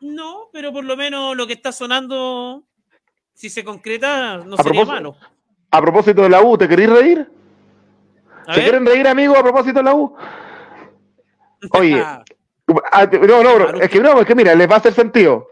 No, 0.00 0.48
pero 0.52 0.72
por 0.72 0.84
lo 0.84 0.96
menos 0.96 1.36
lo 1.36 1.46
que 1.46 1.52
está 1.52 1.70
sonando, 1.72 2.64
si 3.34 3.48
se 3.50 3.62
concreta, 3.64 4.38
no 4.38 4.56
A 4.56 4.62
sería 4.62 4.84
malo. 4.84 5.16
A 5.70 5.80
propósito 5.80 6.22
de 6.22 6.28
la 6.28 6.42
U, 6.42 6.56
¿te 6.58 6.68
queréis 6.68 6.90
reír? 6.90 7.30
¿Se 8.46 8.52
ver. 8.52 8.62
quieren 8.62 8.86
reír, 8.86 9.06
amigo, 9.06 9.36
a 9.36 9.42
propósito 9.42 9.78
de 9.78 9.84
la 9.84 9.94
U? 9.94 10.14
Oye, 11.72 12.02
ah, 12.02 12.24
no, 13.12 13.42
no, 13.42 13.54
bro, 13.54 13.80
es 13.80 13.88
que 13.88 14.00
no, 14.00 14.20
es 14.20 14.26
que 14.26 14.34
mira, 14.34 14.54
les 14.54 14.68
va 14.68 14.74
a 14.74 14.78
hacer 14.78 14.92
sentido. 14.92 15.46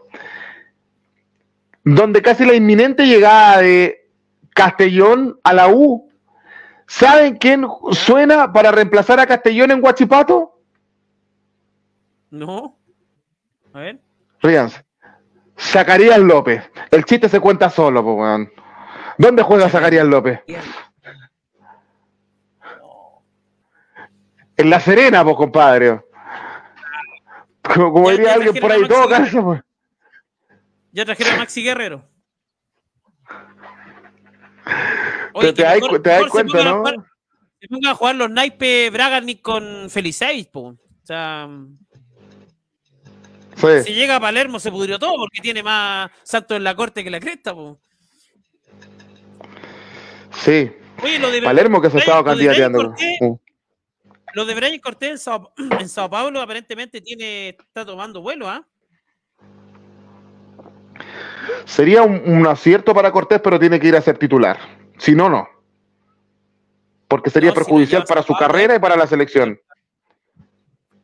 Donde 1.83 2.21
casi 2.21 2.45
la 2.45 2.53
inminente 2.53 3.05
llegada 3.05 3.59
de 3.59 4.09
Castellón 4.53 5.39
a 5.43 5.53
la 5.53 5.69
U 5.69 6.10
¿Saben 6.91 7.37
quién 7.37 7.65
suena 7.93 8.51
para 8.51 8.69
reemplazar 8.69 9.17
a 9.21 9.25
Castellón 9.25 9.71
en 9.71 9.79
Guachipato? 9.79 10.59
No. 12.29 12.77
A 13.73 13.79
ver. 13.79 14.01
Ríanse. 14.41 14.83
Zacarías 15.57 16.19
López. 16.19 16.69
El 16.91 17.05
chiste 17.05 17.29
se 17.29 17.39
cuenta 17.39 17.69
solo, 17.69 18.03
pues, 18.03 18.17
weón. 18.17 18.51
¿Dónde 19.17 19.41
juega 19.41 19.69
Zacarías 19.69 20.05
López? 20.05 20.41
En 24.57 24.69
La 24.69 24.81
Serena, 24.81 25.23
pues, 25.23 25.37
compadre. 25.37 26.01
Como, 27.73 28.11
diría 28.11 28.33
alguien 28.33 28.55
por 28.55 28.69
ahí, 28.69 28.85
todo 28.85 29.07
caso, 29.07 29.41
pues. 29.41 29.61
Ya 30.91 31.05
trajeron 31.05 31.35
a 31.35 31.37
Maxi 31.37 31.63
Guerrero. 31.63 32.03
Te, 35.39 35.47
te 35.47 35.53
que 35.53 35.61
das 35.63 35.75
mejor- 35.75 35.89
cu- 35.89 36.01
te 36.01 36.09
das 36.09 36.21
mejor 36.23 36.41
se 36.41 36.47
cuenta, 36.47 36.69
¿no? 36.69 36.77
jugar- 36.79 36.95
Se 37.59 37.67
pongan 37.67 37.91
a 37.91 37.95
jugar 37.95 38.15
los 38.15 38.29
naipes 38.31 38.91
Braganic 38.91 39.41
con 39.41 39.89
Felicevich, 39.89 40.49
po. 40.51 40.61
O 40.69 40.77
sea, 41.03 41.47
si 43.83 43.93
llega 43.93 44.15
a 44.15 44.19
Palermo 44.19 44.59
se 44.59 44.71
pudrió 44.71 44.97
todo 44.97 45.15
porque 45.17 45.39
tiene 45.41 45.61
más 45.61 46.09
santos 46.23 46.57
en 46.57 46.63
la 46.63 46.75
corte 46.75 47.03
que 47.03 47.09
la 47.11 47.19
cresta, 47.19 47.53
po. 47.53 47.79
Sí. 50.33 50.71
Oye, 51.03 51.19
lo 51.19 51.29
de 51.29 51.41
Palermo 51.41 51.81
que 51.81 51.89
se 51.89 51.99
estaba 51.99 52.23
candidateando. 52.23 52.93
Lo 54.33 54.45
de 54.45 54.55
Brian 54.55 54.79
Cortés 54.79 55.11
en 55.11 55.17
Sao, 55.19 55.53
en 55.79 55.89
Sao 55.89 56.09
Paulo 56.09 56.39
aparentemente 56.41 57.01
tiene, 57.01 57.49
está 57.49 57.85
tomando 57.85 58.21
vuelo, 58.21 58.47
¿ah? 58.49 58.65
Sería 61.65 62.01
un, 62.03 62.21
un 62.25 62.47
acierto 62.47 62.93
para 62.93 63.11
Cortés, 63.11 63.41
pero 63.43 63.59
tiene 63.59 63.79
que 63.79 63.87
ir 63.87 63.95
a 63.95 64.01
ser 64.01 64.17
titular. 64.17 64.57
Si 65.01 65.15
no, 65.15 65.29
no. 65.29 65.49
Porque 67.07 67.31
sería 67.31 67.49
No, 67.49 67.55
perjudicial 67.55 68.03
para 68.03 68.21
su 68.21 68.33
Pablo, 68.33 68.47
carrera 68.47 68.75
y 68.75 68.79
para 68.79 68.95
la 68.95 69.07
selección. 69.07 69.59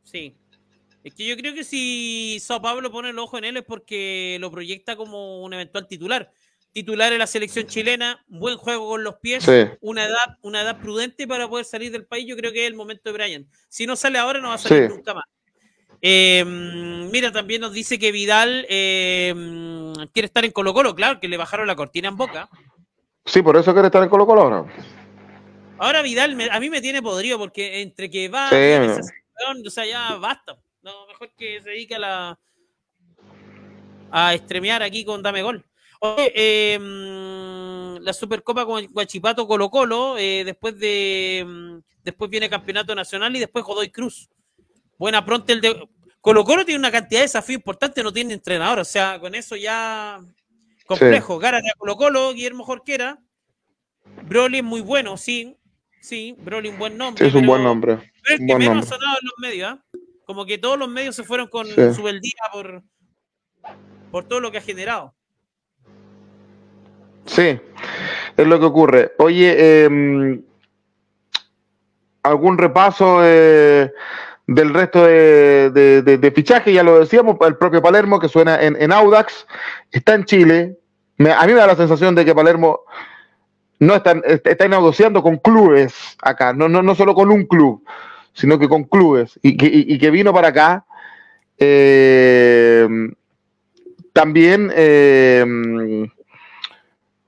Sí. 0.04 0.36
Es 1.04 1.16
que 1.16 1.26
yo 1.26 1.36
creo 1.36 1.54
que 1.56 1.64
si 1.64 2.38
Sao 2.40 2.62
Paulo 2.62 2.92
pone 2.92 3.10
el 3.10 3.18
ojo 3.18 3.38
en 3.40 3.46
él 3.46 3.58
es 3.58 3.64
porque 3.64 4.38
lo 4.40 4.52
proyecta 4.52 4.96
como 4.96 5.42
un 5.44 5.54
eventual 5.54 5.88
titular. 5.88 6.32
Titular 6.74 7.12
en 7.12 7.18
la 7.20 7.26
selección 7.28 7.66
chilena, 7.66 8.24
buen 8.28 8.58
juego 8.58 8.88
con 8.88 9.04
los 9.04 9.16
pies, 9.16 9.44
Sí. 9.44 9.66
una 9.82 10.06
edad, 10.06 10.38
una 10.42 10.62
edad 10.62 10.80
prudente 10.80 11.28
para 11.28 11.48
poder 11.50 11.66
salir 11.66 11.92
del 11.92 12.06
país. 12.06 12.28
Yo 12.28 12.38
creo 12.38 12.52
que 12.52 12.66
es 12.66 12.68
el 12.68 12.76
momento 12.76 13.02
de 13.10 13.14
Brian. 13.14 13.48
Si 13.68 13.88
no 13.88 13.96
sale 13.96 14.20
ahora, 14.20 14.40
no 14.40 14.50
va 14.50 14.56
a 14.56 14.60
salir 14.60 14.90
Sí. 14.90 14.96
nunca 14.96 15.16
más. 15.16 15.26
Eh, 16.04 16.46
mira, 16.46 17.32
también 17.32 17.62
nos 17.62 17.74
dice 17.74 17.98
que 17.98 18.12
Vidal 18.12 18.68
eh, 18.70 19.34
quiere 20.14 20.28
estar 20.28 20.46
en 20.46 20.52
Colo 20.52 20.72
Colo, 20.74 20.94
claro, 20.94 21.20
que 21.20 21.28
le 21.28 21.38
bajaron 21.38 21.66
la 21.66 21.76
cortina 21.76 22.10
en 22.10 22.16
boca. 22.18 22.48
Sí, 23.28 23.42
por 23.42 23.56
eso 23.58 23.72
quiere 23.74 23.88
estar 23.88 24.02
en 24.02 24.10
Colo 24.10 24.26
Colo 24.26 24.42
ahora. 24.42 24.66
Ahora 25.78 26.02
Vidal 26.02 26.36
me- 26.36 26.50
a 26.50 26.60
mí 26.60 26.70
me 26.70 26.82
tiene 26.82 27.02
podrido 27.02 27.38
porque 27.38 27.82
entre 27.82 28.10
que 28.10 28.30
va, 28.30 28.50
Sí, 28.50 28.56
weón, 28.56 29.66
o 29.66 29.70
sea, 29.70 29.86
ya 29.86 30.16
basta. 30.16 30.58
No, 30.82 31.06
mejor 31.08 31.30
que 31.38 31.62
se 31.62 31.70
dedique 31.70 31.96
a 31.96 32.00
la 32.00 32.40
a 34.10 34.34
estremear 34.34 34.82
aquí 34.82 35.04
con 35.06 35.22
Dame 35.22 35.44
Gol. 35.44 35.64
Oye, 36.00 36.32
eh, 36.36 36.80
mm, 36.80 38.02
la 38.04 38.14
Supercopa 38.14 38.66
con 38.66 38.86
Guachipato 38.88 39.46
Colo 39.48 39.70
Colo, 39.70 40.18
eh, 40.18 40.44
después 40.46 40.80
de 40.80 41.44
mm, 41.46 41.78
después 42.04 42.30
viene 42.32 42.50
Campeonato 42.50 42.96
Nacional 42.96 43.36
y 43.36 43.40
después 43.40 43.66
Godoy 43.66 43.90
Cruz. 43.90 44.30
Buena 44.98 45.24
pronto 45.26 45.52
el 45.52 45.60
de 45.62 45.88
Colo 46.22 46.44
Colo 46.46 46.64
tiene 46.66 46.80
una 46.80 46.92
cantidad 46.92 47.20
de 47.20 47.26
desafíos 47.26 47.58
importantes, 47.60 48.04
no 48.04 48.14
tiene 48.14 48.34
entrenador, 48.34 48.80
o 48.80 48.86
sea, 48.86 49.20
con 49.20 49.36
eso 49.36 49.56
ya 49.56 50.20
complejo. 50.88 51.38
Gárate 51.40 51.70
a 51.70 51.78
Colo 51.78 51.96
Colo, 51.96 52.34
Guillermo 52.34 52.64
Jorquera. 52.64 53.20
Broly 54.24 54.60
es 54.60 54.64
muy 54.64 54.82
bueno, 54.82 55.18
sí. 55.18 55.58
Sí, 56.02 56.36
Broly 56.40 56.70
un 56.70 56.80
buen 56.80 56.98
nombre. 56.98 57.24
Sí, 57.24 57.30
es 57.30 57.36
un 57.36 57.42
pero- 57.42 57.52
buen 57.52 57.64
nombre. 57.64 57.96
pero 58.24 58.42
un 58.42 58.48
que 58.48 58.54
buen 58.54 58.60
menos 58.60 58.76
nombre. 58.76 58.90
sonado 58.90 59.18
en 59.22 59.26
los 59.28 59.34
medios, 59.40 59.72
¿ah? 59.72 59.84
Como 60.26 60.46
que 60.46 60.58
todos 60.58 60.78
los 60.80 60.90
medios 60.90 61.16
se 61.16 61.24
fueron 61.24 61.48
con 61.48 61.66
Sí. 61.68 61.94
su 61.94 62.04
beldía 62.04 62.32
por, 62.52 62.84
por 64.12 64.24
todo 64.26 64.40
lo 64.40 64.52
que 64.52 64.58
ha 64.60 64.62
generado. 64.62 65.14
Sí, 67.26 67.60
es 68.38 68.48
lo 68.48 68.60
que 68.60 68.66
ocurre. 68.66 69.12
Oye, 69.20 69.56
eh, 69.58 70.40
algún 72.24 72.58
repaso 72.58 73.20
eh, 73.24 73.92
del 74.48 74.74
resto 74.74 75.06
de, 75.06 75.70
de, 75.72 76.02
de- 76.02 76.18
de 76.18 76.32
fichaje, 76.32 76.72
ya 76.74 76.82
lo 76.84 77.00
decíamos, 77.00 77.36
el 77.42 77.58
propio 77.58 77.82
Palermo 77.82 78.20
que 78.20 78.30
suena 78.30 78.62
en, 78.62 78.82
en 78.82 78.92
Audax, 78.94 79.46
está 79.92 80.16
en 80.16 80.24
Chile. 80.26 80.78
Me- 81.18 81.34
a 81.34 81.42
mí 81.46 81.54
me 81.54 81.60
da 81.60 81.68
la 81.68 81.76
sensación 81.76 82.16
de 82.16 82.24
que 82.24 82.34
Palermo 82.34 82.82
no 83.80 83.96
está, 83.96 84.14
está, 84.26 84.50
está 84.52 84.68
negociando 84.68 85.22
con 85.22 85.38
clubes 85.38 85.94
acá, 86.22 86.54
no, 86.54 86.68
no, 86.70 86.82
no 86.82 86.96
solo 86.96 87.14
con 87.14 87.30
un 87.30 87.46
club, 87.46 87.84
sino 88.34 88.58
que 88.58 88.70
con 88.70 88.86
clubes, 88.86 89.38
y 89.44 89.58
que, 89.58 89.66
y- 89.68 89.86
y 89.94 90.00
que 90.00 90.10
vino 90.12 90.34
para 90.34 90.48
acá. 90.50 90.86
eh, 91.60 92.88
también, 94.14 94.72
eh, 94.76 96.08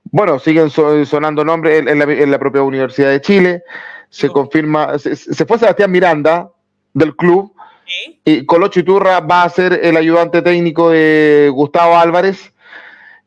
bueno, 0.05 0.39
siguen 0.39 0.69
so- 0.71 1.05
sonando 1.05 1.43
nombres 1.45 1.79
en, 1.81 1.87
en 1.87 1.99
la, 1.99 2.05
en 2.05 2.31
la 2.31 2.39
propia 2.39 2.63
Universidad 2.63 3.09
de 3.11 3.21
Chile. 3.21 3.63
Se 4.09 4.29
confirma, 4.29 4.97
se, 4.97 5.15
se 5.15 5.45
fue 5.45 5.59
Sebastián 5.59 5.91
Miranda 5.91 6.49
del 6.93 7.15
club 7.15 7.53
¿Sí? 7.85 8.19
y 8.25 8.45
Colocho 8.45 8.79
Iturra 8.79 9.19
va 9.21 9.43
a 9.43 9.49
ser 9.49 9.79
el 9.83 9.97
ayudante 9.97 10.41
técnico 10.41 10.89
de 10.89 11.49
Gustavo 11.53 11.97
Álvarez. 11.97 12.53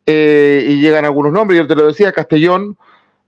eh, 0.06 0.64
y 0.68 0.80
llegan 0.80 1.04
algunos 1.04 1.32
nombres, 1.32 1.60
yo 1.60 1.66
te 1.68 1.76
lo 1.76 1.86
decía, 1.86 2.10
Castellón 2.12 2.76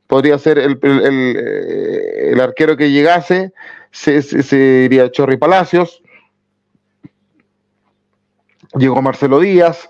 podría 0.09 0.39
ser 0.39 0.59
el, 0.59 0.79
el- 0.83 1.01
el, 1.05 1.37
eh, 1.39 2.31
el 2.33 2.41
arquero 2.41 2.77
que 2.77 2.91
llegase, 2.91 3.53
se, 3.93 4.23
se- 4.23 4.43
se 4.43 4.57
iría 4.85 5.11
Chorri 5.11 5.37
Palacios, 5.37 6.03
llegó 8.77 9.01
Marcelo 9.03 9.39
Díaz. 9.41 9.89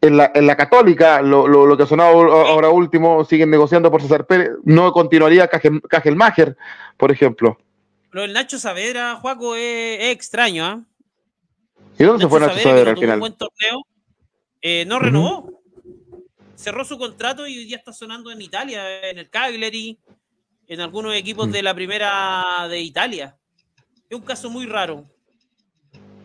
En 0.00 0.18
la, 0.18 0.30
en 0.34 0.46
la 0.46 0.54
Católica, 0.54 1.22
lo, 1.22 1.48
lo, 1.48 1.64
lo 1.64 1.76
que 1.78 1.84
ha 1.84 1.86
sonado 1.86 2.10
ahora 2.30 2.68
último, 2.68 3.24
siguen 3.24 3.48
negociando 3.48 3.90
por 3.90 4.02
César 4.02 4.26
Pérez, 4.26 4.50
no 4.64 4.92
continuaría 4.92 5.48
Cajel- 5.48 5.80
Cajelmacher, 5.88 6.58
por 6.98 7.10
ejemplo. 7.10 7.56
Lo 8.14 8.20
del 8.22 8.32
Nacho 8.32 8.60
Saavedra, 8.60 9.16
Juaco, 9.16 9.56
es, 9.56 9.98
es 10.00 10.12
extraño, 10.12 10.64
¿ah? 10.64 10.80
¿Y 11.98 12.04
dónde 12.04 12.22
se 12.24 12.28
fue 12.28 12.38
Nacho 12.38 12.54
Saavedra 12.60 12.70
al 12.70 12.84
tuvo 12.84 12.90
un 12.94 13.00
final? 13.00 13.18
buen 13.18 13.32
torneo, 13.36 13.86
eh, 14.62 14.84
no 14.86 15.00
renovó. 15.00 15.60
Cerró 16.54 16.84
su 16.84 16.96
contrato 16.96 17.44
y 17.44 17.58
hoy 17.58 17.64
día 17.64 17.76
está 17.78 17.92
sonando 17.92 18.30
en 18.30 18.40
Italia, 18.40 19.10
en 19.10 19.18
el 19.18 19.28
Cagliari, 19.28 19.98
en 20.68 20.80
algunos 20.80 21.12
equipos 21.16 21.48
Mm. 21.48 21.50
de 21.50 21.62
la 21.64 21.74
primera 21.74 22.68
de 22.70 22.80
Italia. 22.82 23.36
Es 24.08 24.16
un 24.16 24.22
caso 24.24 24.48
muy 24.48 24.66
raro. 24.66 25.04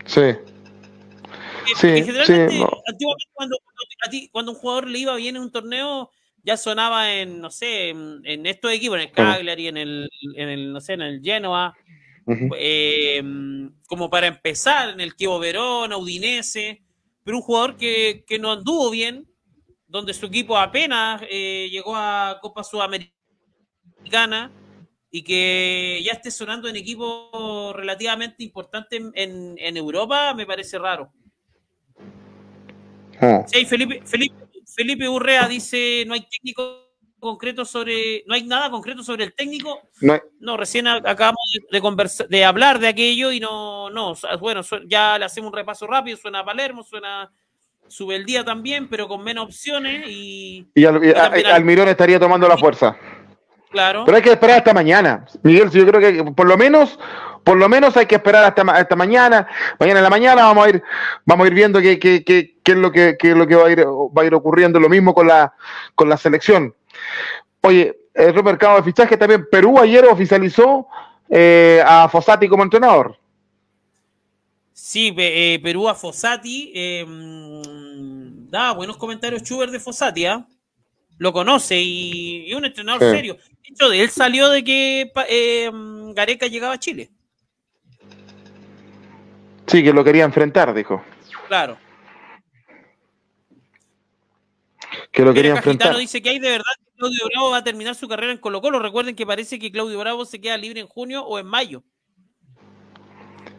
Sí. 0.05 0.21
Que- 0.21 1.75
Sí, 1.75 1.87
generalmente, 1.87 2.49
sí, 2.53 2.59
no. 2.59 2.69
antiguamente, 2.87 3.25
cuando, 3.33 3.57
cuando 3.63 3.83
a 4.05 4.09
ti- 4.11 4.29
cuando 4.31 4.51
un 4.51 4.57
jugador 4.59 4.87
le 4.87 4.99
iba 4.99 5.15
bien 5.15 5.35
en 5.37 5.41
un 5.41 5.51
torneo, 5.51 6.11
ya 6.43 6.57
sonaba 6.57 7.13
en, 7.13 7.39
no 7.41 7.49
sé, 7.51 7.89
en, 7.89 8.21
en 8.23 8.45
estos 8.45 8.71
equipos, 8.71 8.97
en 8.97 9.03
el. 9.03 9.11
Cagliari, 9.11 9.67
en 9.67 9.77
el, 9.77 10.09
en 10.35 10.49
el, 10.49 10.73
no 10.73 10.81
sé, 10.81 10.93
en 10.93 11.01
el 11.01 11.21
Genoa, 11.21 11.75
eh, 12.57 13.21
como 13.87 14.09
para 14.09 14.27
empezar, 14.27 14.89
en 14.89 14.99
el 15.01 15.15
Chievo 15.15 15.39
Verón, 15.39 15.93
Udinese, 15.93 16.81
pero 17.23 17.37
un 17.37 17.43
jugador 17.43 17.75
que, 17.77 18.23
que 18.27 18.37
no 18.39 18.51
anduvo 18.51 18.89
bien, 18.91 19.27
donde 19.87 20.13
su 20.13 20.27
equipo 20.27 20.57
apenas 20.57 21.21
eh, 21.29 21.67
llegó 21.71 21.95
a 21.95 22.37
Copa 22.41 22.63
Sudamericana 22.63 24.51
y 25.11 25.23
que 25.23 26.01
ya 26.05 26.11
esté 26.13 26.29
sonando 26.29 26.67
en 26.67 26.75
equipos 26.75 27.75
relativamente 27.75 28.43
importantes 28.43 28.99
en, 28.99 29.11
en- 29.15 29.55
en 29.57 29.77
Europa, 29.77 30.33
me 30.35 30.45
parece 30.45 30.77
raro. 30.77 31.11
Ah. 33.19 33.43
Sí, 33.47 33.65
Felipe, 33.65 34.01
Felipe, 34.05 34.35
Felipe 34.75 35.07
Urrea 35.09 35.47
dice 35.47 36.03
no 36.07 36.13
hay 36.13 36.27
técnico 36.29 36.85
concreto 37.19 37.65
sobre, 37.65 38.23
no 38.27 38.33
hay 38.35 38.43
nada 38.43 38.69
concreto 38.69 39.03
sobre 39.03 39.25
el 39.25 39.33
técnico. 39.33 39.81
No 40.01 40.13
hay- 40.13 40.21
No, 40.39 40.55
recién 40.55 40.87
a- 40.87 41.01
acabamos 41.03 41.41
de, 41.69 41.81
conversa- 41.81 42.25
de 42.29 42.45
hablar 42.45 42.79
de 42.79 42.87
aquello 42.87 43.31
y 43.33 43.39
no, 43.41 43.89
no, 43.89 44.13
bueno, 44.39 44.61
ya 44.87 45.17
le 45.19 45.25
hacemos 45.25 45.49
un 45.51 45.55
repaso 45.57 45.85
rápido, 45.85 46.15
suena 46.17 46.45
Palermo, 46.45 46.81
suena 46.83 47.29
Subeldía 47.89 48.45
también, 48.45 48.87
pero 48.87 49.07
con 49.07 49.23
menos 49.23 49.45
opciones 49.45 50.05
y 50.07 50.67
Y, 50.75 50.85
Al- 50.85 51.03
y- 51.03 51.11
a- 51.11 51.55
Almirón 51.55 51.89
estaría 51.89 52.19
tomando 52.19 52.47
la 52.47 52.55
fuerza. 52.57 52.95
claro, 53.71 54.03
Pero 54.05 54.15
hay 54.17 54.23
que 54.23 54.31
esperar 54.31 54.59
hasta 54.59 54.73
mañana. 54.73 55.25
Miguel, 55.43 55.69
yo 55.71 55.85
creo 55.87 55.99
que 56.25 56.31
por 56.31 56.47
lo 56.47 56.55
menos, 56.55 56.97
por 57.49 57.57
lo 57.57 57.67
menos 57.67 57.97
hay 57.97 58.05
que 58.05 58.13
esperar 58.13 58.43
hasta, 58.43 58.63
ma- 58.63 58.73
hasta 58.73 58.95
mañana. 58.95 59.47
Mañana 59.79 59.99
en 60.01 60.03
la 60.03 60.09
mañana 60.11 60.43
vamos 60.43 60.67
a 60.67 60.69
ir, 60.69 60.83
vamos 61.25 61.45
a 61.45 61.47
ir 61.47 61.53
viendo 61.55 61.81
qué, 61.81 61.97
qué- 61.97 62.23
qué- 62.23 62.59
qué 62.63 62.71
es 62.73 62.77
lo 62.77 62.91
que, 62.91 63.17
qué 63.17 63.31
es 63.31 63.35
lo 63.35 63.47
que 63.47 63.55
va 63.55 63.65
a 63.67 63.71
ir, 63.71 63.79
va 63.87 64.21
a 64.21 64.25
ir 64.25 64.35
ocurriendo. 64.35 64.79
Lo 64.79 64.87
mismo 64.87 65.15
con 65.15 65.25
la, 65.25 65.51
con 65.95 66.07
la 66.07 66.15
selección. 66.15 66.75
Oye, 67.61 67.97
el 68.13 68.29
otro 68.29 68.43
mercado 68.43 68.75
de 68.77 68.83
fichaje 68.83 69.17
también. 69.17 69.47
Perú 69.49 69.79
ayer 69.79 70.05
oficializó 70.05 70.85
eh, 71.27 71.81
a 71.83 72.07
Fossati 72.07 72.47
como 72.47 72.61
entrenador. 72.61 73.17
sí, 74.71 75.11
eh, 75.17 75.59
Perú 75.63 75.89
a 75.89 75.95
Fossati, 75.95 76.71
eh, 76.75 77.03
da 78.51 78.73
buenos 78.73 78.97
comentarios 78.97 79.41
Chuber 79.41 79.71
de 79.71 79.79
Fossati, 79.79 80.27
¿ah? 80.27 80.45
lo 81.17 81.33
conoce 81.33 81.79
y 81.81 82.51
es 82.51 82.55
un 82.55 82.65
entrenador 82.65 83.01
Sí. 83.01 83.09
serio. 83.15 83.33
De 83.35 83.73
hecho, 83.73 83.89
de 83.89 84.01
él 84.03 84.09
salió 84.11 84.49
de 84.49 84.63
que 84.63 85.11
eh, 85.29 85.71
Gareca 86.13 86.45
llegaba 86.45 86.73
a 86.75 86.79
Chile. 86.79 87.09
Sí, 89.69 89.83
que 89.83 89.93
lo 89.93 90.03
quería 90.03 90.23
enfrentar, 90.25 90.73
dijo. 90.73 91.03
Claro. 91.47 91.77
Que 95.11 95.23
lo 95.23 95.33
quería 95.33 95.51
enfrentar. 95.51 95.95
dice 95.97 96.21
que 96.21 96.29
hay 96.29 96.39
de 96.39 96.49
verdad 96.49 96.65
que 96.79 96.91
Claudio 96.97 97.25
Bravo 97.31 97.51
va 97.51 97.57
a 97.57 97.63
terminar 97.63 97.95
su 97.95 98.07
carrera 98.07 98.31
en 98.31 98.37
Colo 98.39 98.61
Colo. 98.61 98.79
Recuerden 98.79 99.15
que 99.15 99.25
parece 99.25 99.59
que 99.59 99.71
Claudio 99.71 99.99
Bravo 99.99 100.25
se 100.25 100.39
queda 100.41 100.57
libre 100.57 100.79
en 100.81 100.87
junio 100.87 101.23
o 101.23 101.39
en 101.39 101.45
mayo. 101.45 101.83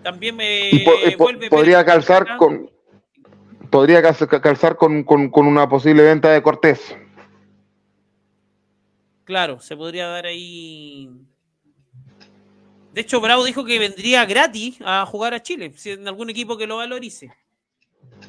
También 0.03 0.37
me 0.37 0.71
Y 0.71 0.79
po- 0.81 0.95
y 1.07 1.11
po- 1.17 1.25
vuelve 1.25 1.51
podría 1.51 1.85
calzar 1.85 2.37
con 2.37 2.71
podría 3.71 4.03
cal- 4.03 4.41
calzar 4.41 4.77
con, 4.77 5.05
con- 5.05 5.31
con 5.31 5.47
una 5.47 5.69
posible 5.69 6.03
venta 6.03 6.31
de 6.31 6.43
Cortés. 6.43 6.97
Claro, 9.25 9.61
se 9.61 9.77
podría 9.77 10.09
dar 10.09 10.27
ahí. 10.27 11.09
De 12.93 13.01
hecho, 13.03 13.21
Bravo 13.21 13.45
dijo 13.45 13.65
que 13.65 13.79
vendría 13.79 14.25
gratis 14.27 14.79
a 14.85 15.07
jugar 15.07 15.33
a 15.35 15.43
Chile, 15.43 15.73
si 15.77 15.91
en 15.93 16.09
algún 16.09 16.29
equipo 16.31 16.57
que 16.59 16.67
lo 16.67 16.79
valorice. 16.79 17.33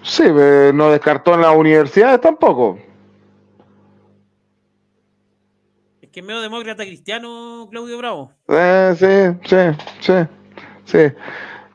Sí, 0.03 0.23
eh, 0.25 0.71
no 0.73 0.91
descartó 0.91 1.33
en 1.33 1.41
las 1.41 1.55
universidades 1.55 2.21
tampoco. 2.21 2.79
Es 6.01 6.09
que 6.09 6.19
es 6.19 6.25
medio 6.25 6.41
demócrata 6.41 6.83
cristiano, 6.83 7.67
Claudio 7.71 7.97
Bravo. 7.97 8.33
Eh, 8.47 8.93
sí, 8.97 9.49
sí, 9.49 9.83
sí, 9.99 10.13
sí. 10.85 11.15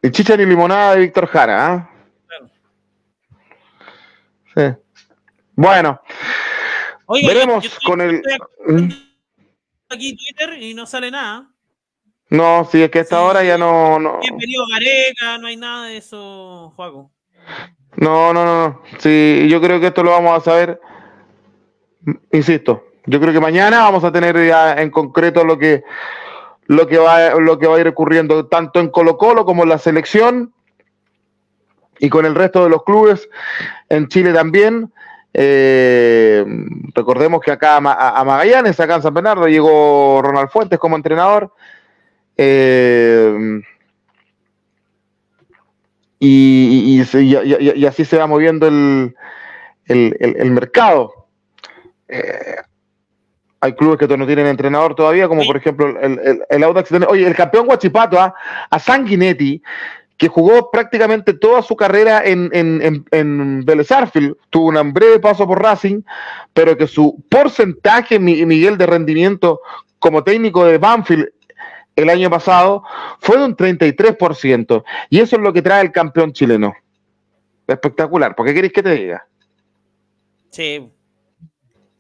Y 0.03 0.11
chicha 0.11 0.37
ni 0.37 0.47
limonada 0.47 0.95
de 0.95 1.01
Víctor 1.01 1.27
Jara, 1.27 1.67
¿ah? 1.73 1.91
Claro. 2.27 2.51
Sí. 4.55 4.83
Bueno, 5.55 6.01
Veremos 7.09 7.65
yo- 7.65 7.71
yo 7.71 7.77
estoy- 7.77 7.85
con 7.91 8.01
el- 8.01 8.17
estoy 8.17 8.39
¿Mm? 8.69 8.89
aquí 9.89 10.17
Twitter 10.17 10.63
y 10.63 10.75
no 10.75 10.87
sale 10.87 11.11
nada. 11.11 11.51
No, 12.31 12.65
si 12.71 12.83
es 12.83 12.91
que 12.91 12.99
a 12.99 13.03
esta 13.03 13.17
Sí. 13.19 13.23
hora 13.25 13.45
ya 13.45 13.57
no, 13.59 13.99
no, 13.99 14.19
Bienvenido 14.21 14.63
Gareca, 14.73 15.39
no 15.39 15.47
hay 15.47 15.57
nada 15.57 15.87
de 15.87 15.97
eso, 15.99 16.73
Juaco. 16.77 17.11
no, 17.97 18.33
no, 18.33 18.45
no, 18.45 18.69
no. 18.69 18.83
Sí, 18.99 19.47
yo 19.49 19.61
creo 19.61 19.79
que 19.81 19.87
esto 19.89 20.03
lo 20.03 20.11
vamos 20.11 20.37
a 20.37 20.41
saber, 20.45 20.81
insisto, 22.33 22.85
yo 23.07 23.21
creo 23.21 23.33
que 23.33 23.41
mañana 23.41 23.81
vamos 23.83 24.05
a 24.05 24.13
tener 24.13 24.37
ya 24.47 24.75
en 24.75 24.91
concreto 24.91 25.45
lo 25.45 25.59
que, 25.59 25.85
lo 26.67 26.87
que 26.87 26.99
va, 26.99 27.31
lo 27.35 27.59
que 27.59 27.67
va 27.69 27.77
a 27.77 27.81
ir 27.81 27.89
ocurriendo 27.89 28.47
tanto 28.47 28.81
en 28.81 28.89
Colo 28.89 29.17
Colo 29.17 29.45
como 29.45 29.63
en 29.63 29.69
la 29.69 29.79
selección 29.79 30.53
y 31.99 32.09
con 32.11 32.27
el 32.27 32.35
resto 32.35 32.65
de 32.65 32.71
los 32.71 32.83
clubes 32.85 33.29
en 33.89 34.09
Chile 34.09 34.33
también. 34.33 34.93
Eh, 35.39 36.45
recordemos 36.95 37.41
que 37.41 37.53
acá 37.53 37.77
a, 37.77 38.21
a 38.21 38.25
Magallanes, 38.25 38.81
acá 38.81 38.97
en 38.97 39.03
San 39.03 39.15
Bernardo, 39.15 39.47
llegó 39.47 40.21
Ronald 40.23 40.49
Fuentes 40.51 40.79
como 40.79 40.97
entrenador. 40.97 41.53
Eh, 42.37 43.61
y, 46.19 47.01
así 47.87 48.05
se 48.05 48.17
va 48.19 48.27
moviendo 48.27 48.67
el, 48.67 49.15
el- 49.87 50.17
el- 50.21 50.37
el 50.37 50.51
mercado. 50.51 51.29
Eh, 52.09 52.57
hay 53.61 53.73
clubes 53.75 53.99
que 53.99 54.17
no 54.17 54.27
tienen 54.27 54.47
entrenador 54.47 54.95
todavía, 54.95 55.29
como 55.29 55.45
por 55.45 55.57
ejemplo 55.57 55.89
el, 56.01 56.19
el, 56.21 56.43
el 56.49 56.63
Audax. 56.65 56.93
Oye, 57.09 57.27
el 57.27 57.35
campeón 57.35 57.67
Guachipato, 57.67 58.19
¿ah? 58.21 58.35
a 58.71 58.79
Sanguinetti, 58.79 59.63
que 60.17 60.29
jugó 60.29 60.71
prácticamente 60.71 61.35
toda 61.35 61.63
su 61.63 61.75
carrera 61.77 62.23
en, 62.25 62.49
en, 62.53 62.81
en, 62.83 63.05
en 63.11 63.65
Vélez 63.65 63.89
tuvo 64.51 64.69
un 64.69 64.93
breve 64.93 65.19
paso 65.19 65.47
por 65.47 65.61
Racing, 65.63 66.03
pero 66.55 66.77
que 66.77 66.87
su 66.87 67.23
porcentaje, 67.29 68.19
Mi- 68.19 68.45
Miguel, 68.47 68.79
de 68.79 68.87
rendimiento 68.87 69.61
como 69.99 70.23
técnico 70.23 70.65
de 70.65 70.79
Banfield 70.79 71.29
el 71.97 72.11
año 72.11 72.31
pasado 72.31 72.85
fue 73.21 73.39
de 73.39 73.45
un 73.47 73.57
33%. 73.57 74.85
Y 75.11 75.19
eso 75.21 75.37
es 75.37 75.43
lo 75.43 75.53
que 75.53 75.63
trae 75.63 75.83
el 75.83 75.93
campeón 75.93 76.33
chileno. 76.33 76.75
Espectacular. 77.67 78.37
¿Por 78.37 78.47
qué 78.47 78.55
queréis 78.55 78.73
que 78.73 78.83
te 78.83 78.95
diga? 78.95 79.27
Sí. 80.51 80.89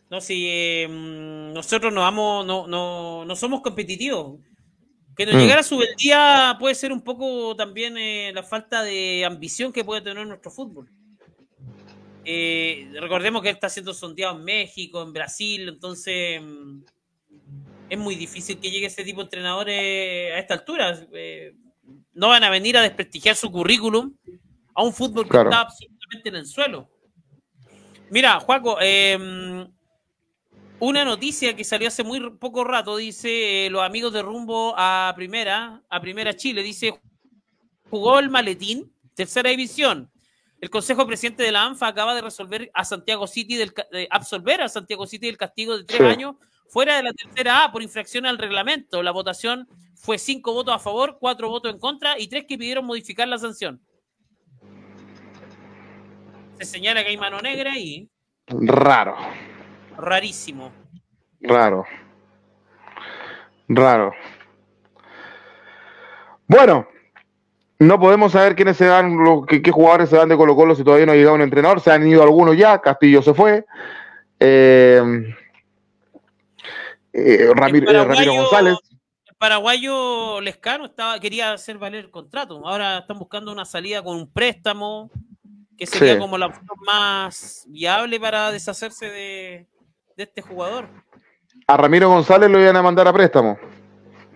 No, 0.08 0.20
si 0.20 0.46
eh, 0.48 0.86
mm, 0.88 1.52
nosotros 1.54 1.92
no 1.92 2.02
vamos, 2.02 2.46
no, 2.46 2.66
no, 2.66 3.24
no 3.24 3.36
somos 3.36 3.62
competitivos. 3.62 4.38
Que 5.16 5.24
nos 5.24 5.34
Mm. 5.34 5.38
llegara 5.38 5.62
su 5.62 5.82
día 5.96 6.56
puede 6.60 6.74
ser 6.74 6.92
un 6.92 7.00
poco 7.00 7.56
también 7.56 7.96
eh, 7.96 8.30
la 8.34 8.42
falta 8.42 8.82
de 8.82 9.24
ambición 9.24 9.72
que 9.72 9.82
puede 9.82 10.02
tener 10.02 10.26
nuestro 10.26 10.50
fútbol. 10.50 10.90
Eh, 12.24 12.90
recordemos 13.00 13.40
que 13.40 13.48
él 13.48 13.54
está 13.54 13.68
siendo 13.68 13.94
sondeado 13.94 14.36
en 14.36 14.44
México, 14.44 15.02
en 15.02 15.12
Brasil, 15.12 15.68
entonces 15.68 16.42
mm, 16.42 16.80
es 17.88 17.98
muy 17.98 18.14
difícil 18.16 18.58
que 18.58 18.70
llegue 18.70 18.86
ese 18.86 19.04
tipo 19.04 19.20
de 19.20 19.24
entrenadores 19.24 20.32
a 20.34 20.38
esta 20.38 20.54
altura. 20.54 20.98
Eh, 21.12 21.54
no 22.14 22.28
van 22.28 22.44
a 22.44 22.50
venir 22.50 22.76
a 22.76 22.82
desprestigiar 22.82 23.36
su 23.36 23.50
currículum 23.50 24.14
a 24.74 24.82
un 24.82 24.92
fútbol 24.92 25.24
que 25.24 25.30
Claro. 25.30 25.50
está 25.50 25.60
absolutamente 25.60 26.28
en 26.30 26.36
el 26.36 26.46
suelo. 26.46 26.88
Mira, 28.10 28.38
Juaco, 28.40 28.78
eh, 28.80 29.66
una 30.78 31.04
noticia 31.04 31.56
que 31.56 31.64
salió 31.64 31.88
hace 31.88 32.04
muy 32.04 32.20
poco 32.38 32.64
rato, 32.64 32.96
dice 32.96 33.66
eh, 33.66 33.70
los 33.70 33.82
amigos 33.82 34.12
de 34.12 34.22
rumbo 34.22 34.74
a 34.76 35.12
primera, 35.16 35.82
a 35.88 36.00
primera 36.00 36.34
Chile, 36.34 36.62
dice 36.62 37.00
jugó 37.88 38.18
el 38.18 38.28
maletín, 38.30 38.92
tercera 39.14 39.50
división. 39.50 40.10
El 40.60 40.70
Consejo 40.70 41.06
Presidente 41.06 41.42
de 41.42 41.52
la 41.52 41.64
ANFA 41.64 41.86
acaba 41.88 42.14
de 42.14 42.22
resolver 42.22 42.70
a 42.74 42.84
Santiago 42.84 43.26
City 43.26 43.56
del, 43.56 43.72
de 43.92 44.08
absolver 44.10 44.60
a 44.62 44.68
Santiago 44.68 45.06
City 45.06 45.26
del 45.26 45.36
castigo 45.36 45.76
de 45.78 45.84
tres 45.84 45.98
Sí. 46.00 46.04
años 46.04 46.36
fuera 46.68 46.96
de 46.96 47.02
la 47.04 47.12
tercera 47.12 47.64
A 47.64 47.72
por 47.72 47.82
infracción 47.82 48.26
al 48.26 48.38
reglamento. 48.38 49.02
La 49.02 49.10
votación 49.12 49.66
fue 49.94 50.18
cinco 50.18 50.52
votos 50.52 50.74
a 50.74 50.78
favor, 50.78 51.16
cuatro 51.20 51.48
votos 51.48 51.72
en 51.72 51.78
contra 51.78 52.18
y 52.18 52.28
tres 52.28 52.44
que 52.48 52.58
pidieron 52.58 52.84
modificar 52.84 53.26
la 53.28 53.38
sanción. 53.38 53.80
Se 56.58 56.64
señala 56.64 57.02
que 57.02 57.10
hay 57.10 57.16
mano 57.18 57.40
negra 57.40 57.76
y 57.78 58.08
Raro, 58.48 59.16
rarísimo. 59.98 60.72
raro. 61.40 61.84
Raro. 63.68 64.12
Bueno, 66.46 66.86
no 67.80 67.98
podemos 67.98 68.32
saber 68.32 68.54
quiénes 68.54 68.76
se 68.76 68.86
lo- 68.86 69.44
qué, 69.44 69.60
qué 69.60 69.72
jugadores 69.72 70.08
se 70.08 70.16
van 70.16 70.28
de 70.28 70.36
Colo 70.36 70.54
Colo 70.54 70.74
si 70.76 70.84
todavía 70.84 71.06
no 71.06 71.12
ha 71.12 71.16
llegado 71.16 71.34
un 71.34 71.42
entrenador. 71.42 71.80
Se 71.80 71.90
han 71.90 72.06
ido 72.06 72.22
algunos 72.22 72.56
ya, 72.56 72.80
Castillo 72.80 73.20
se 73.22 73.34
fue. 73.34 73.66
Eh, 74.38 75.02
eh, 77.16 77.50
Ramiro, 77.54 77.90
eh, 77.90 78.04
Ramiro 78.04 78.34
González. 78.34 78.74
El 79.26 79.36
paraguayo 79.36 80.40
Lescano 80.40 80.86
estaba, 80.86 81.18
quería 81.20 81.52
hacer 81.52 81.78
valer 81.78 82.04
el 82.06 82.10
contrato. 82.10 82.66
Ahora 82.66 82.98
están 82.98 83.18
buscando 83.18 83.52
una 83.52 83.64
salida 83.64 84.02
con 84.02 84.16
un 84.16 84.30
préstamo, 84.32 85.10
que 85.76 85.86
sería 85.86 86.14
Sí. 86.14 86.18
como 86.18 86.38
la 86.38 86.46
opción 86.46 86.66
más 86.86 87.64
viable 87.68 88.18
para 88.20 88.50
deshacerse 88.50 89.06
de, 89.10 89.66
de 90.16 90.22
este 90.22 90.40
jugador. 90.42 90.88
A 91.66 91.76
Ramiro 91.76 92.08
González 92.08 92.50
lo 92.50 92.60
iban 92.60 92.76
a 92.76 92.82
mandar 92.82 93.08
a 93.08 93.12
préstamo. 93.12 93.58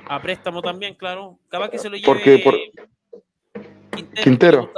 A 0.08 0.20
préstamo 0.20 0.60
también, 0.60 0.94
claro. 0.94 1.38
Capaz 1.48 1.70
que 1.70 1.78
se 1.78 1.88
lo 1.88 1.96
lleve 1.96 2.06
Porque 2.06 2.38
por- 2.38 2.58
Quintero. 4.22 4.72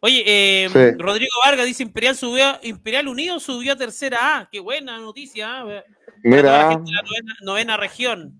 Oye, 0.00 0.22
eh, 0.26 0.68
Sí. 0.70 0.98
Rodrigo 0.98 1.30
Vargas 1.44 1.66
dice 1.66 1.82
Imperial 1.82 2.14
subió, 2.14 2.58
Imperial 2.62 3.08
Unido 3.08 3.40
subió 3.40 3.72
a 3.72 3.76
tercera 3.76 4.38
A. 4.38 4.48
Qué 4.50 4.60
buena 4.60 4.98
noticia. 4.98 5.60
¿ah? 5.62 5.82
Mira. 6.24 6.70
la 6.70 6.74
novena, 6.76 7.34
novena 7.42 7.76
región. 7.76 8.32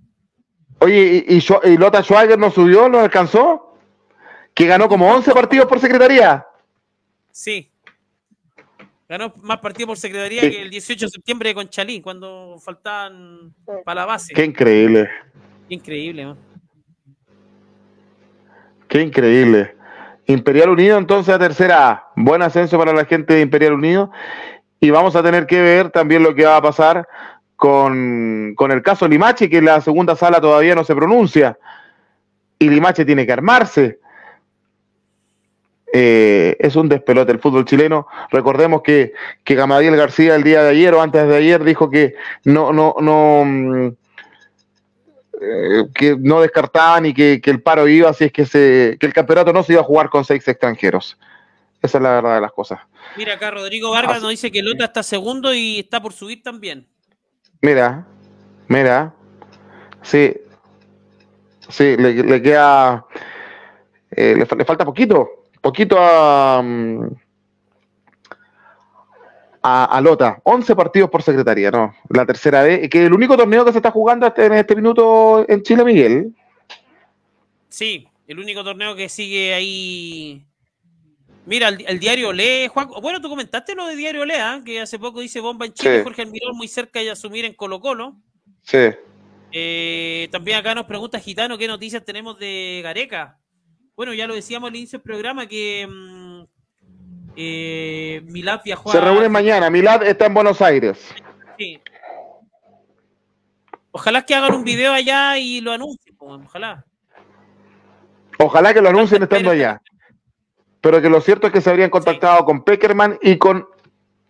Oye, 0.80 1.24
¿y, 1.28 1.35
y, 1.37 1.39
Schwa- 1.41 1.61
y 1.64 1.76
Lota 1.76 2.03
Schwager 2.03 2.39
no 2.39 2.51
subió? 2.51 2.89
¿No 2.89 2.99
alcanzó? 2.99 3.78
Que 4.55 4.66
ganó 4.66 4.89
como 4.89 5.09
11 5.12 5.32
partidos 5.32 5.66
por 5.66 5.78
secretaría. 5.78 6.45
Sí. 7.30 7.70
Ganó 9.09 9.32
más 9.43 9.59
partidos 9.59 9.89
por 9.89 9.97
secretaría 9.99 10.41
Sí. 10.41 10.51
que 10.51 10.62
el 10.62 10.70
18 10.70 11.07
de 11.07 11.11
septiembre 11.11 11.49
de 11.51 11.55
Conchalí, 11.55 12.01
cuando 12.01 12.57
faltaban 12.59 13.55
para 13.85 14.01
la 14.01 14.07
base. 14.07 14.32
Qué 14.35 14.45
increíble. 14.45 15.09
Increíble, 15.68 16.24
¿no? 16.24 16.37
Qué 18.89 19.01
increíble. 19.03 19.76
Imperial 20.26 20.70
Unido 20.70 20.99
entonces 20.99 21.35
a 21.35 21.39
tercera. 21.39 22.07
Buen 22.16 22.43
ascenso 22.43 22.78
para 22.78 22.93
la 22.93 23.05
gente 23.05 23.35
de 23.35 23.41
Imperial 23.43 23.74
Unido. 23.74 24.11
Y 24.80 24.91
vamos 24.91 25.16
a 25.16 25.22
tener 25.22 25.47
que 25.47 25.61
ver 25.61 25.91
también 25.91 26.22
lo 26.22 26.35
que 26.35 26.45
va 26.45 26.57
a 26.57 26.62
pasar 26.62 27.07
con, 27.65 28.53
con 28.57 28.73
el 28.73 28.83
caso 28.83 29.09
Limache, 29.09 29.49
que 29.49 29.62
la 29.62 29.81
segunda 29.81 30.15
sala 30.17 30.39
todavía 30.39 30.75
no 30.75 30.85
se 30.85 30.95
pronuncia. 30.95 31.59
Y 32.59 32.69
Limache 32.69 33.07
tiene 33.07 33.25
que 33.25 33.33
armarse. 33.33 34.01
Eh, 35.91 36.57
es 36.59 36.77
un 36.77 36.91
despelote 36.91 37.33
el 37.33 37.39
fútbol 37.39 37.65
chileno. 37.65 38.07
Recordemos 38.31 38.83
que, 38.83 39.15
que 39.45 39.55
Gamadiel 39.55 39.97
García 39.97 40.35
el 40.35 40.43
día 40.43 40.62
de 40.62 40.73
ayer 40.73 40.93
o 40.93 41.01
antes 41.01 41.27
de 41.27 41.37
ayer 41.39 41.65
dijo 41.65 41.89
que 41.89 42.15
no, 42.45 42.71
no, 42.75 42.97
no, 43.01 43.45
mm, 43.47 43.87
eh, 45.41 45.85
que 45.95 46.17
no 46.21 46.43
descartaban 46.43 47.07
y 47.07 47.15
que, 47.15 47.41
que 47.41 47.51
el 47.51 47.62
paro 47.62 47.89
iba, 47.89 48.11
así 48.11 48.25
es 48.25 48.33
que, 48.33 48.45
se, 48.45 48.99
que 49.01 49.07
el 49.07 49.15
campeonato 49.15 49.55
no 49.55 49.62
se 49.62 49.73
iba 49.73 49.81
a 49.81 49.85
jugar 49.87 50.11
con 50.11 50.23
seis 50.27 50.47
extranjeros. 50.47 51.17
Esa 51.81 51.97
es 51.97 52.03
la 52.03 52.12
verdad 52.17 52.35
de 52.35 52.41
las 52.43 52.53
cosas. 52.53 52.81
Mira 53.17 53.35
acá, 53.35 53.51
Rodrigo 53.53 53.91
Vargas 53.91 54.17
Así- 54.17 54.23
nos 54.23 54.31
dice 54.33 54.53
que 54.53 54.62
Lota 54.62 54.85
está 54.85 55.03
segundo 55.03 55.55
y 55.55 55.79
está 55.79 56.03
por 56.03 56.12
subir 56.12 56.43
también. 56.43 56.87
Mira, 57.65 58.07
mira. 58.69 59.15
Sí. 60.03 60.37
Sí, 61.71 61.97
le, 61.97 62.43
queda. 62.43 63.07
Eh, 64.11 64.37
le, 64.37 64.45
falta 64.67 64.85
poquito. 64.85 65.47
Poquito 65.62 65.97
a. 65.99 66.61
Mm, 66.62 67.09
a, 69.62 69.99
Lota. 70.03 70.43
11 70.45 70.77
partidos 70.77 71.09
por 71.09 71.23
secretaría, 71.23 71.71
¿no? 71.71 71.95
La 72.11 72.27
tercera 72.27 72.62
vez. 72.62 72.91
Que 72.91 73.07
el 73.07 73.15
único 73.15 73.35
torneo 73.35 73.65
que 73.65 73.73
se 73.73 73.79
está 73.79 73.91
jugando 73.91 74.31
en 74.37 74.53
este 74.53 74.77
minuto 74.77 75.47
en 75.49 75.62
Chile, 75.62 75.85
Miguel. 75.85 76.35
Sí, 77.71 78.07
el 78.29 78.41
único 78.41 78.62
torneo 78.62 78.95
que 78.95 79.09
sigue 79.09 79.55
ahí 79.55 80.45
Mira, 81.47 81.68
el, 81.68 81.99
diario 81.99 82.32
Lee, 82.32 82.68
Juan. 82.68 82.88
Bueno, 83.03 83.20
tú 83.20 83.28
comentaste 83.28 83.74
lo 83.74 83.86
de 83.86 83.97
diario 83.97 84.24
Lee, 84.24 84.34
¿ah? 84.38 84.62
que 84.64 84.80
hace 84.80 84.99
poco 84.99 85.20
dice 85.20 85.40
bomba 85.40 85.66
en 85.66 85.74
Chile, 85.74 86.03
Jorge 86.03 86.22
Almirón 86.22 86.57
muy 86.57 86.68
cerca 86.68 87.01
de 87.01 87.11
asumir 87.11 87.45
en 87.45 87.55
Colo 87.55 87.80
Colo. 87.80 88.16
Sí. 88.62 88.88
Eh, 89.53 90.28
también 90.32 90.59
acá 90.59 90.74
nos 90.74 90.86
pregunta 90.86 91.20
Gitano 91.20 91.59
qué 91.59 91.68
noticias 91.68 92.05
tenemos 92.05 92.38
de 92.38 92.80
Gareca. 92.82 93.38
Bueno, 93.95 94.14
ya 94.14 94.26
lo 94.26 94.34
decíamos 94.34 94.70
al 94.70 94.76
inicio 94.76 94.99
del 94.99 95.05
programa 95.05 95.47
que 95.47 95.86
mm, 95.86 96.42
eh, 97.36 98.22
Milad 98.24 98.61
viajó 98.64 98.90
Se 98.90 99.01
reúne 99.01 99.28
mañana, 99.28 99.68
Milad 99.68 100.03
está 100.03 100.26
en 100.26 100.34
Buenos 100.34 100.62
Aires. 100.62 101.14
Sí. 101.59 101.78
Ojalá 103.90 104.22
que 104.22 104.34
hagan 104.34 104.55
un 104.55 104.64
video 104.64 104.92
allá 104.92 105.38
y 105.38 105.61
lo 105.61 105.72
anuncien, 105.72 106.16
ojalá. 106.18 106.84
Ojalá 108.38 108.74
que 108.74 108.80
lo 108.80 108.88
anuncien 108.88 109.22
estando 109.22 109.51
allá 109.51 109.80
pero 110.85 111.01
que 111.01 111.09
lo 111.09 111.22
cierto 111.22 111.47
es 111.47 111.53
que 111.55 111.62
se 111.62 111.70
habrían 111.70 111.89
contactado 111.89 112.45
con 112.45 112.62
Peckerman 112.62 113.18
y 113.22 113.39
con 113.39 113.66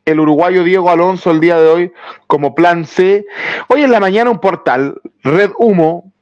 el 0.05 0.20
uruguayo 0.20 0.62
Diego 0.62 0.88
Alonso 0.88 1.32
el 1.32 1.40
día 1.40 1.59
de 1.59 1.66
hoy 1.66 1.92
como 2.28 2.55
plan 2.55 2.86
C. 2.86 3.26
Hoy 3.66 3.82
en 3.82 3.90
la 3.90 3.98
mañana 3.98 4.30
un 4.30 4.38
portal, 4.38 5.00
Red 5.24 5.50
Humo, 5.59 6.12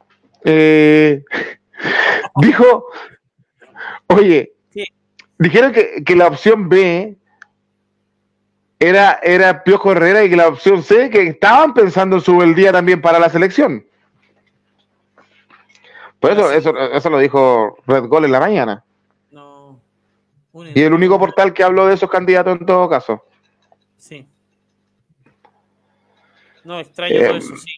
eh, 0.42 1.22
dijo, 2.36 2.86
oye, 4.06 4.54
dijeron 5.36 5.70
que, 5.70 6.16
la 6.16 6.28
opción 6.28 6.70
B 6.70 7.14
era, 8.78 9.20
era 9.22 9.64
Piojo 9.64 9.92
Herrera 9.92 10.24
y 10.24 10.30
que 10.30 10.36
la 10.36 10.48
opción 10.48 10.82
C, 10.82 11.10
que 11.10 11.26
estaban 11.26 11.74
pensando 11.74 12.16
en 12.16 12.22
su 12.22 12.40
el 12.40 12.54
día 12.54 12.72
también 12.72 13.02
para 13.02 13.18
la 13.18 13.28
selección. 13.28 13.84
Por 16.20 16.30
eso, 16.30 16.50
eso, 16.50 16.74
eso 16.90 17.10
lo 17.10 17.18
dijo 17.18 17.76
Red 17.86 18.06
Gol 18.06 18.24
en 18.24 18.32
la 18.32 18.40
mañana. 18.40 18.82
Y 20.52 20.82
el 20.82 20.92
único 20.92 21.18
portal 21.18 21.54
que 21.54 21.62
habló 21.62 21.86
de 21.86 21.94
esos 21.94 22.10
candidatos 22.10 22.60
en 22.60 22.66
todo 22.66 22.88
caso. 22.88 23.24
Sí. 23.96 24.26
No, 26.64 26.78
extraño 26.78 27.18
todo 27.18 27.34
eh, 27.34 27.38
eso, 27.38 27.56
sí. 27.56 27.72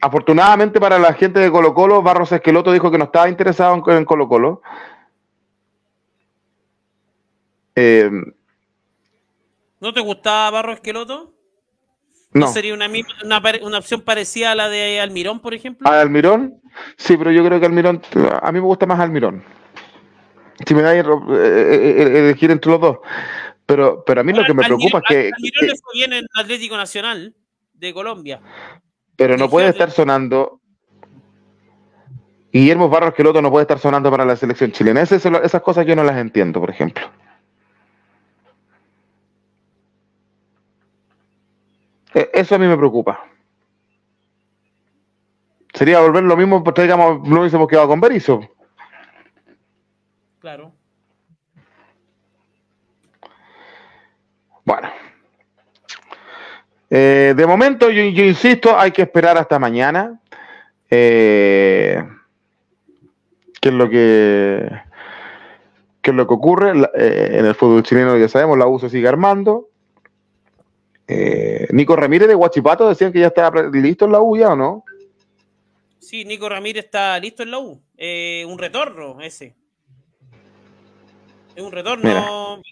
Afortunadamente 0.00 0.80
para 0.80 0.98
la 0.98 1.12
gente 1.14 1.40
de 1.40 1.50
Colo 1.50 1.72
Colo, 1.72 2.02
Barros 2.02 2.32
Esqueloto 2.32 2.72
dijo 2.72 2.90
que 2.90 2.98
no 2.98 3.04
estaba 3.04 3.28
interesado 3.28 3.74
en, 3.74 4.04
Colo 4.04 4.28
Colo. 4.28 4.62
Eh, 7.74 8.10
¿No 9.80 9.92
te 9.92 10.00
gustaba 10.00 10.50
Barros 10.50 10.76
Esqueloto? 10.76 11.32
No. 12.32 12.48
¿Sería 12.48 12.74
una, 12.74 12.86
una, 13.62 13.78
opción 13.78 14.00
parecida 14.00 14.52
a 14.52 14.54
la 14.54 14.68
de 14.68 15.00
Almirón, 15.00 15.40
por 15.40 15.54
ejemplo? 15.54 15.88
¿A 15.88 16.00
Almirón? 16.00 16.60
Sí, 16.96 17.16
pero 17.16 17.30
yo 17.30 17.44
creo 17.44 17.60
que 17.60 17.66
Almirón, 17.66 18.02
a 18.42 18.50
mí 18.50 18.60
me 18.60 18.66
gusta 18.66 18.86
más 18.86 18.98
Almirón 18.98 19.44
si 20.66 20.74
me 20.74 20.82
da 20.82 20.94
eh, 20.94 21.00
eh, 21.00 21.94
eh, 21.98 22.18
elegir 22.18 22.50
entre 22.50 22.70
los 22.70 22.80
dos. 22.80 22.98
Pero, 23.66 24.04
pero 24.04 24.20
a 24.20 24.24
mí 24.24 24.32
lo 24.32 24.44
que 24.44 24.54
me 24.54 24.62
preocupa 24.64 24.98
es 24.98 25.04
que. 25.08 25.30
Almirón 25.34 25.66
le 25.66 25.74
fue 25.76 25.92
bien 25.94 26.12
en 26.12 26.26
Atlético 26.34 26.76
Nacional 26.76 27.34
de 27.72 27.94
Colombia. 27.94 28.40
Pero 29.16 29.36
no 29.36 29.48
puede 29.48 29.68
estar 29.68 29.90
sonando. 29.90 30.60
Guillermo 32.52 32.88
Barros 32.88 33.14
otro 33.18 33.42
no 33.42 33.50
puede 33.50 33.62
estar 33.62 33.80
sonando 33.80 34.10
para 34.10 34.24
la 34.24 34.36
selección 34.36 34.70
chilena. 34.70 35.00
Esas, 35.00 35.24
esas 35.24 35.62
cosas 35.62 35.86
yo 35.86 35.96
no 35.96 36.04
las 36.04 36.16
entiendo, 36.18 36.60
por 36.60 36.70
ejemplo. 36.70 37.10
E, 42.14 42.30
eso 42.32 42.54
a 42.54 42.58
mí 42.58 42.66
me 42.66 42.76
preocupa. 42.76 43.24
Sería 45.72 46.00
volver 46.00 46.22
lo 46.22 46.36
mismo, 46.36 46.62
pues 46.62 46.76
digamos, 46.76 47.28
no 47.28 47.40
hubiésemos 47.40 47.66
quedado 47.66 47.88
con 47.88 48.00
Berizzo. 48.00 48.48
Claro. 50.44 50.74
Bueno. 54.62 54.90
Eh, 56.90 57.32
de 57.34 57.46
momento, 57.46 57.88
yo, 57.88 58.02
insisto, 58.02 58.78
hay 58.78 58.90
que 58.90 59.00
esperar 59.00 59.38
hasta 59.38 59.58
mañana. 59.58 60.20
Eh, 60.90 61.96
¿Qué 63.58 63.68
es 63.70 63.74
lo 63.74 63.88
que 63.88 64.68
qué 66.02 66.10
es 66.10 66.14
lo 66.14 66.26
que 66.26 66.34
ocurre? 66.34 66.72
Eh, 66.94 67.38
en 67.38 67.46
el 67.46 67.54
fútbol 67.54 67.82
chileno 67.82 68.18
ya 68.18 68.28
sabemos, 68.28 68.58
la 68.58 68.66
U 68.66 68.78
se 68.78 68.90
sigue 68.90 69.08
armando. 69.08 69.70
Nico 71.70 71.96
Ramírez 71.96 72.28
de 72.28 72.34
Guachipato 72.34 72.86
decían 72.86 73.14
que 73.14 73.20
ya 73.20 73.28
estaba 73.28 73.62
listo 73.62 74.04
en 74.04 74.12
la 74.12 74.20
U 74.20 74.36
ya 74.36 74.50
o 74.50 74.56
no? 74.56 74.84
Sí, 76.00 76.26
Nico 76.26 76.50
Ramírez 76.50 76.84
está 76.84 77.18
listo 77.18 77.44
en 77.44 77.50
la 77.50 77.58
U. 77.60 77.80
un 78.46 78.58
retorno 78.58 79.22
ese. 79.22 79.63
Es 81.54 81.62
un 81.62 81.72
retorno. 81.72 82.62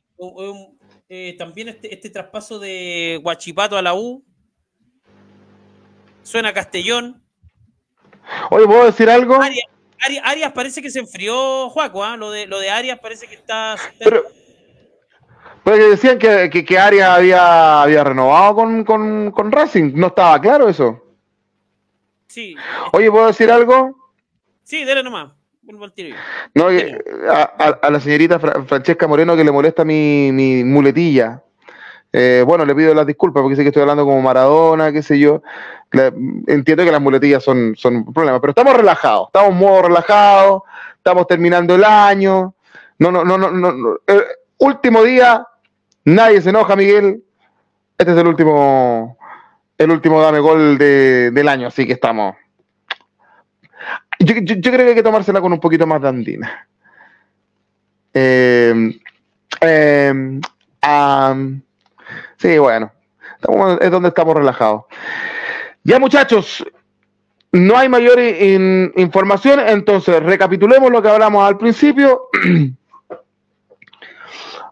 Eh, 1.08 1.36
también 1.36 1.68
este, 1.68 1.92
este, 1.92 2.10
traspaso 2.10 2.58
de 2.58 3.20
Guachipato 3.22 3.76
a 3.76 3.82
la 3.82 3.94
U. 3.94 4.24
Suena 6.22 6.54
Castellón. 6.54 7.22
Oye, 8.50 8.66
¿puedo 8.66 8.86
decir 8.86 9.10
algo? 9.10 9.38
Arias, 10.24 10.52
parece 10.52 10.82
que 10.82 10.90
se 10.90 11.00
enfrió, 11.00 11.68
Juaco, 11.70 12.02
¿ah? 12.02 12.16
lo, 12.16 12.30
de, 12.30 12.46
lo 12.46 12.58
de 12.58 12.70
Arias 12.70 12.98
parece 12.98 13.28
que 13.28 13.34
está... 13.34 13.76
Pero, 13.98 14.24
pero 15.62 15.76
que 15.76 15.82
decían 15.82 16.18
que, 16.18 16.50
que, 16.50 16.78
Arias 16.78 17.08
había, 17.08 17.82
había 17.82 18.02
renovado 18.02 18.56
con, 18.56 18.84
con, 18.84 19.30
con 19.30 19.52
Racing, 19.52 19.92
¿no 19.94 20.08
estaba 20.08 20.40
claro 20.40 20.68
eso? 20.68 21.00
Sí. 22.26 22.56
Oye, 22.92 23.10
¿puedo 23.10 23.26
decir 23.26 23.50
algo? 23.50 24.10
Sí, 24.64 24.84
dale 24.84 25.02
nomás. 25.02 25.32
No, 26.54 26.66
a, 26.68 27.90
la 27.90 28.00
señorita 28.00 28.38
Francesca 28.38 29.06
Moreno 29.06 29.36
que 29.36 29.44
le 29.44 29.52
molesta 29.52 29.84
mi, 29.84 30.32
mi 30.32 30.64
muletilla. 30.64 31.42
Eh, 32.12 32.44
bueno, 32.46 32.66
le 32.66 32.74
pido 32.74 32.92
las 32.94 33.06
disculpas 33.06 33.40
porque 33.42 33.56
sé 33.56 33.62
que 33.62 33.68
estoy 33.68 33.82
hablando 33.82 34.04
como 34.04 34.20
Maradona, 34.20 34.92
qué 34.92 35.02
sé 35.02 35.18
yo. 35.18 35.42
entiendo 36.46 36.84
que 36.84 36.92
las 36.92 37.00
muletillas 37.00 37.42
son, 37.42 37.74
son 37.76 37.96
un 37.96 38.12
problema, 38.12 38.40
pero 38.40 38.50
estamos 38.50 38.76
relajados, 38.76 39.28
estamos 39.28 39.54
modo 39.54 39.82
relajado, 39.82 40.64
estamos 40.96 41.26
terminando 41.26 41.74
el 41.74 41.84
año. 41.84 42.54
No, 42.98 43.10
no, 43.10 43.24
no, 43.24 43.38
no, 43.38 43.50
no. 43.50 43.98
último 44.58 45.02
día, 45.04 45.46
nadie 46.04 46.42
se 46.42 46.50
enoja, 46.50 46.76
Miguel. 46.76 47.22
Este 47.96 48.12
es 48.12 48.18
el 48.18 48.26
último, 48.26 49.16
el 49.78 49.90
último 49.90 50.20
dame 50.20 50.40
gol 50.40 50.76
del 50.76 51.48
año, 51.48 51.68
así 51.68 51.86
que 51.86 51.94
estamos, 51.94 52.34
yo, 54.24 54.34
creo 54.70 54.78
que 54.78 54.88
hay 54.88 54.94
que 54.94 55.02
tomársela 55.02 55.40
con 55.40 55.52
un 55.52 55.60
poquito 55.60 55.86
más 55.86 56.00
de 56.02 56.08
andina. 56.08 56.68
Eh, 58.14 59.00
eh, 59.60 60.40
sí, 62.36 62.58
bueno, 62.58 62.92
es 63.80 63.90
donde 63.90 64.08
estamos 64.08 64.34
relajados. 64.34 64.84
Ya 65.84 65.98
muchachos, 65.98 66.64
no 67.52 67.76
hay 67.76 67.88
mayor 67.88 68.18
información, 68.20 69.60
entonces 69.60 70.22
recapitulemos 70.22 70.90
lo 70.90 71.02
que 71.02 71.08
hablamos 71.08 71.44
al 71.44 71.58
principio. 71.58 72.28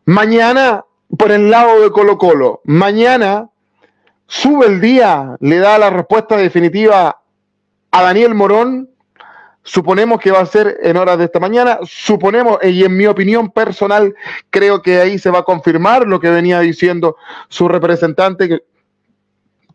mañana, 0.04 0.84
por 1.16 1.30
el 1.30 1.50
lado 1.50 1.80
de 1.80 1.90
Colo 1.90 2.18
Colo, 2.18 2.60
mañana 2.64 3.48
sube 4.26 4.66
el 4.66 4.80
día, 4.80 5.36
le 5.40 5.58
da 5.58 5.78
la 5.78 5.90
respuesta 5.90 6.36
definitiva 6.36 7.20
a 7.90 8.02
Daniel 8.02 8.34
Morón 8.34 8.90
Suponemos 9.62 10.20
que 10.20 10.30
va 10.30 10.40
a 10.40 10.46
ser 10.46 10.78
en 10.82 10.96
horas 10.96 11.18
de 11.18 11.24
esta 11.24 11.38
mañana. 11.38 11.78
Suponemos, 11.84 12.58
y 12.62 12.84
en 12.84 12.96
mi 12.96 13.06
opinión 13.06 13.50
personal, 13.50 14.14
creo 14.48 14.80
que 14.80 15.00
ahí 15.00 15.18
se 15.18 15.30
va 15.30 15.40
a 15.40 15.44
confirmar 15.44 16.06
lo 16.06 16.18
que 16.18 16.30
venía 16.30 16.60
diciendo 16.60 17.16
su 17.48 17.68
representante, 17.68 18.48
que 18.48 18.64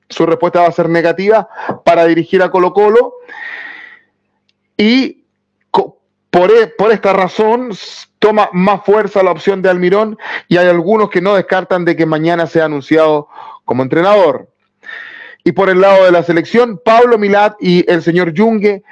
su 0.09 0.25
respuesta 0.25 0.61
va 0.61 0.67
a 0.67 0.71
ser 0.71 0.89
negativa 0.89 1.47
para 1.83 2.05
dirigir 2.05 2.41
a 2.41 2.49
Colo 2.49 2.73
Colo. 2.73 3.13
Y 4.77 5.23
por, 6.29 6.51
e, 6.51 6.67
por 6.67 6.91
esta 6.91 7.13
razón 7.13 7.71
toma 8.19 8.49
más 8.51 8.83
fuerza 8.83 9.23
la 9.23 9.31
opción 9.31 9.61
de 9.61 9.69
Almirón 9.69 10.17
y 10.47 10.57
hay 10.57 10.67
algunos 10.67 11.09
que 11.09 11.21
no 11.21 11.35
descartan 11.35 11.85
de 11.85 11.95
que 11.95 12.05
mañana 12.05 12.47
sea 12.47 12.65
anunciado 12.65 13.29
como 13.63 13.83
entrenador. 13.83 14.49
Y 15.45 15.51
por 15.51 15.69
el 15.69 15.79
lado 15.79 16.05
de 16.05 16.11
la 16.11 16.23
selección, 16.23 16.81
Pablo 16.83 17.19
Milat 17.19 17.55
y 17.61 17.89
el 17.89 18.01
señor 18.01 18.33
Yungue 18.33 18.83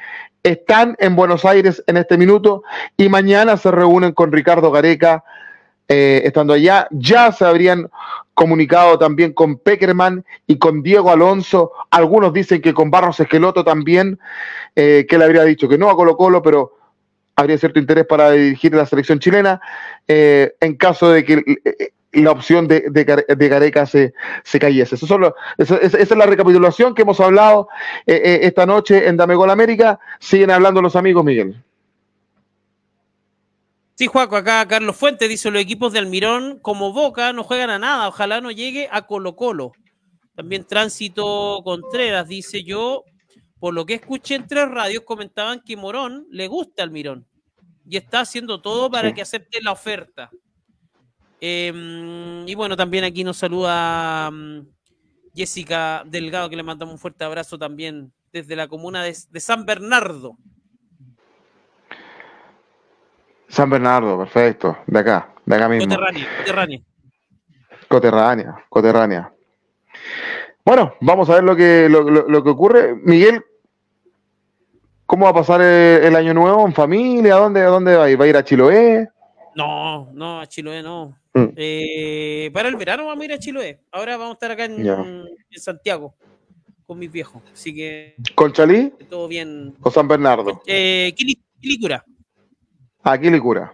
están 0.44 0.96
en 1.00 1.16
Buenos 1.16 1.46
Aires 1.46 1.82
en 1.88 1.98
este 1.98 2.18
minuto 2.18 2.64
y 2.98 3.08
mañana 3.08 3.56
se 3.58 3.72
reúnen 3.72 4.12
con 4.12 4.32
Ricardo 4.32 4.72
Gareca 4.72 5.24
eh, 5.88 6.22
estando 6.26 6.54
allá, 6.54 6.88
ya 6.92 7.32
se 7.32 7.46
habrían 7.46 7.90
comunicado 8.34 8.98
también 8.98 9.34
con 9.34 9.58
Peckerman 9.58 10.26
y 10.48 10.58
con 10.58 10.82
Diego 10.82 11.12
Alonso. 11.12 11.72
Algunos 11.92 12.34
dicen 12.34 12.62
que 12.62 12.74
con 12.74 12.92
Barros 12.92 13.20
Esqueloto 13.20 13.64
también, 13.64 14.20
eh, 14.76 15.06
que 15.08 15.18
le 15.18 15.26
habría 15.26 15.44
dicho 15.44 15.70
que 15.70 15.78
no 15.78 15.90
a 15.90 15.96
Colo 15.96 16.18
Colo, 16.18 16.42
pero 16.42 16.78
habría 17.36 17.58
cierto 17.58 17.80
interés 17.80 18.06
para 18.06 18.32
dirigir 18.32 18.74
la 18.74 18.86
selección 18.86 19.20
chilena 19.20 19.60
eh, 20.08 20.56
en 20.60 20.76
caso 20.76 21.10
de 21.10 21.24
que 21.26 21.44
la 22.14 22.32
opción 22.32 22.68
de, 22.68 22.86
de, 22.90 23.48
Gareca 23.50 23.86
se, 23.86 24.14
se 24.44 24.60
cayese. 24.60 24.96
Eso 24.96 25.08
solo, 25.08 25.36
esa 25.58 25.78
es 25.78 26.10
la 26.12 26.26
recapitulación 26.26 26.94
que 26.94 27.02
hemos 27.02 27.20
hablado 27.20 27.68
esta 28.06 28.66
noche 28.66 29.08
en 29.08 29.18
Dame 29.18 29.36
Gol 29.36 29.50
América. 29.50 30.00
Siguen 30.20 30.52
hablando 30.52 30.82
los 30.82 30.96
amigos, 30.96 31.24
Miguel. 31.24 31.64
Sí, 33.96 34.08
Juaco, 34.08 34.36
acá 34.36 34.68
Carlos 34.68 34.96
Fuentes 34.96 35.30
dice, 35.30 35.52
los 35.52 35.62
equipos 35.62 35.94
de 35.94 36.00
Almirón 36.00 36.58
como 36.60 36.94
Boca 36.94 37.32
no 37.32 37.44
juegan 37.44 37.70
a 37.70 37.78
nada, 37.78 38.08
ojalá 38.08 38.42
no 38.42 38.50
llegue 38.50 38.90
a 38.92 39.04
Colo 39.04 39.36
Colo. 39.36 39.74
También 40.36 40.66
Tránsito 40.66 41.62
Contreras 41.64 42.28
dice, 42.28 42.64
yo, 42.64 43.04
por 43.60 43.76
lo 43.76 43.86
que 43.86 43.94
escuché 43.94 44.34
en 44.34 44.48
tres 44.48 44.68
radios, 44.68 45.04
comentaban 45.04 45.62
que 45.64 45.78
Morón 45.78 46.26
le 46.32 46.48
gusta 46.48 46.82
Almirón 46.82 47.28
y 47.88 47.98
está 47.98 48.22
haciendo 48.22 48.62
todo 48.62 48.90
para 48.90 49.14
que 49.14 49.22
acepte 49.22 49.62
la 49.62 49.74
oferta. 49.74 50.32
Em, 51.46 52.48
y 52.48 52.56
bueno, 52.56 52.78
también 52.78 53.04
aquí 53.04 53.22
nos 53.26 53.36
saluda 53.36 54.32
mm, 54.32 54.66
Jessica 55.36 56.02
Delgado, 56.06 56.50
que 56.50 56.56
le 56.56 56.64
mandamos 56.64 56.94
un 56.94 57.00
fuerte 57.00 57.26
abrazo 57.26 57.58
también 57.58 58.14
desde 58.32 58.56
la 58.56 58.70
comuna 58.70 59.04
de 59.04 59.14
San 59.42 59.66
Bernardo. 59.66 60.38
San 63.50 63.70
Bernardo, 63.70 64.18
perfecto. 64.20 64.78
De 64.88 65.00
acá, 65.00 65.34
de 65.46 65.56
acá 65.58 65.68
mismo. 65.68 65.94
Coterránea, 65.94 66.28
coterránea. 66.38 66.80
Coterránea, 67.90 68.66
coterránea. 68.70 69.34
Bueno, 70.64 70.94
vamos 71.02 71.30
a 71.30 71.34
ver 71.34 71.44
lo 71.44 71.58
que, 71.58 71.90
lo, 71.90 72.42
que 72.42 72.50
ocurre. 72.50 72.96
Miguel, 73.04 73.44
¿cómo 75.06 75.26
va 75.26 75.32
a 75.32 75.34
pasar 75.34 75.60
el, 75.60 76.16
año 76.16 76.34
nuevo 76.34 76.66
en 76.66 76.74
familia? 76.74 77.36
¿A 77.36 77.40
dónde, 77.40 77.60
a 77.64 77.68
dónde 77.68 77.98
va 77.98 78.06
a 78.06 78.10
ir? 78.10 78.18
¿Va 78.18 78.24
a 78.24 78.28
ir 78.30 78.38
a 78.38 78.46
Chiloé? 78.46 79.10
No, 79.56 80.12
no, 80.14 80.42
a 80.42 80.48
Chiloé 80.48 80.82
no. 80.82 81.18
Mm. 81.34 81.46
Eh, 81.56 82.52
para 82.54 82.70
el 82.70 82.76
verano 82.76 83.06
vamos 83.06 83.22
a 83.22 83.26
ir 83.26 83.34
a 83.34 83.40
Chiloé. 83.40 83.82
Ahora 83.92 84.18
vamos 84.18 84.32
a 84.32 84.34
estar 84.34 84.52
acá 84.52 84.66
en, 84.66 85.26
Santiago 85.52 86.16
con 86.86 87.00
mis 87.00 87.12
viejos. 87.12 87.42
Así 87.52 87.74
que. 87.74 88.16
¿Con 88.36 88.54
Chalí? 88.54 88.94
Todo 89.10 89.28
bien. 89.28 89.76
¿O 89.82 89.92
San 89.92 90.08
Bernardo? 90.08 90.62
Eh, 90.66 91.14
Quilicura. 91.16 92.04
Ah, 93.04 93.18
Quilicura. 93.18 93.74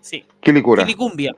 Sí. 0.00 0.24
Quilicura. 0.40 0.84
Quilicumbia. 0.84 1.34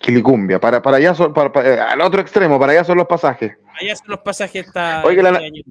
Quilicumbia. 0.00 0.60
Para, 0.60 0.82
para 0.82 0.98
allá 0.98 1.14
son, 1.14 1.32
eh, 1.64 1.78
al 1.80 2.00
otro 2.00 2.20
extremo, 2.20 2.58
para 2.58 2.72
allá 2.72 2.84
son 2.84 2.98
los 2.98 3.06
pasajes. 3.06 3.56
Allá 3.80 3.96
son 3.96 4.08
los 4.08 4.18
pasajes 4.20 4.66
esta, 4.66 5.02
Oye, 5.04 5.22
la, 5.22 5.38
este 5.38 5.64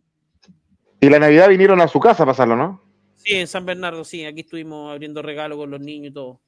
Y 1.00 1.10
la 1.10 1.20
Navidad 1.20 1.50
vinieron 1.50 1.82
a 1.82 1.88
su 1.88 2.00
casa 2.00 2.24
a 2.24 2.26
pasarlo, 2.26 2.56
¿no? 2.56 2.81
Sí, 3.24 3.36
en 3.36 3.48
San 3.48 3.66
Bernardo, 3.66 4.04
sí. 4.04 4.26
Aquí 4.26 4.42
estuvimos 4.42 4.92
abriendo 4.92 5.22
regalos 5.22 5.58
con 5.58 5.70
los 5.70 5.80
niños 5.80 6.12
y 6.12 6.14
todo. 6.14 6.42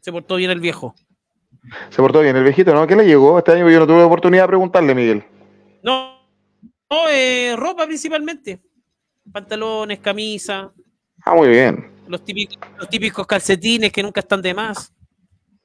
Se 0.00 0.12
portó 0.12 0.36
bien 0.36 0.50
el 0.50 0.60
viejo. 0.60 0.94
Se 1.90 1.96
portó 1.96 2.20
bien 2.20 2.36
el 2.36 2.44
viejito, 2.44 2.74
¿no? 2.74 2.86
¿Qué 2.86 2.94
le 2.94 3.04
llegó? 3.04 3.38
Este 3.38 3.52
año 3.52 3.68
yo 3.70 3.80
no 3.80 3.86
tuve 3.86 4.02
oportunidad 4.02 4.44
de 4.44 4.48
preguntarle, 4.48 4.94
Miguel. 4.94 5.24
No, 5.82 6.20
no 6.90 7.08
eh, 7.08 7.54
ropa 7.56 7.86
principalmente. 7.86 8.60
Pantalones, 9.32 9.98
camisa. 10.00 10.72
Ah, 11.24 11.34
muy 11.34 11.48
bien. 11.48 11.90
Los 12.06 12.24
típicos, 12.24 12.56
los 12.78 12.88
típicos 12.88 13.26
calcetines 13.26 13.92
que 13.92 14.02
nunca 14.02 14.20
están 14.20 14.40
de 14.40 14.54
más. 14.54 14.92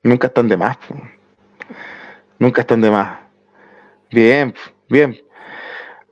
Nunca 0.02 0.28
están 0.28 0.48
de 0.48 0.58
más. 0.58 0.78
Nunca 2.40 2.62
están 2.62 2.82
de 2.82 2.92
más. 2.92 3.20
Bien, 4.12 4.54
bien. 4.90 5.18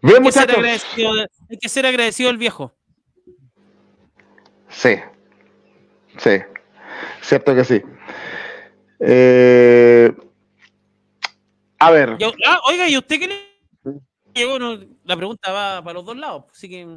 Bien, 0.02 0.16
hay 0.16 0.22
muchachos. 0.22 0.58
hay 0.58 1.58
que 1.58 1.70
ser 1.70 1.86
agradecido 1.86 2.30
al 2.30 2.38
viejo. 2.38 2.74
Sí. 4.72 4.96
Sí. 6.18 6.42
Cierto 7.22 7.56
que 7.56 7.64
sí. 7.64 7.82
Eh, 9.00 10.12
a 11.80 11.92
ver. 11.92 12.18
ah, 12.48 12.60
oiga, 12.68 12.88
¿y 12.88 12.98
usted 12.98 13.20
qué 13.20 13.28
le 13.28 13.52
la 15.04 15.18
pregunta 15.18 15.52
va 15.52 15.84
para 15.84 15.96
los 15.96 16.06
dos 16.06 16.16
lados. 16.16 16.46
Así 16.52 16.70
que... 16.70 16.88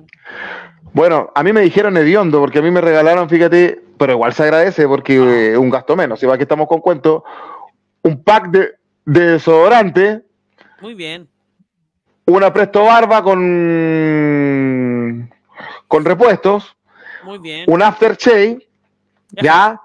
Bueno, 0.93 1.33
a 1.35 1.43
mí 1.43 1.53
me 1.53 1.63
dijeron 1.63 1.97
hediondo, 1.97 2.39
porque 2.41 2.61
a 2.61 2.63
mí 2.63 2.71
me 2.71 2.81
regalaron, 2.81 3.29
fíjate, 3.29 3.83
pero 3.99 4.13
igual 4.13 4.33
se 4.33 4.45
agradece 4.45 4.87
porque 4.87 5.19
ah. 5.19 5.53
es 5.53 5.59
un 5.59 5.71
gasto 5.71 5.97
menos. 5.97 6.23
Va 6.23 6.37
que 6.37 6.45
estamos 6.45 6.69
con 6.69 6.81
cuento, 6.81 7.25
un 8.03 8.23
pack 8.23 8.51
de, 8.51 8.75
desodorante. 9.05 10.23
Muy 10.81 10.95
bien. 10.95 11.29
Una 12.27 12.53
presto 12.53 12.85
barba 12.85 13.23
con, 13.23 15.31
con 15.89 16.05
repuestos. 16.05 16.77
Muy 17.25 17.39
bien. 17.39 17.65
Un 17.69 17.83
aftershave. 17.83 18.69
Ya. 19.31 19.81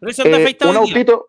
Pero 0.00 0.10
eso 0.10 0.22
eh, 0.26 0.56
un 0.68 0.76
autito. 0.76 1.28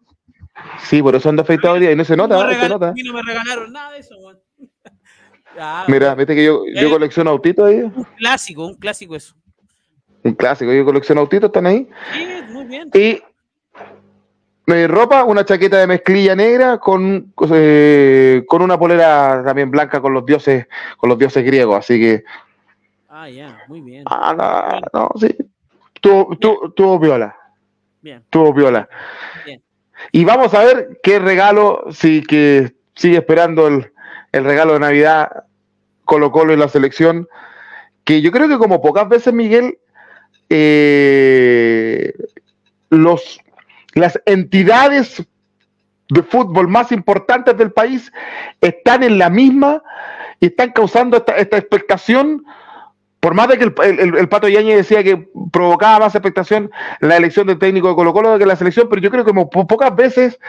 Sí, 0.83 1.01
por 1.01 1.15
eso 1.15 1.29
anda 1.29 1.43
afeitado 1.43 1.75
día 1.75 1.91
y 1.91 1.95
no 1.95 2.03
se 2.03 2.15
nota. 2.15 2.35
No 2.35 2.49
se 2.49 2.69
nota. 2.69 2.89
A 2.89 2.93
mí 2.93 3.03
no 3.03 3.13
me 3.13 3.21
regalaron 3.21 3.71
nada 3.71 3.91
de 3.91 3.99
eso, 3.99 4.15
Mira, 5.87 6.13
viste 6.15 6.35
que 6.35 6.43
yo, 6.43 6.63
yo 6.65 6.89
colecciono 6.89 7.29
autitos 7.29 7.65
ahí. 7.65 7.81
Un 7.81 8.05
clásico, 8.17 8.65
un 8.65 8.75
clásico 8.75 9.15
eso. 9.15 9.35
Un 10.23 10.33
clásico, 10.33 10.73
yo 10.73 10.83
colecciono 10.83 11.21
autitos, 11.21 11.47
están 11.47 11.65
ahí. 11.65 11.87
Sí, 12.13 12.27
muy 12.49 12.65
bien. 12.65 12.89
Y 12.93 13.21
ropa, 14.87 15.23
una 15.23 15.45
chaqueta 15.45 15.77
de 15.77 15.87
mezclilla 15.87 16.35
negra 16.35 16.79
con, 16.79 17.33
eh, 17.53 18.43
con 18.47 18.61
una 18.61 18.77
polera 18.77 19.43
también 19.45 19.71
blanca 19.71 20.01
con 20.01 20.13
los 20.13 20.25
dioses, 20.25 20.67
con 20.97 21.09
los 21.09 21.17
dioses 21.17 21.45
griegos, 21.45 21.77
así 21.77 21.99
que. 21.99 22.23
Ah, 23.25 23.29
ya, 23.29 23.63
muy 23.67 23.81
bien. 23.81 24.03
Ah, 24.05 24.79
no, 24.93 24.99
no, 24.99 25.09
sí. 25.19 25.35
Tuvo, 25.99 26.37
tuvo, 26.37 26.99
viola. 26.99 27.35
Bien. 27.99 28.23
Tuvo 28.29 28.53
viola. 28.53 28.87
Bien. 29.43 29.63
Y 30.11 30.23
vamos 30.25 30.53
a 30.53 30.63
ver 30.63 30.99
qué 31.01 31.17
regalo, 31.17 31.85
si 31.89 32.21
que 32.21 32.75
sigue 32.93 33.17
esperando 33.17 33.67
el, 33.67 33.91
el 34.31 34.43
regalo 34.43 34.73
de 34.73 34.79
Navidad 34.79 35.45
Colo 36.03 36.31
Colo 36.31 36.53
y 36.53 36.57
la 36.57 36.67
selección, 36.67 37.27
que 38.03 38.21
yo 38.21 38.31
creo 38.31 38.47
que 38.47 38.59
como 38.59 38.79
pocas 38.79 39.09
veces, 39.09 39.33
Miguel, 39.33 39.79
eh, 40.49 42.13
los, 42.91 43.39
las 43.95 44.21
entidades 44.27 45.25
de 46.09 46.21
fútbol 46.21 46.67
más 46.67 46.91
importantes 46.91 47.57
del 47.57 47.71
país 47.71 48.11
están 48.61 49.01
en 49.01 49.17
la 49.17 49.31
misma 49.31 49.81
y 50.39 50.47
están 50.47 50.71
causando 50.71 51.17
esta, 51.17 51.57
expectación, 51.57 52.45
por 53.25 53.33
más 53.33 53.47
de 53.47 53.57
que 53.57 53.63
el, 53.63 54.29
Pato 54.29 54.47
Yañez 54.47 54.77
decía 54.77 55.03
que 55.03 55.27
provocaba 55.51 55.97
más 55.97 56.13
expectación 56.13 56.69
la 56.99 57.17
elección 57.17 57.47
del 57.47 57.57
técnico 57.57 57.87
de 57.87 57.95
Colo 57.95 58.13
Colo 58.13 58.37
que 58.37 58.45
la 58.45 58.55
selección, 58.55 58.87
pero 58.87 59.01
yo 59.01 59.09
creo 59.09 59.25
que 59.25 59.31
como 59.31 59.49
pocas 59.49 59.95
veces 59.95 60.39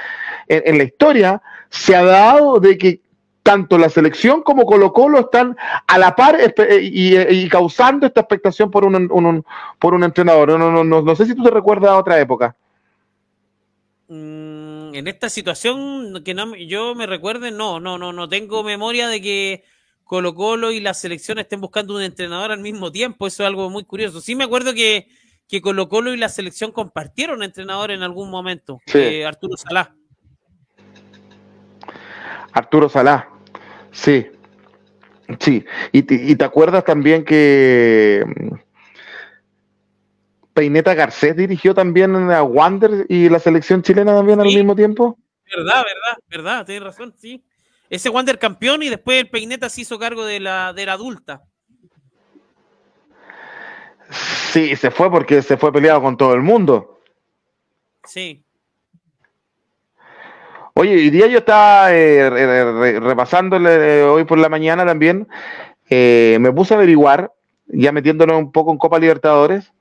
en 0.46 0.76
la 0.76 0.84
historia 0.84 1.40
se 1.70 1.96
ha 1.96 2.04
dado 2.04 2.60
de 2.60 2.76
que 2.76 3.00
tanto 3.42 3.78
la 3.78 3.88
selección 3.88 4.42
como 4.42 4.66
Colo 4.66 4.92
Colo 4.92 5.20
están 5.20 5.56
a 5.86 5.96
la 5.96 6.14
par 6.14 6.36
eh, 6.38 6.78
y, 6.82 7.48
causando 7.48 8.06
esta 8.06 8.20
expectación 8.20 8.70
por 8.70 8.84
un, 8.84 9.42
por 9.78 9.94
un 9.94 10.04
entrenador. 10.04 10.58
No, 10.58 10.70
no, 10.70 10.84
no, 10.84 11.16
sé 11.16 11.24
si 11.24 11.34
tú 11.34 11.44
te 11.44 11.50
recuerdas 11.50 11.92
a 11.92 11.96
otra 11.96 12.20
época. 12.20 12.54
Mm, 14.08 14.94
en 14.94 15.08
esta 15.08 15.30
situación 15.30 16.22
que 16.22 16.34
no, 16.34 16.54
yo 16.56 16.94
me 16.94 17.06
recuerde, 17.06 17.52
no, 17.52 17.80
no, 17.80 17.96
no, 17.96 18.12
no 18.12 18.28
tengo 18.28 18.62
memoria 18.62 19.08
de 19.08 19.22
que 19.22 19.64
Colo 20.06 20.36
Colo 20.36 20.70
y 20.70 20.78
la 20.78 20.94
selección 20.94 21.40
estén 21.40 21.60
buscando 21.60 21.96
un 21.96 22.02
entrenador 22.02 22.52
al 22.52 22.60
mismo 22.60 22.92
tiempo. 22.92 23.26
Eso 23.26 23.42
es 23.42 23.48
algo 23.48 23.68
muy 23.70 23.84
curioso. 23.84 24.20
Sí 24.20 24.36
me 24.36 24.44
acuerdo 24.44 24.72
que, 24.72 25.08
que 25.48 25.60
Colo 25.60 25.88
Colo 25.88 26.14
y 26.14 26.16
la 26.16 26.28
selección 26.28 26.70
compartieron 26.70 27.42
entrenador 27.42 27.90
en 27.90 28.04
algún 28.04 28.30
momento. 28.30 28.80
Eh, 28.94 29.26
Arturo 29.26 29.56
Salá. 29.56 29.96
Arturo 32.52 32.88
Salá. 32.88 33.28
Sí, 33.90 34.28
sí. 35.40 35.64
Y, 35.90 36.02
te 36.02 36.44
acuerdas 36.44 36.84
también 36.84 37.24
que 37.24 38.24
mm, 38.24 38.54
Peineta 40.54 40.94
Garcés 40.94 41.36
dirigió 41.36 41.74
también 41.74 42.14
a 42.30 42.44
Wander 42.44 43.06
y 43.08 43.28
la 43.28 43.40
selección 43.40 43.82
chilena 43.82 44.14
también 44.14 44.38
al 44.38 44.46
mismo 44.46 44.76
tiempo. 44.76 45.18
Verdad, 45.56 45.82
verdad, 45.82 46.18
verdad, 46.28 46.64
tienes 46.64 46.84
razón, 46.84 47.12
sí. 47.18 47.44
Ese 47.88 48.08
Wander 48.08 48.38
campeón 48.38 48.82
y 48.82 48.88
después 48.88 49.20
el 49.20 49.30
Peineta 49.30 49.68
se 49.68 49.82
hizo 49.82 49.98
cargo 49.98 50.24
de 50.24 50.40
la, 50.40 50.72
de 50.72 50.86
la 50.86 50.92
adulta. 50.92 51.44
Sí, 54.10 54.76
se 54.76 54.90
fue 54.90 55.10
porque 55.10 55.42
se 55.42 55.56
fue 55.56 55.72
peleado 55.72 56.02
con 56.02 56.16
todo 56.16 56.34
el 56.34 56.42
mundo. 56.42 57.00
Sí. 58.04 58.42
Oye, 60.74 60.94
hoy 60.94 61.10
día 61.10 61.26
yo 61.26 61.38
estaba 61.38 61.92
eh, 61.92 63.00
repasándole 63.00 64.02
hoy 64.02 64.24
por 64.24 64.38
la 64.38 64.48
mañana 64.48 64.84
también. 64.84 65.26
Eh, 65.88 66.36
me 66.40 66.52
puse 66.52 66.74
a 66.74 66.76
averiguar, 66.76 67.32
ya 67.66 67.92
metiéndonos 67.92 68.36
un 68.36 68.52
poco 68.52 68.72
en 68.72 68.78
Copa 68.78 68.98
Libertadores, 68.98 69.72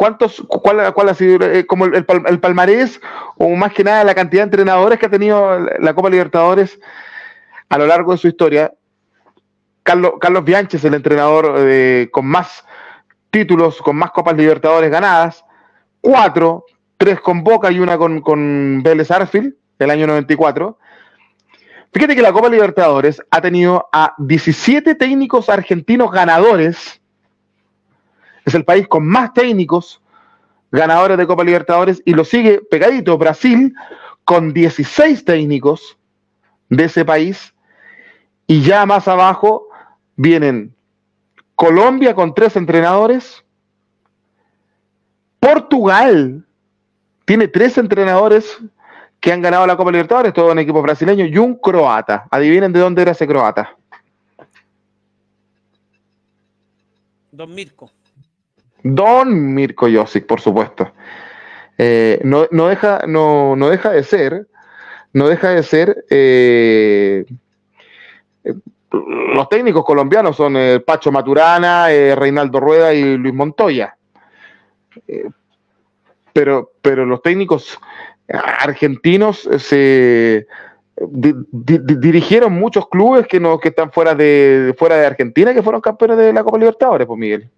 ¿cuántos, 0.00 0.42
cuál, 0.48 0.94
cuál 0.94 1.10
ha 1.10 1.14
sido 1.14 1.44
eh, 1.44 1.66
como 1.66 1.84
el, 1.84 1.94
el, 1.94 2.40
palmarés 2.40 3.02
o 3.36 3.50
más 3.50 3.74
que 3.74 3.84
nada 3.84 4.02
la 4.02 4.14
cantidad 4.14 4.40
de 4.40 4.44
entrenadores 4.44 4.98
que 4.98 5.04
ha 5.04 5.10
tenido 5.10 5.58
la 5.78 5.92
Copa 5.92 6.08
Libertadores 6.08 6.80
a 7.68 7.76
lo 7.76 7.86
largo 7.86 8.12
de 8.12 8.18
su 8.18 8.26
historia? 8.26 8.72
Carlos, 9.82 10.12
Carlos 10.18 10.42
Bianchi 10.42 10.78
el 10.82 10.94
entrenador 10.94 11.54
eh, 11.58 12.08
con 12.10 12.24
más 12.24 12.64
títulos, 13.30 13.82
con 13.82 13.94
más 13.96 14.10
Copas 14.12 14.34
Libertadores 14.38 14.90
ganadas, 14.90 15.44
cuatro, 16.00 16.64
tres 16.96 17.20
con 17.20 17.44
Boca 17.44 17.70
y 17.70 17.78
una 17.78 17.98
con, 17.98 18.22
con 18.22 18.82
Vélez 18.82 19.10
Arfield, 19.10 19.52
el 19.78 19.90
año 19.90 20.06
94. 20.06 20.78
Fíjate 21.92 22.16
que 22.16 22.22
la 22.22 22.32
Copa 22.32 22.48
Libertadores 22.48 23.20
ha 23.30 23.42
tenido 23.42 23.86
a 23.92 24.14
17 24.16 24.94
técnicos 24.94 25.50
argentinos 25.50 26.10
ganadores. 26.10 26.99
Es 28.44 28.54
el 28.54 28.64
país 28.64 28.88
con 28.88 29.06
más 29.06 29.32
técnicos 29.32 30.00
ganadores 30.70 31.18
de 31.18 31.26
Copa 31.26 31.44
Libertadores 31.44 32.02
y 32.04 32.14
lo 32.14 32.24
sigue 32.24 32.60
pegadito 32.70 33.18
Brasil 33.18 33.74
con 34.24 34.52
16 34.52 35.24
técnicos 35.24 35.98
de 36.68 36.84
ese 36.84 37.04
país. 37.04 37.54
Y 38.46 38.62
ya 38.62 38.86
más 38.86 39.08
abajo 39.08 39.68
vienen 40.16 40.74
Colombia 41.54 42.14
con 42.14 42.34
tres 42.34 42.56
entrenadores, 42.56 43.44
Portugal 45.38 46.44
tiene 47.24 47.48
tres 47.48 47.78
entrenadores 47.78 48.58
que 49.20 49.32
han 49.32 49.42
ganado 49.42 49.66
la 49.66 49.76
Copa 49.76 49.92
Libertadores, 49.92 50.32
todo 50.32 50.52
un 50.52 50.58
equipo 50.58 50.80
brasileño, 50.80 51.26
y 51.26 51.36
un 51.36 51.54
croata. 51.54 52.26
Adivinen 52.30 52.72
de 52.72 52.80
dónde 52.80 53.02
era 53.02 53.12
ese 53.12 53.26
croata. 53.26 53.76
Don. 57.30 57.54
Don 58.82 59.54
Mirko 59.54 59.88
Josic, 59.92 60.26
por 60.26 60.40
supuesto. 60.40 60.92
Eh, 61.78 62.20
no, 62.24 62.46
deja, 62.68 63.02
no, 63.06 63.56
deja 63.70 63.90
de 63.90 64.02
ser, 64.02 64.46
no 65.12 65.28
deja 65.28 65.50
de 65.50 65.62
ser. 65.62 66.04
Eh, 66.10 67.24
los 68.92 69.48
técnicos 69.48 69.84
colombianos 69.84 70.36
son 70.36 70.56
eh, 70.56 70.80
Pacho 70.80 71.10
Maturana, 71.10 71.86
Reinaldo 71.86 72.60
Rueda 72.60 72.92
y 72.92 73.16
Luis 73.16 73.34
Montoya. 73.34 73.96
pero, 76.32 76.72
pero 76.82 77.06
los 77.06 77.22
técnicos 77.22 77.78
argentinos 78.28 79.48
se 79.58 80.46
dirigieron 81.00 82.52
muchos 82.52 82.88
clubes 82.88 83.26
que 83.26 83.40
no 83.40 83.58
que 83.58 83.70
están 83.70 83.90
fuera 83.90 84.14
de 84.14 84.74
fuera 84.78 84.96
de 84.96 85.06
Argentina 85.06 85.54
que 85.54 85.62
fueron 85.62 85.80
campeones 85.80 86.18
de 86.18 86.32
la 86.32 86.44
Copa 86.44 86.58
Libertadores, 86.58 87.06
pues 87.06 87.18
Miguel. 87.18 87.50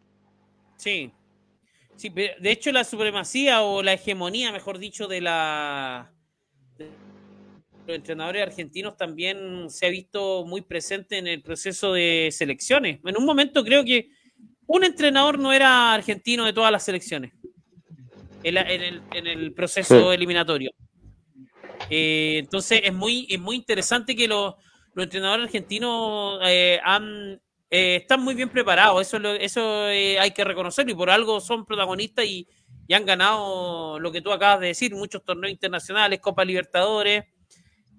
Sí. 0.82 1.12
Sí, 1.94 2.08
de 2.08 2.50
hecho 2.50 2.72
la 2.72 2.82
supremacía 2.82 3.62
o 3.62 3.82
la 3.82 3.92
hegemonía, 3.92 4.50
mejor 4.50 4.78
dicho, 4.78 5.06
de 5.06 5.20
la 5.20 6.12
de 6.76 6.90
los 7.86 7.96
entrenadores 7.96 8.42
argentinos 8.42 8.96
también 8.96 9.70
se 9.70 9.86
ha 9.86 9.90
visto 9.90 10.44
muy 10.44 10.62
presente 10.62 11.18
en 11.18 11.28
el 11.28 11.42
proceso 11.42 11.92
de 11.92 12.30
selecciones. 12.32 12.98
En 13.04 13.16
un 13.16 13.24
momento 13.24 13.62
creo 13.62 13.84
que 13.84 14.08
un 14.66 14.82
entrenador 14.82 15.38
no 15.38 15.52
era 15.52 15.94
argentino 15.94 16.44
de 16.44 16.52
todas 16.52 16.72
las 16.72 16.84
selecciones 16.84 17.32
en, 18.42 18.56
el, 18.56 19.52
proceso 19.54 20.12
eliminatorio. 20.12 20.72
Eh, 21.90 22.38
entonces 22.38 22.80
es 22.82 22.92
muy, 22.92 23.26
es 23.30 23.38
muy 23.38 23.54
interesante 23.54 24.16
que 24.16 24.26
los, 24.26 24.54
entrenadores 24.96 25.46
argentinos 25.46 26.40
eh, 26.44 26.80
han, 26.84 27.40
eh, 27.72 27.96
están 27.96 28.22
muy 28.22 28.34
bien 28.34 28.48
preparados, 28.48 29.00
eso, 29.02 29.18
eso 29.34 29.84
hay 29.86 30.30
que 30.30 30.44
reconocerlo 30.44 30.92
y 30.92 30.94
por 30.94 31.10
algo 31.10 31.40
son 31.40 31.64
protagonistas 31.64 32.24
y, 32.24 32.46
han 32.92 33.06
ganado 33.06 33.98
lo 33.98 34.12
que 34.12 34.20
tú 34.20 34.30
acabas 34.32 34.60
de 34.60 34.66
decir, 34.66 34.94
muchos 34.94 35.24
torneos 35.24 35.50
internacionales, 35.50 36.20
Copa 36.20 36.44
Libertadores. 36.44 37.24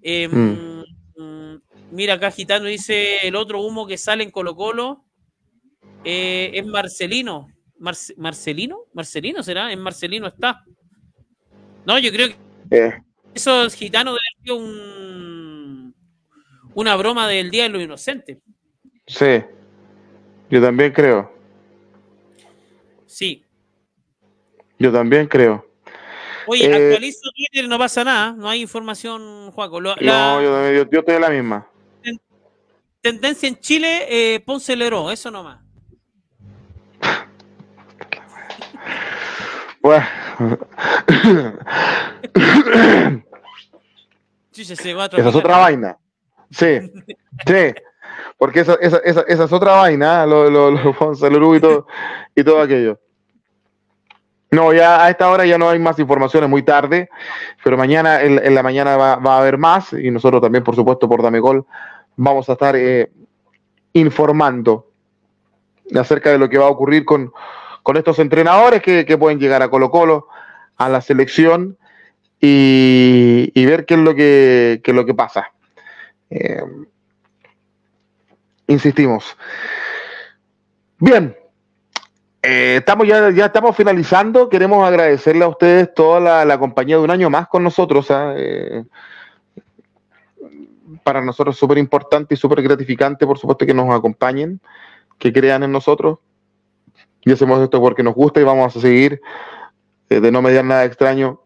Mm. 0.00 0.82
Mm, 1.16 1.56
mira 1.90 2.14
acá 2.14 2.30
Gitano 2.30 2.66
dice 2.66 3.26
el 3.26 3.34
otro 3.34 3.60
humo 3.60 3.88
que 3.88 3.98
sale 3.98 4.22
en 4.22 4.30
Colo 4.30 4.54
Colo 4.54 5.04
es 6.04 6.64
Marcelino. 6.64 7.48
Marcelino, 8.16 8.86
Marcelino 8.94 9.42
será, 9.42 9.72
en 9.72 9.80
Marcelino 9.80 10.26
está. 10.28 10.64
No, 11.84 11.98
yo 11.98 12.10
creo 12.10 12.28
que 12.28 12.36
eh. 12.70 13.02
eso 13.34 13.64
es 13.64 13.74
gitano 13.74 14.12
debe 14.12 14.20
ser 14.42 14.52
un, 14.52 15.94
una 16.74 16.96
broma 16.96 17.28
del 17.28 17.50
Día 17.50 17.64
de 17.64 17.68
los 17.68 17.82
Inocentes. 17.82 18.38
Sí, 19.06 19.42
yo 20.50 20.60
también 20.62 20.92
creo. 20.92 21.32
Sí. 23.06 23.44
Yo 24.78 24.92
también 24.92 25.26
creo. 25.26 25.66
Oye, 26.46 26.66
eh, 26.66 26.74
actualizo 26.74 27.30
Twitter, 27.34 27.68
no 27.68 27.78
pasa 27.78 28.04
nada, 28.04 28.32
no 28.32 28.48
hay 28.48 28.60
información, 28.60 29.50
Juaco. 29.52 29.80
no, 29.80 29.96
yo, 29.96 30.72
yo, 30.72 30.90
yo, 30.90 31.00
estoy 31.00 31.14
en 31.14 31.20
la 31.20 31.30
misma. 31.30 31.66
Tendencia 33.00 33.48
en 33.48 33.58
Chile, 33.60 34.06
eh, 34.08 34.40
Ponce 34.40 34.74
Leró, 34.76 35.10
eso 35.10 35.30
nomás. 35.30 35.60
Bueno. 39.82 40.06
esa 44.56 45.28
es 45.28 45.34
otra 45.34 45.58
vaina. 45.58 45.98
Sí, 46.50 46.80
sí. 47.46 47.74
Porque 48.38 48.60
esa, 48.60 48.74
esa, 48.80 48.98
esa, 48.98 49.22
esa 49.22 49.44
es 49.44 49.52
otra 49.52 49.72
vaina, 49.72 50.24
¿eh? 50.24 50.26
lo, 50.26 50.50
lo, 50.50 50.70
lo 50.70 51.56
y 51.56 51.60
todo, 51.60 51.86
y 52.34 52.44
todo 52.44 52.60
aquello. 52.60 52.98
No, 54.50 54.72
ya 54.72 55.04
a 55.04 55.10
esta 55.10 55.28
hora 55.30 55.44
ya 55.44 55.58
no 55.58 55.68
hay 55.68 55.78
más 55.80 55.98
informaciones, 55.98 56.48
muy 56.48 56.62
tarde, 56.62 57.08
pero 57.64 57.76
mañana 57.76 58.22
en, 58.22 58.54
la 58.54 58.62
mañana 58.62 58.96
va, 58.96 59.16
va, 59.16 59.36
a 59.36 59.40
haber 59.40 59.58
más 59.58 59.92
y 59.92 60.10
nosotros 60.12 60.40
también, 60.40 60.62
por 60.62 60.76
supuesto, 60.76 61.08
por 61.08 61.22
Dame 61.22 61.40
Gol, 61.40 61.66
vamos 62.16 62.48
a 62.48 62.52
estar 62.52 62.76
eh, 62.76 63.10
informando 63.94 64.90
acerca 65.94 66.30
de 66.30 66.38
lo 66.38 66.48
que 66.48 66.58
va 66.58 66.66
a 66.66 66.70
ocurrir 66.70 67.04
con, 67.04 67.32
con 67.82 67.96
estos 67.96 68.18
entrenadores 68.18 68.82
que, 68.82 69.18
pueden 69.18 69.38
llegar 69.38 69.62
a 69.62 69.68
Colo 69.68 69.90
Colo, 69.90 70.28
a 70.76 70.88
la 70.88 71.00
selección 71.00 71.76
y, 72.40 73.66
ver 73.66 73.86
qué 73.86 73.94
es 73.94 74.00
lo 74.00 74.14
que, 74.14 74.80
lo 74.86 75.04
que 75.04 75.14
pasa. 75.14 75.52
Eh, 76.30 76.62
insistimos. 78.66 79.36
Bien, 80.98 81.36
eh, 82.42 82.76
estamos 82.78 83.06
ya, 83.06 83.30
ya 83.30 83.46
estamos 83.46 83.76
finalizando. 83.76 84.48
Queremos 84.48 84.86
agradecerle 84.86 85.44
a 85.44 85.48
ustedes 85.48 85.92
toda 85.94 86.44
la, 86.44 86.58
compañía 86.58 86.96
de 86.96 87.02
un 87.02 87.10
año 87.10 87.30
más 87.30 87.48
con 87.48 87.62
nosotros. 87.62 88.10
¿ah? 88.10 88.34
Eh, 88.36 88.84
para 91.02 91.22
nosotros 91.22 91.56
es 91.56 91.60
súper 91.60 91.78
importante 91.78 92.34
y 92.34 92.36
súper 92.36 92.62
gratificante, 92.62 93.26
por 93.26 93.38
supuesto, 93.38 93.66
que 93.66 93.74
nos 93.74 93.94
acompañen, 93.94 94.60
que 95.18 95.32
crean 95.32 95.62
en 95.62 95.72
nosotros 95.72 96.18
y 97.24 97.32
hacemos 97.32 97.60
esto 97.60 97.80
porque 97.80 98.02
nos 98.02 98.14
gusta 98.14 98.40
y 98.40 98.44
vamos 98.44 98.76
a 98.76 98.80
seguir 98.80 99.20
eh, 100.10 100.20
de 100.20 100.30
no 100.30 100.42
mediar 100.42 100.64
nada 100.64 100.84
extraño 100.84 101.40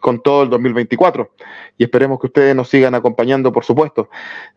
con 0.00 0.22
todo 0.22 0.42
el 0.42 0.50
2024. 0.50 1.30
Y 1.78 1.84
esperemos 1.84 2.18
que 2.18 2.26
ustedes 2.26 2.56
nos 2.56 2.68
sigan 2.68 2.94
acompañando, 2.94 3.52
por 3.52 3.64
supuesto. 3.64 4.08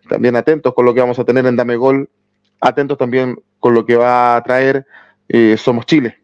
También 0.10 0.36
atentos 0.36 0.74
con 0.74 0.86
lo 0.86 0.94
que 0.94 1.02
vamos 1.02 1.20
a 1.20 1.26
tener 1.26 1.46
en 1.46 1.56
Dame 1.56 1.76
Gol, 1.76 2.10
atentos 2.60 2.98
también 2.98 3.42
con 3.60 3.74
lo 3.74 3.86
que 3.86 3.96
va 3.96 4.36
a 4.36 4.44
traer 4.44 4.86
eh, 5.30 5.56
Somos 5.58 5.86
Chile. 5.86 6.18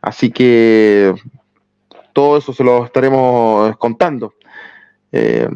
Así 0.00 0.30
que 0.30 1.14
todo 2.12 2.38
eso 2.38 2.52
se 2.52 2.64
lo 2.64 2.84
estaremos 2.84 3.76
contando. 3.78 4.34
Eh, 5.12 5.48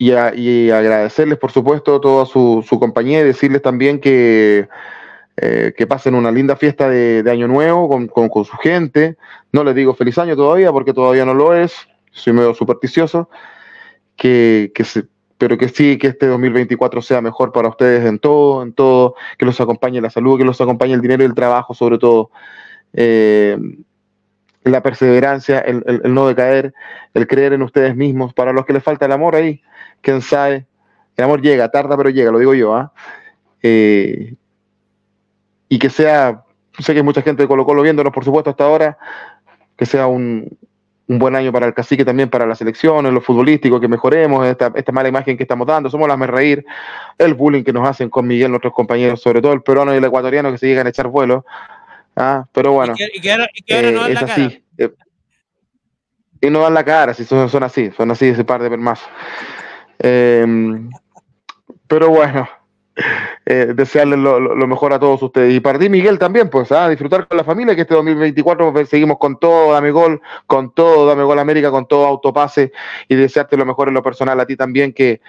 y, 0.00 0.70
agradecerles, 0.70 1.38
por 1.38 1.50
supuesto, 1.50 2.00
toda 2.00 2.24
su 2.24 2.64
compañía 2.78 3.20
y 3.20 3.24
decirles 3.24 3.62
también 3.62 4.00
que 4.00 4.68
eh, 5.40 5.72
que 5.76 5.86
pasen 5.86 6.14
una 6.14 6.32
linda 6.32 6.56
fiesta 6.56 6.88
de, 6.88 7.22
Año 7.30 7.46
Nuevo 7.46 7.88
con, 7.88 8.44
su 8.44 8.56
gente. 8.56 9.16
No 9.52 9.62
les 9.62 9.74
digo 9.74 9.94
feliz 9.94 10.18
año 10.18 10.34
todavía 10.34 10.72
porque 10.72 10.92
todavía 10.92 11.24
no 11.24 11.34
lo 11.34 11.54
es, 11.54 11.74
soy 12.10 12.32
medio 12.32 12.54
supersticioso, 12.54 13.30
que, 14.16 14.72
pero 15.36 15.56
que 15.56 15.68
sí, 15.68 15.96
que 15.96 16.08
este 16.08 16.26
2024 16.26 17.02
sea 17.02 17.20
mejor 17.20 17.52
para 17.52 17.68
ustedes 17.68 18.04
en 18.04 18.18
todo, 18.18 18.62
en 18.62 18.72
todo, 18.72 19.14
que 19.38 19.46
los 19.46 19.60
acompañe 19.60 20.00
la 20.00 20.10
salud, 20.10 20.38
que 20.38 20.44
los 20.44 20.60
acompañe 20.60 20.94
el 20.94 21.00
dinero 21.00 21.22
y 21.22 21.26
el 21.26 21.34
trabajo 21.34 21.72
sobre 21.74 21.98
todo. 21.98 22.30
Eh, 22.94 23.56
la 24.64 24.82
perseverancia, 24.82 25.60
el, 25.60 25.82
no 26.04 26.26
decaer, 26.26 26.74
el 27.14 27.26
creer 27.28 27.52
en 27.52 27.62
ustedes 27.62 27.94
mismos. 27.94 28.34
Para 28.34 28.52
los 28.52 28.66
que 28.66 28.72
les 28.72 28.82
falta 28.82 29.06
el 29.06 29.12
amor 29.12 29.36
ahí, 29.36 29.62
quién 30.00 30.20
sabe, 30.20 30.66
el 31.16 31.24
amor 31.24 31.40
llega, 31.40 31.70
tarda 31.70 31.96
pero 31.96 32.10
llega, 32.10 32.32
lo 32.32 32.38
digo 32.38 32.54
yo. 32.54 32.74
¿ah? 32.74 32.92
¿eh? 33.62 34.34
Y 35.68 35.78
que 35.78 35.90
sea, 35.90 36.42
sé 36.78 36.92
que 36.92 37.00
hay 37.00 37.04
mucha 37.04 37.22
gente 37.22 37.42
de 37.42 37.48
Colo 37.48 37.64
Colo 37.64 37.82
viéndonos, 37.82 38.12
por 38.12 38.24
supuesto, 38.24 38.50
hasta 38.50 38.64
ahora, 38.64 38.98
que 39.76 39.86
sea 39.86 40.06
un, 40.06 40.58
buen 41.10 41.34
año 41.34 41.50
para 41.52 41.66
el 41.66 41.72
cacique, 41.72 42.04
también 42.04 42.28
para 42.28 42.44
la 42.44 42.54
selección, 42.54 43.06
en 43.06 43.14
lo 43.14 43.22
futbolístico, 43.22 43.80
que 43.80 43.88
mejoremos 43.88 44.46
esta, 44.46 44.70
mala 44.92 45.08
imagen 45.08 45.38
que 45.38 45.44
estamos 45.44 45.66
dando, 45.66 45.88
somos 45.88 46.06
las 46.06 46.18
me 46.18 46.26
reír, 46.26 46.66
el 47.16 47.32
bullying 47.32 47.64
que 47.64 47.72
nos 47.72 47.88
hacen 47.88 48.10
con 48.10 48.26
Miguel, 48.26 48.50
nuestros 48.50 48.74
compañeros, 48.74 49.22
sobre 49.22 49.40
todo 49.40 49.54
el 49.54 49.62
peruano 49.62 49.94
y 49.94 49.96
el 49.96 50.04
ecuatoriano 50.04 50.52
que 50.52 50.58
se 50.58 50.66
llegan 50.66 50.86
a 50.86 50.90
echar 50.90 51.08
vuelo, 51.08 51.46
Ah, 52.18 52.44
pero 52.52 52.72
bueno. 52.72 52.94
Y 52.96 53.20
que, 53.20 53.32
ahora, 53.32 53.46
no 53.92 54.00
dan 54.02 54.14
la 54.14 54.26
cara. 54.26 54.50
y 56.40 56.50
no 56.50 56.60
dan 56.60 56.74
la 56.74 56.84
cara, 56.84 57.14
si 57.14 57.24
son, 57.24 57.48
son 57.48 57.62
así, 57.62 57.92
son 57.96 58.10
así 58.10 58.26
ese 58.26 58.44
par 58.44 58.60
de 58.60 58.76
más. 58.76 59.00
Em, 60.00 60.90
pero 61.86 62.08
bueno, 62.08 62.48
eh, 63.46 63.72
desearles 63.74 64.18
lo, 64.18 64.66
mejor 64.66 64.92
a 64.92 64.98
todos 64.98 65.22
ustedes. 65.22 65.54
Y 65.54 65.60
para 65.60 65.78
ti, 65.78 65.88
Miguel, 65.88 66.18
también, 66.18 66.50
pues, 66.50 66.72
a 66.72 66.84
¿ah? 66.84 66.88
disfrutar 66.88 67.26
con 67.26 67.36
la 67.36 67.44
familia, 67.44 67.74
que 67.74 67.82
este 67.82 67.94
2024 67.94 68.86
seguimos 68.86 69.18
con 69.18 69.38
todo, 69.38 69.72
dame 69.72 69.90
gol, 69.90 70.20
con 70.46 70.72
todo, 70.72 71.06
dame 71.06 71.22
gol 71.22 71.38
América, 71.38 71.70
con 71.70 71.86
todo 71.86 72.06
autopase, 72.06 72.72
y 73.08 73.14
desearte 73.14 73.56
lo 73.56 73.66
mejor 73.66 73.88
en 73.88 73.94
lo 73.94 74.02
personal 74.02 74.38
a 74.40 74.46
ti 74.46 74.56
también, 74.56 74.92
que, 74.92 75.20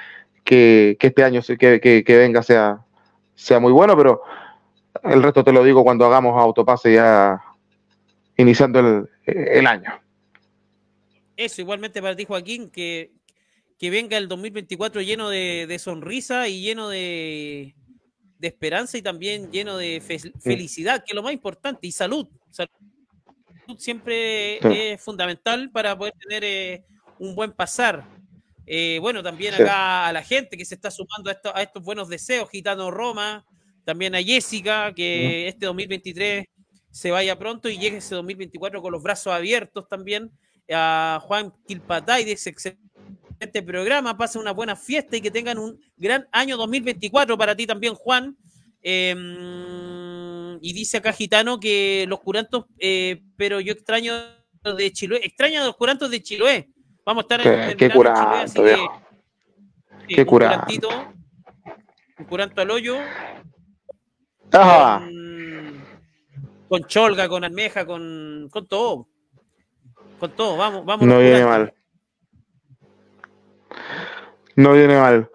que, 0.44 0.98
este 1.00 1.24
año 1.24 1.42
que, 1.60 2.04
que, 2.06 2.18
venga 2.18 2.44
sea, 2.44 2.80
sea 3.36 3.60
muy 3.60 3.72
bueno, 3.72 3.96
pero 3.96 4.22
el 5.04 5.22
resto 5.24 5.44
te 5.44 5.54
lo 5.54 5.64
digo 5.64 5.84
cuando 5.84 6.06
hagamos 6.06 6.40
autopase 6.42 6.94
ya 6.94 7.42
iniciando 8.38 8.80
el, 8.80 9.10
el 9.26 9.68
año. 9.68 9.92
Eso, 11.38 11.62
igualmente 11.62 12.02
para 12.02 12.16
ti, 12.16 12.26
Joaquín, 12.26 12.70
que 12.70 13.12
que 13.80 13.90
venga 13.90 14.18
el 14.18 14.28
2024 14.28 15.02
lleno 15.02 15.30
de, 15.30 15.78
sonrisa 15.80 16.50
y 16.50 16.62
lleno 16.62 16.90
de, 16.90 17.74
esperanza 18.42 18.98
y 18.98 19.02
también 19.02 19.52
lleno 19.52 19.78
de 19.78 20.02
felicidad, 20.42 21.00
que 21.00 21.12
es 21.12 21.16
lo 21.16 21.24
más 21.24 21.32
importante, 21.32 21.88
y 21.88 21.94
salud. 21.94 22.28
Salud 22.52 22.70
siempre 23.78 24.94
es 24.94 25.02
fundamental 25.02 25.72
para 25.72 25.98
poder 25.98 26.14
tener 26.20 26.44
eh, 26.44 26.84
un 27.20 27.36
buen 27.36 27.54
pasar. 27.54 28.06
Eh, 28.66 29.00
bueno, 29.02 29.24
también 29.24 29.54
acá 29.54 30.08
a 30.08 30.14
la 30.14 30.24
gente 30.24 30.58
que 30.58 30.66
se 30.66 30.76
está 30.76 30.92
sumando 30.92 31.32
a, 31.32 31.62
estos 31.62 31.82
buenos 31.82 32.10
deseos, 32.10 32.50
Gitano 32.50 32.92
Roma, 32.92 33.46
también 33.86 34.14
a 34.14 34.22
Jessica, 34.22 34.94
que 34.94 35.48
este 35.48 35.66
2023 35.68 36.46
se 36.92 37.12
vaya 37.12 37.40
pronto 37.40 37.70
y 37.70 37.78
llegue 37.78 37.98
ese 37.98 38.16
2024 38.16 38.82
con 38.82 38.92
los 38.92 39.02
brazos 39.02 39.32
abiertos 39.32 39.88
también, 39.88 40.32
a 40.70 41.20
Juan 41.24 41.54
Quilpatay, 41.66 42.26
dice 42.26 42.54
este 43.40 43.62
programa, 43.64 44.18
pasen 44.18 44.42
una 44.42 44.52
buena 44.52 44.76
fiesta 44.76 45.16
y 45.18 45.22
que 45.22 45.32
tengan 45.32 45.58
un 45.58 45.80
gran 45.98 46.28
año 46.32 46.58
2024 46.58 47.38
para 47.38 47.56
ti 47.56 47.66
también, 47.66 47.96
Juan. 47.96 48.38
Em, 48.82 50.58
y 50.62 50.74
dice 50.74 50.98
acá 50.98 51.14
Gitano 51.14 51.60
que 51.60 52.06
los 52.08 52.20
curantos, 52.20 52.66
eh, 52.78 53.22
pero 53.38 53.60
yo 53.60 53.74
extraño 53.74 54.14
de 54.78 54.92
Chiloé, 54.92 55.26
extraño 55.26 55.62
a 55.62 55.66
los 55.66 55.76
curantos 55.76 56.10
de 56.12 56.22
Chiloé. 56.22 56.70
Vamos 57.06 57.24
a 57.24 57.36
estar 57.36 57.70
en, 57.70 57.78
¿Qué, 57.78 57.90
curanto, 57.90 58.64
¿Qué 60.08 60.26
curantito, 60.26 60.90
un 62.20 62.26
curanto 62.26 62.62
al 62.62 62.72
hoyo. 62.72 62.98
Con, 64.52 65.84
con, 66.68 66.84
cholga, 66.86 67.30
con 67.30 67.44
almeja, 67.44 67.86
con, 67.86 68.48
con 68.52 68.68
todo. 68.68 69.08
Con 70.20 70.32
todo, 70.32 70.58
vamos, 70.58 70.86
vamos. 70.86 71.08
No 71.08 71.20
viene 71.20 71.46
mal. 71.46 71.74
No 74.60 74.74
viene 74.74 74.98
mal. 74.98 75.30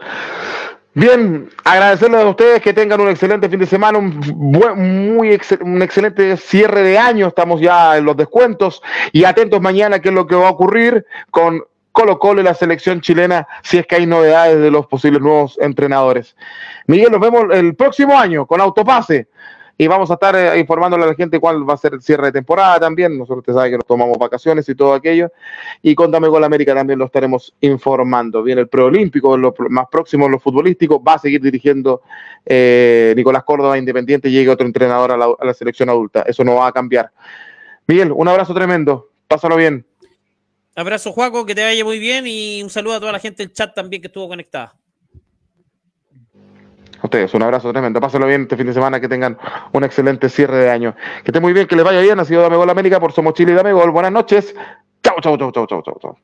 Bien, 0.93 1.49
agradecerles 1.65 2.21
a 2.21 2.29
ustedes 2.29 2.61
que 2.61 2.75
tengan 2.75 3.01
un 3.01 3.09
excelente 3.09 3.49
fin 3.49 3.59
de 3.59 3.65
semana, 3.65 3.97
un, 3.97 4.21
muy 4.37 5.41
un 5.63 5.81
excelente 5.81 6.37
cierre 6.37 6.83
de 6.83 6.99
año. 6.99 7.29
Estamos 7.29 7.59
ya 7.63 7.97
en 7.97 8.05
los 8.05 8.19
descuentos 8.19 8.83
y 9.13 9.25
atentos 9.25 9.63
mañana 9.63 9.99
qué 10.01 10.11
es 10.11 10.15
lo 10.15 10.27
que 10.27 10.35
va 10.35 10.49
a 10.49 10.51
ocurrir 10.51 11.07
con 11.31 11.65
Colo 11.91 12.19
Colo 12.19 12.43
y 12.43 12.45
la 12.45 12.53
selección 12.53 13.01
chilena 13.01 13.49
si 13.63 13.79
es 13.79 13.87
que 13.87 13.97
hay 13.97 14.05
novedades 14.05 14.61
de 14.61 14.71
los 14.71 14.87
posibles 14.89 15.23
nuevos 15.23 15.57
entrenadores. 15.59 16.37
Miguel, 16.87 17.11
nos 17.11 17.21
vemos 17.23 17.45
el 17.55 17.75
próximo 17.77 18.19
año 18.19 18.45
con 18.45 18.61
Autopase 18.61 19.29
y 19.77 19.87
vamos 19.89 20.09
a 20.11 20.15
estar 20.15 20.37
eh, 20.37 20.59
informándole 20.59 21.03
a 21.03 21.09
la 21.09 21.15
gente 21.15 21.41
cuál 21.41 21.69
va 21.69 21.75
a 21.75 21.77
ser 21.77 21.95
el 21.95 22.03
cierre 22.03 22.27
de 22.27 22.33
temporada 22.33 22.79
también. 22.79 23.19
Nosotros 23.19 23.39
usted 23.39 23.55
sabe 23.55 23.71
que 23.71 23.77
nos 23.79 23.87
tomamos 23.87 24.17
vacaciones 24.19 24.69
y 24.69 24.75
todo 24.75 24.95
aquello. 24.95 25.33
Y 25.83 25.95
con 25.97 26.13
Dame 26.13 26.29
Gol 26.29 26.45
América 26.45 26.75
también 26.75 26.99
lo 26.99 27.07
estaremos 27.07 27.53
informando. 27.61 28.43
Viene 28.43 28.61
el 28.61 28.69
preolímpico, 28.69 29.37
lo 29.37 29.53
más 29.71 29.87
próximo, 29.91 30.29
lo 30.29 30.39
futbolístico. 30.39 31.03
Va 31.03 31.15
a 31.15 31.19
seguir 31.19 31.41
dirigiendo 31.41 32.03
eh, 32.47 33.15
Nicolás 33.17 33.43
Córdoba 33.43 33.77
Independiente. 33.77 34.31
Llegue 34.31 34.49
otro 34.49 34.67
entrenador 34.67 35.11
a 35.11 35.17
la, 35.17 35.27
a 35.39 35.45
la 35.45 35.55
selección 35.55 35.89
adulta. 35.89 36.23
Eso 36.23 36.45
no 36.45 36.55
va 36.55 36.69
a 36.69 36.73
cambiar. 36.73 37.11
Miguel, 37.89 38.13
un 38.13 38.29
abrazo 38.29 38.55
tremendo. 38.55 39.11
Pásalo 39.27 39.57
bien. 39.57 39.85
Abrazo, 40.77 41.13
Juaco, 41.13 41.47
que 41.47 41.55
te 41.55 41.65
vaya 41.65 41.85
muy 41.85 41.99
bien 41.99 42.27
y 42.27 42.63
un 42.63 42.71
saludo 42.71 42.95
a 42.95 43.01
toda 43.01 43.13
la 43.13 43.21
gente 43.21 43.43
del 43.43 43.53
chat 43.53 43.75
también 43.75 44.03
que 44.03 44.09
estuvo 44.09 44.29
conectada 44.29 44.75
ustedes 47.05 47.33
un 47.35 47.43
abrazo 47.43 47.73
tremendo. 47.73 48.01
Pásenlo 48.01 48.27
bien 48.27 48.43
este 48.43 48.57
fin 48.57 48.67
de 48.67 48.73
semana, 48.73 49.01
que 49.01 49.09
tengan 49.09 49.39
un 49.73 49.85
excelente 49.85 50.29
cierre 50.29 50.59
de 50.59 50.71
año. 50.71 50.95
Que 51.23 51.31
esté 51.31 51.41
muy 51.41 51.53
bien, 51.53 51.67
que 51.67 51.77
les 51.77 51.85
vaya 51.85 52.01
bien. 52.01 52.19
Ha 52.19 52.25
sido 52.25 52.43
Dame 52.43 52.57
Gol 52.57 52.71
América 52.71 53.01
por 53.01 53.13
Somos 53.13 53.35
Chile 53.35 53.53
y 53.53 53.55
Dame 53.55 53.73
Gol. 53.73 53.91
Buenas 53.91 54.13
noches. 54.13 54.55
Chau, 55.03 55.17
chau, 55.21 55.37
chau, 55.37 55.53
chau, 55.53 55.67
chau, 55.67 55.99
chau. 56.01 56.19